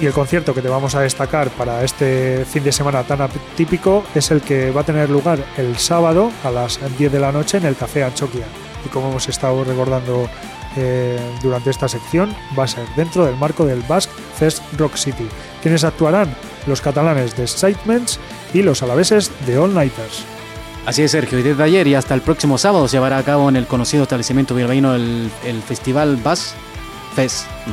Y 0.00 0.06
el 0.06 0.12
concierto 0.12 0.54
que 0.54 0.62
te 0.62 0.68
vamos 0.68 0.94
a 0.94 1.00
destacar 1.00 1.50
para 1.50 1.82
este 1.82 2.44
fin 2.44 2.62
de 2.62 2.70
semana 2.70 3.02
tan 3.02 3.20
atípico 3.20 4.04
es 4.14 4.30
el 4.30 4.40
que 4.40 4.70
va 4.70 4.82
a 4.82 4.84
tener 4.84 5.10
lugar 5.10 5.40
el 5.56 5.76
sábado 5.76 6.30
a 6.44 6.50
las 6.52 6.78
10 6.98 7.10
de 7.10 7.18
la 7.18 7.32
noche 7.32 7.58
en 7.58 7.66
el 7.66 7.74
Café 7.74 8.04
Anchoquia. 8.04 8.46
Y 8.86 8.88
como 8.90 9.08
hemos 9.10 9.28
estado 9.28 9.64
recordando 9.64 10.28
eh, 10.76 11.18
durante 11.42 11.70
esta 11.70 11.88
sección, 11.88 12.32
va 12.56 12.64
a 12.64 12.68
ser 12.68 12.86
dentro 12.94 13.24
del 13.24 13.36
marco 13.36 13.66
del 13.66 13.82
Basque 13.82 14.12
Fest 14.36 14.62
Rock 14.76 14.94
City. 14.94 15.26
Quienes 15.62 15.82
actuarán? 15.82 16.32
Los 16.68 16.80
catalanes 16.80 17.36
de 17.36 17.42
Excitements 17.42 18.20
y 18.54 18.62
los 18.62 18.84
alaveses 18.84 19.32
de 19.46 19.58
All 19.58 19.74
Nighters. 19.74 20.24
Así 20.86 21.02
es, 21.02 21.10
Sergio, 21.10 21.40
y 21.40 21.42
desde 21.42 21.62
ayer 21.64 21.86
y 21.88 21.96
hasta 21.96 22.14
el 22.14 22.20
próximo 22.20 22.56
sábado 22.56 22.86
se 22.86 22.96
llevará 22.96 23.18
a 23.18 23.24
cabo 23.24 23.48
en 23.48 23.56
el 23.56 23.66
conocido 23.66 24.04
establecimiento 24.04 24.54
bilbaíno 24.54 24.94
el, 24.94 25.28
el 25.44 25.60
Festival 25.62 26.16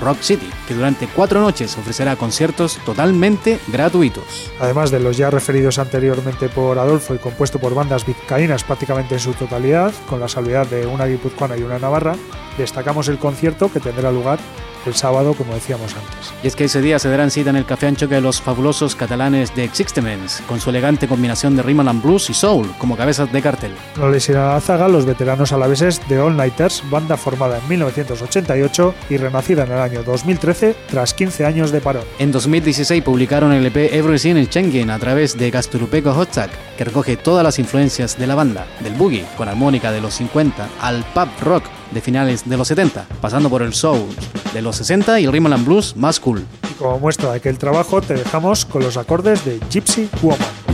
Rock 0.01 0.21
City, 0.21 0.49
que 0.67 0.73
durante 0.73 1.07
cuatro 1.07 1.39
noches 1.39 1.77
ofrecerá 1.77 2.15
conciertos 2.15 2.79
totalmente 2.83 3.59
gratuitos. 3.67 4.51
Además 4.59 4.89
de 4.89 4.99
los 4.99 5.17
ya 5.17 5.29
referidos 5.29 5.77
anteriormente 5.77 6.49
por 6.49 6.79
Adolfo 6.79 7.13
y 7.13 7.19
compuesto 7.19 7.59
por 7.59 7.75
bandas 7.75 8.07
vizcaínas 8.07 8.63
prácticamente 8.63 9.13
en 9.13 9.19
su 9.19 9.33
totalidad, 9.33 9.93
con 10.09 10.19
la 10.19 10.27
salvedad 10.27 10.65
de 10.65 10.87
una 10.87 11.05
guipuzcoana 11.05 11.57
y 11.57 11.61
una 11.61 11.77
navarra, 11.77 12.15
destacamos 12.57 13.07
el 13.07 13.19
concierto 13.19 13.71
que 13.71 13.79
tendrá 13.79 14.11
lugar 14.11 14.39
el 14.85 14.95
sábado, 14.95 15.33
como 15.33 15.53
decíamos 15.53 15.93
antes. 15.95 16.33
Y 16.43 16.47
es 16.47 16.55
que 16.55 16.65
ese 16.65 16.81
día 16.81 16.99
se 16.99 17.09
darán 17.09 17.31
cita 17.31 17.49
en 17.49 17.55
el 17.55 17.65
Café 17.65 17.87
Ancho 17.87 18.07
de 18.07 18.21
los 18.21 18.41
fabulosos 18.41 18.95
catalanes 18.95 19.55
de 19.55 19.63
Existements, 19.63 20.41
con 20.47 20.59
su 20.59 20.69
elegante 20.69 21.07
combinación 21.07 21.55
de 21.55 21.63
rhythm 21.63 21.87
and 21.87 22.01
blues 22.01 22.29
y 22.29 22.33
soul 22.33 22.71
como 22.77 22.97
cabezas 22.97 23.31
de 23.31 23.41
cartel. 23.41 23.71
No 23.97 24.09
les 24.09 24.27
irán 24.29 24.49
a 24.49 24.53
la 24.53 24.61
zaga 24.61 24.87
los 24.87 25.05
veteranos 25.05 25.51
alaveses 25.51 26.01
de 26.07 26.19
All 26.19 26.35
Nighters, 26.35 26.83
banda 26.89 27.17
formada 27.17 27.57
en 27.57 27.67
1988 27.67 28.95
y 29.09 29.17
renacida 29.17 29.63
en 29.63 29.71
el 29.71 29.79
año 29.79 30.03
2013 30.03 30.75
tras 30.89 31.13
15 31.13 31.45
años 31.45 31.71
de 31.71 31.81
parón. 31.81 32.03
En 32.19 32.31
2016 32.31 33.03
publicaron 33.03 33.51
el 33.53 33.65
EP 33.65 33.93
Everything 33.93 34.35
in 34.35 34.45
Schengen 34.45 34.89
a 34.89 34.99
través 34.99 35.37
de 35.37 35.51
Gasturupeco 35.51 36.11
Hotzak, 36.11 36.51
que 36.77 36.83
recoge 36.83 37.17
todas 37.17 37.43
las 37.43 37.59
influencias 37.59 38.17
de 38.17 38.27
la 38.27 38.35
banda, 38.35 38.67
del 38.81 38.93
boogie 38.93 39.25
con 39.37 39.47
armónica 39.47 39.91
de 39.91 40.01
los 40.01 40.13
50 40.15 40.69
al 40.81 41.03
pop 41.13 41.29
rock 41.41 41.65
de 41.91 42.01
finales 42.01 42.47
de 42.47 42.57
los 42.57 42.67
70, 42.67 43.05
pasando 43.21 43.49
por 43.49 43.61
el 43.61 43.73
soul 43.73 44.07
de 44.53 44.61
los 44.61 44.75
60 44.77 45.19
y 45.19 45.25
el 45.25 45.31
rhythm 45.31 45.53
and 45.53 45.65
blues 45.65 45.95
más 45.95 46.19
cool. 46.19 46.45
Y 46.69 46.73
como 46.73 46.99
muestra 46.99 47.31
de 47.31 47.37
aquel 47.37 47.57
trabajo 47.57 48.01
te 48.01 48.15
dejamos 48.15 48.65
con 48.65 48.83
los 48.83 48.97
acordes 48.97 49.45
de 49.45 49.59
Gypsy 49.69 50.09
Woman. 50.21 50.64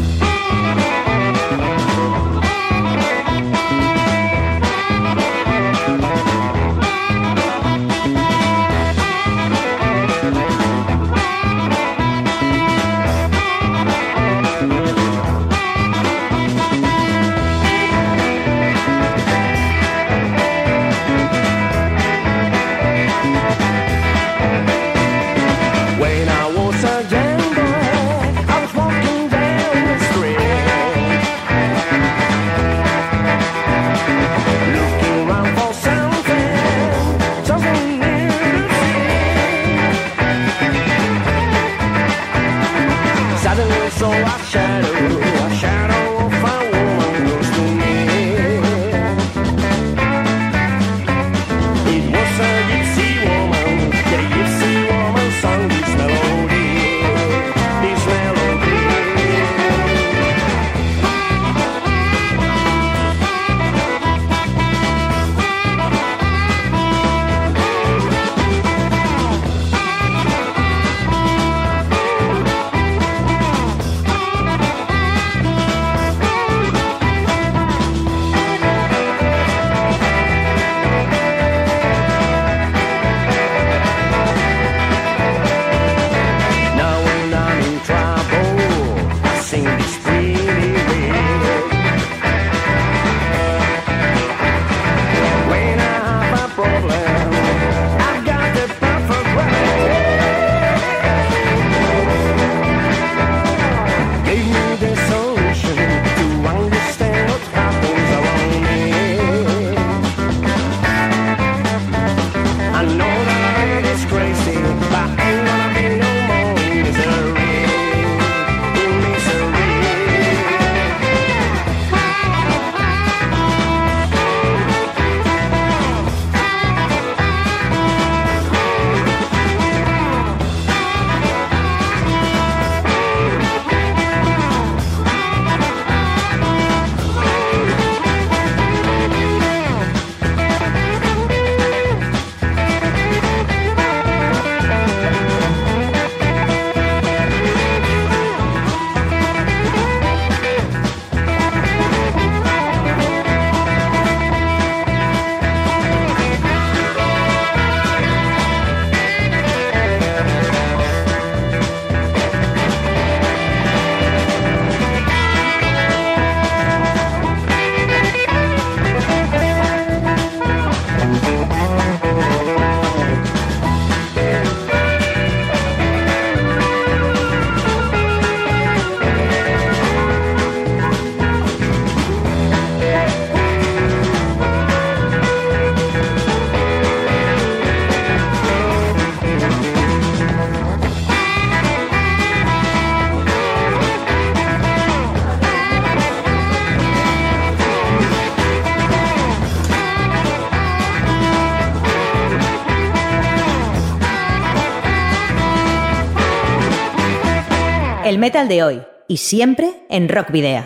Metal 208.21 208.47
de 208.47 208.61
hoy 208.61 208.81
y 209.07 209.17
siempre 209.17 209.83
en 209.89 210.07
Rock 210.07 210.29
Video. 210.31 210.63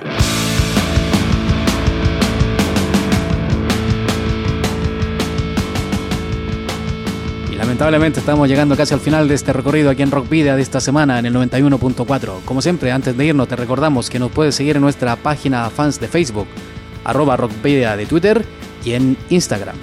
Y 7.50 7.56
lamentablemente 7.56 8.20
estamos 8.20 8.50
llegando 8.50 8.76
casi 8.76 8.94
al 8.94 9.00
final 9.00 9.30
de 9.30 9.36
este 9.36 9.54
recorrido 9.54 9.90
aquí 9.90 10.02
en 10.02 10.12
Rock 10.12 10.28
Video 10.28 10.58
de 10.58 10.62
esta 10.62 10.82
semana 10.82 11.18
en 11.18 11.28
el 11.28 11.34
91.4. 11.34 12.42
Como 12.44 12.62
siempre, 12.62 12.92
antes 12.92 13.16
de 13.16 13.26
irnos 13.26 13.48
te 13.48 13.56
recordamos 13.56 14.10
que 14.10 14.20
nos 14.20 14.32
puedes 14.34 14.54
seguir 14.54 14.76
en 14.76 14.82
nuestra 14.82 15.16
página 15.16 15.70
fans 15.70 16.02
de 16.02 16.10
Facebook, 16.10 16.48
arroba 17.06 17.38
Rockvidia 17.38 17.96
de 17.96 18.06
Twitter 18.06 18.46
y 18.84 18.96
en 18.96 19.16
Instagram. 19.30 19.78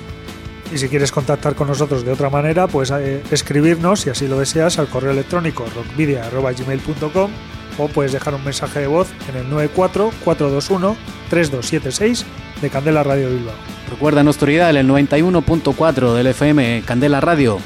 Y 0.71 0.77
si 0.77 0.91
quieres 0.91 1.11
contactar 1.11 1.55
con 1.55 1.69
nosotros 1.69 2.05
de 2.05 2.13
otra 2.13 2.29
manera, 2.29 2.67
pues 2.67 2.91
eh, 2.91 3.23
escribirnos, 3.31 4.01
si 4.01 4.11
así 4.11 4.29
lo 4.29 4.39
deseas, 4.39 4.79
al 4.79 4.89
correo 4.89 5.13
electrónico 5.13 5.65
rockvidia.gmail.com 5.75 7.31
o 7.79 7.89
puedes 7.89 8.13
dejar 8.13 8.35
un 8.35 8.45
mensaje 8.45 8.81
de 8.81 8.87
voz 8.87 9.09
en 9.29 9.37
el 9.37 9.51
94-421-3276 9.51 12.25
de 12.61 12.71
Candela 12.71 13.03
Radio 13.03 13.31
Bilbao. 13.31 13.55
Recuerda 13.91 14.23
nuestro 14.23 14.51
ideal, 14.51 14.77
el 14.77 14.89
91.4 14.89 16.15
del 16.15 16.27
FM 16.29 16.83
Candela 16.87 17.21
Radio, 17.21 17.59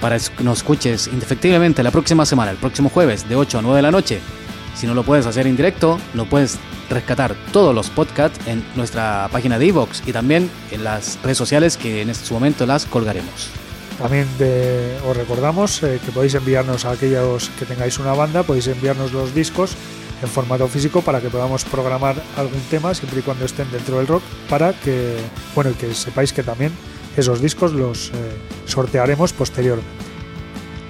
para 0.00 0.18
que 0.18 0.44
nos 0.44 0.58
escuches 0.58 1.08
indefectiblemente 1.08 1.82
la 1.82 1.90
próxima 1.90 2.26
semana, 2.26 2.50
el 2.50 2.56
próximo 2.56 2.88
jueves, 2.88 3.28
de 3.28 3.36
8 3.36 3.58
a 3.58 3.62
9 3.62 3.76
de 3.76 3.82
la 3.82 3.90
noche. 3.90 4.20
Si 4.74 4.86
no 4.86 4.94
lo 4.94 5.02
puedes 5.02 5.26
hacer 5.26 5.46
en 5.46 5.56
directo, 5.56 5.98
lo 6.14 6.24
puedes 6.24 6.58
rescatar 6.88 7.34
todos 7.52 7.74
los 7.74 7.90
podcasts 7.90 8.38
en 8.46 8.64
nuestra 8.76 9.28
página 9.30 9.58
de 9.58 9.66
iVoox 9.66 10.06
y 10.06 10.12
también 10.12 10.50
en 10.70 10.84
las 10.84 11.18
redes 11.22 11.36
sociales 11.36 11.76
que 11.76 12.00
en 12.02 12.10
este 12.10 12.32
momento 12.32 12.64
las 12.64 12.86
colgaremos. 12.86 13.50
También 13.98 14.28
os 15.06 15.16
recordamos 15.16 15.82
eh, 15.82 15.98
que 16.04 16.12
podéis 16.12 16.34
enviarnos 16.34 16.84
a 16.84 16.92
aquellos 16.92 17.50
que 17.58 17.66
tengáis 17.66 17.98
una 17.98 18.14
banda, 18.14 18.44
podéis 18.44 18.68
enviarnos 18.68 19.12
los 19.12 19.34
discos 19.34 19.72
en 20.22 20.28
formato 20.28 20.68
físico 20.68 21.02
para 21.02 21.20
que 21.20 21.30
podamos 21.30 21.64
programar 21.64 22.16
algún 22.36 22.60
tema 22.70 22.94
siempre 22.94 23.20
y 23.20 23.22
cuando 23.22 23.44
estén 23.44 23.70
dentro 23.70 23.98
del 23.98 24.06
rock 24.06 24.22
para 24.48 24.72
que 24.72 25.16
bueno 25.54 25.70
que 25.78 25.94
sepáis 25.94 26.32
que 26.32 26.42
también 26.42 26.72
esos 27.16 27.40
discos 27.40 27.72
los 27.72 28.10
eh, 28.10 28.12
sortearemos 28.66 29.32
posteriormente. 29.32 29.90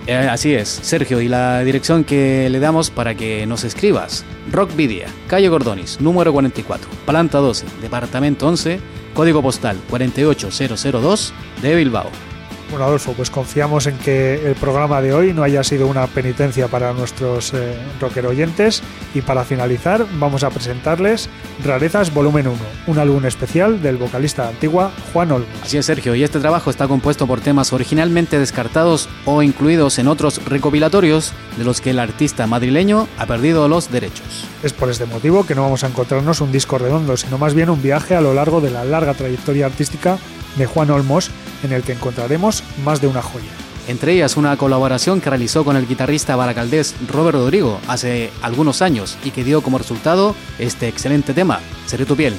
Eh, 0.07 0.17
así 0.17 0.55
es, 0.55 0.69
Sergio, 0.69 1.21
y 1.21 1.29
la 1.29 1.61
dirección 1.61 2.05
que 2.05 2.49
le 2.49 2.61
damos 2.61 2.91
para 2.91 3.15
que 3.15 3.47
nos 3.47 3.65
escribas. 3.65 4.25
Rockvidia, 4.51 5.07
calle 5.27 5.49
Gordonis, 5.49 6.01
número 6.01 6.33
44, 6.33 6.89
planta 7.05 7.39
12, 7.39 7.67
departamento 7.83 8.49
11, 8.49 8.81
código 9.13 9.43
postal 9.43 9.77
48002 9.91 11.35
de 11.61 11.75
Bilbao. 11.75 12.28
Bueno, 12.71 12.85
Adolfo, 12.85 13.15
pues 13.15 13.31
confiamos 13.31 13.87
en 13.87 13.97
que 13.97 14.47
el 14.47 14.55
programa 14.55 15.01
de 15.01 15.15
hoy 15.15 15.33
no 15.33 15.43
haya 15.43 15.65
sido 15.65 15.87
una 15.87 16.07
penitencia 16.07 16.69
para 16.69 16.93
nuestros 16.93 17.55
eh, 17.55 17.75
rocker 17.99 18.27
oyentes 18.27 18.83
y 19.15 19.23
para 19.23 19.45
finalizar 19.45 20.05
vamos 20.19 20.45
a 20.45 20.51
presentarles 20.51 21.31
Rarezas 21.65 22.13
Volumen 22.13 22.47
1, 22.47 22.59
un 22.89 22.99
álbum 22.99 23.25
especial 23.25 23.81
del 23.81 23.97
vocalista 23.97 24.43
de 24.43 24.49
Antigua 24.51 24.91
Juan 25.15 25.33
Olmos. 25.33 25.49
Así 25.63 25.79
es, 25.79 25.87
Sergio, 25.87 26.15
y 26.15 26.23
este 26.23 26.41
trabajo 26.41 26.69
está 26.69 26.87
compuesto 26.87 27.27
por 27.27 27.41
temas 27.41 27.73
originalmente 27.73 28.39
descartados 28.39 29.09
o 29.25 29.43
incluidos 29.43 29.99
en 29.99 30.07
otros 30.07 30.45
recopilatorios 30.45 31.33
de 31.57 31.65
los 31.65 31.81
que 31.81 31.91
el 31.91 31.99
artista 31.99 32.47
madrileño 32.47 33.09
ha 33.17 33.25
perdido 33.25 33.67
los 33.69 33.91
derechos. 33.91 34.47
Es 34.63 34.75
por 34.75 34.91
este 34.91 35.07
motivo 35.07 35.47
que 35.47 35.55
no 35.55 35.63
vamos 35.63 35.85
a 35.85 35.89
encontrarnos 35.89 36.43
un 36.43 36.53
disco 36.53 36.77
redondo, 36.77 37.17
sino 37.17 37.39
más 37.39 37.55
bien 37.55 37.71
un 37.71 37.81
viaje 37.81 38.15
a 38.15 38.21
lo 38.21 38.35
largo 38.35 38.61
de 38.61 38.71
la 38.71 38.85
larga 38.85 39.15
trayectoria 39.15 39.65
artística 39.65 40.19
de 40.57 40.67
Juan 40.67 40.91
Olmos, 40.91 41.31
en 41.63 41.73
el 41.73 41.83
que 41.83 41.93
encontraremos 41.93 42.63
más 42.85 43.01
de 43.01 43.09
una 43.09 43.23
joya. 43.23 43.51
Entre 43.89 44.13
ellas 44.13 44.37
una 44.37 44.57
colaboración 44.59 45.21
que 45.21 45.31
realizó 45.31 45.65
con 45.65 45.75
el 45.77 45.89
guitarrista 45.89 46.37
baracaldés 46.37 46.95
Robert 47.09 47.39
Rodrigo 47.39 47.81
hace 47.89 48.31
algunos 48.43 48.83
años 48.83 49.17
y 49.25 49.31
que 49.31 49.45
dio 49.45 49.63
como 49.63 49.79
resultado 49.79 50.35
este 50.59 50.89
excelente 50.89 51.33
tema, 51.33 51.61
Seré 51.87 52.05
tu 52.05 52.15
piel, 52.15 52.35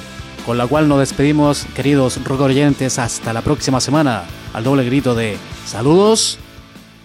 con 0.46 0.58
la 0.58 0.68
cual 0.68 0.88
nos 0.88 1.00
despedimos, 1.00 1.66
queridos 1.74 2.22
rock 2.24 2.42
oyentes, 2.42 3.00
hasta 3.00 3.32
la 3.32 3.42
próxima 3.42 3.80
semana, 3.80 4.22
al 4.52 4.62
doble 4.62 4.84
grito 4.84 5.16
de 5.16 5.36
saludos 5.66 6.38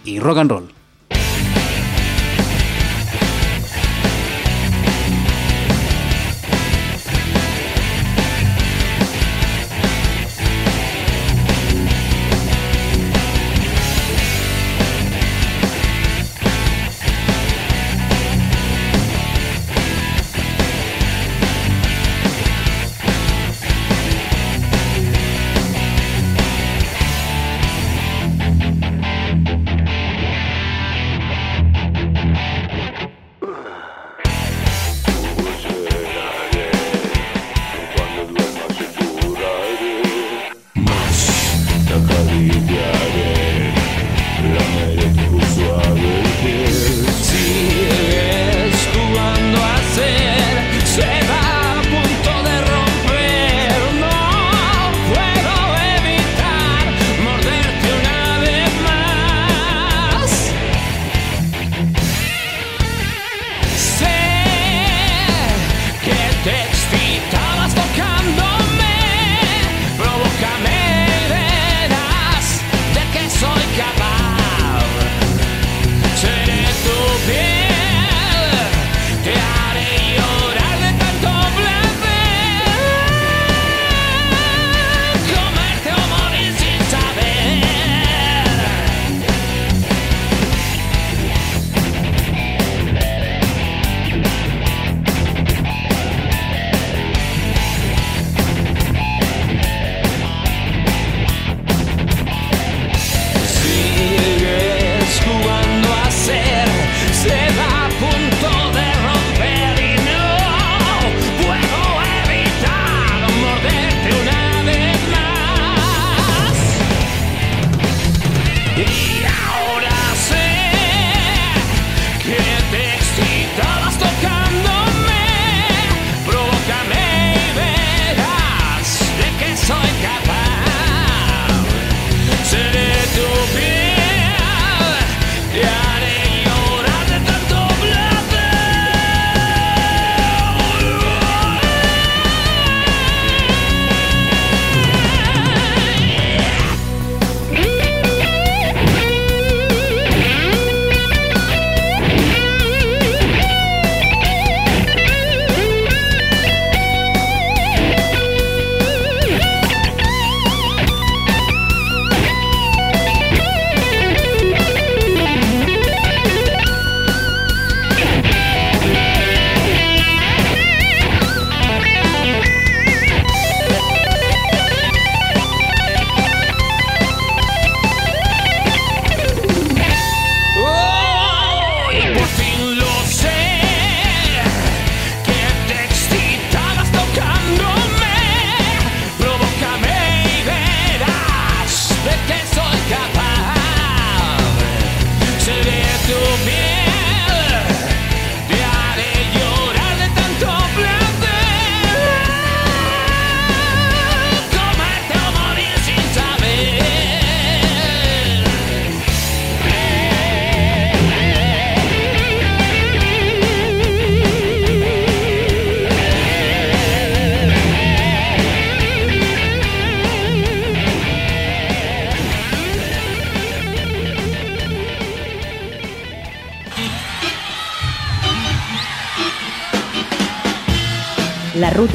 y 0.03 0.19
rock 0.19 0.37
and 0.37 0.51
roll. 0.51 0.74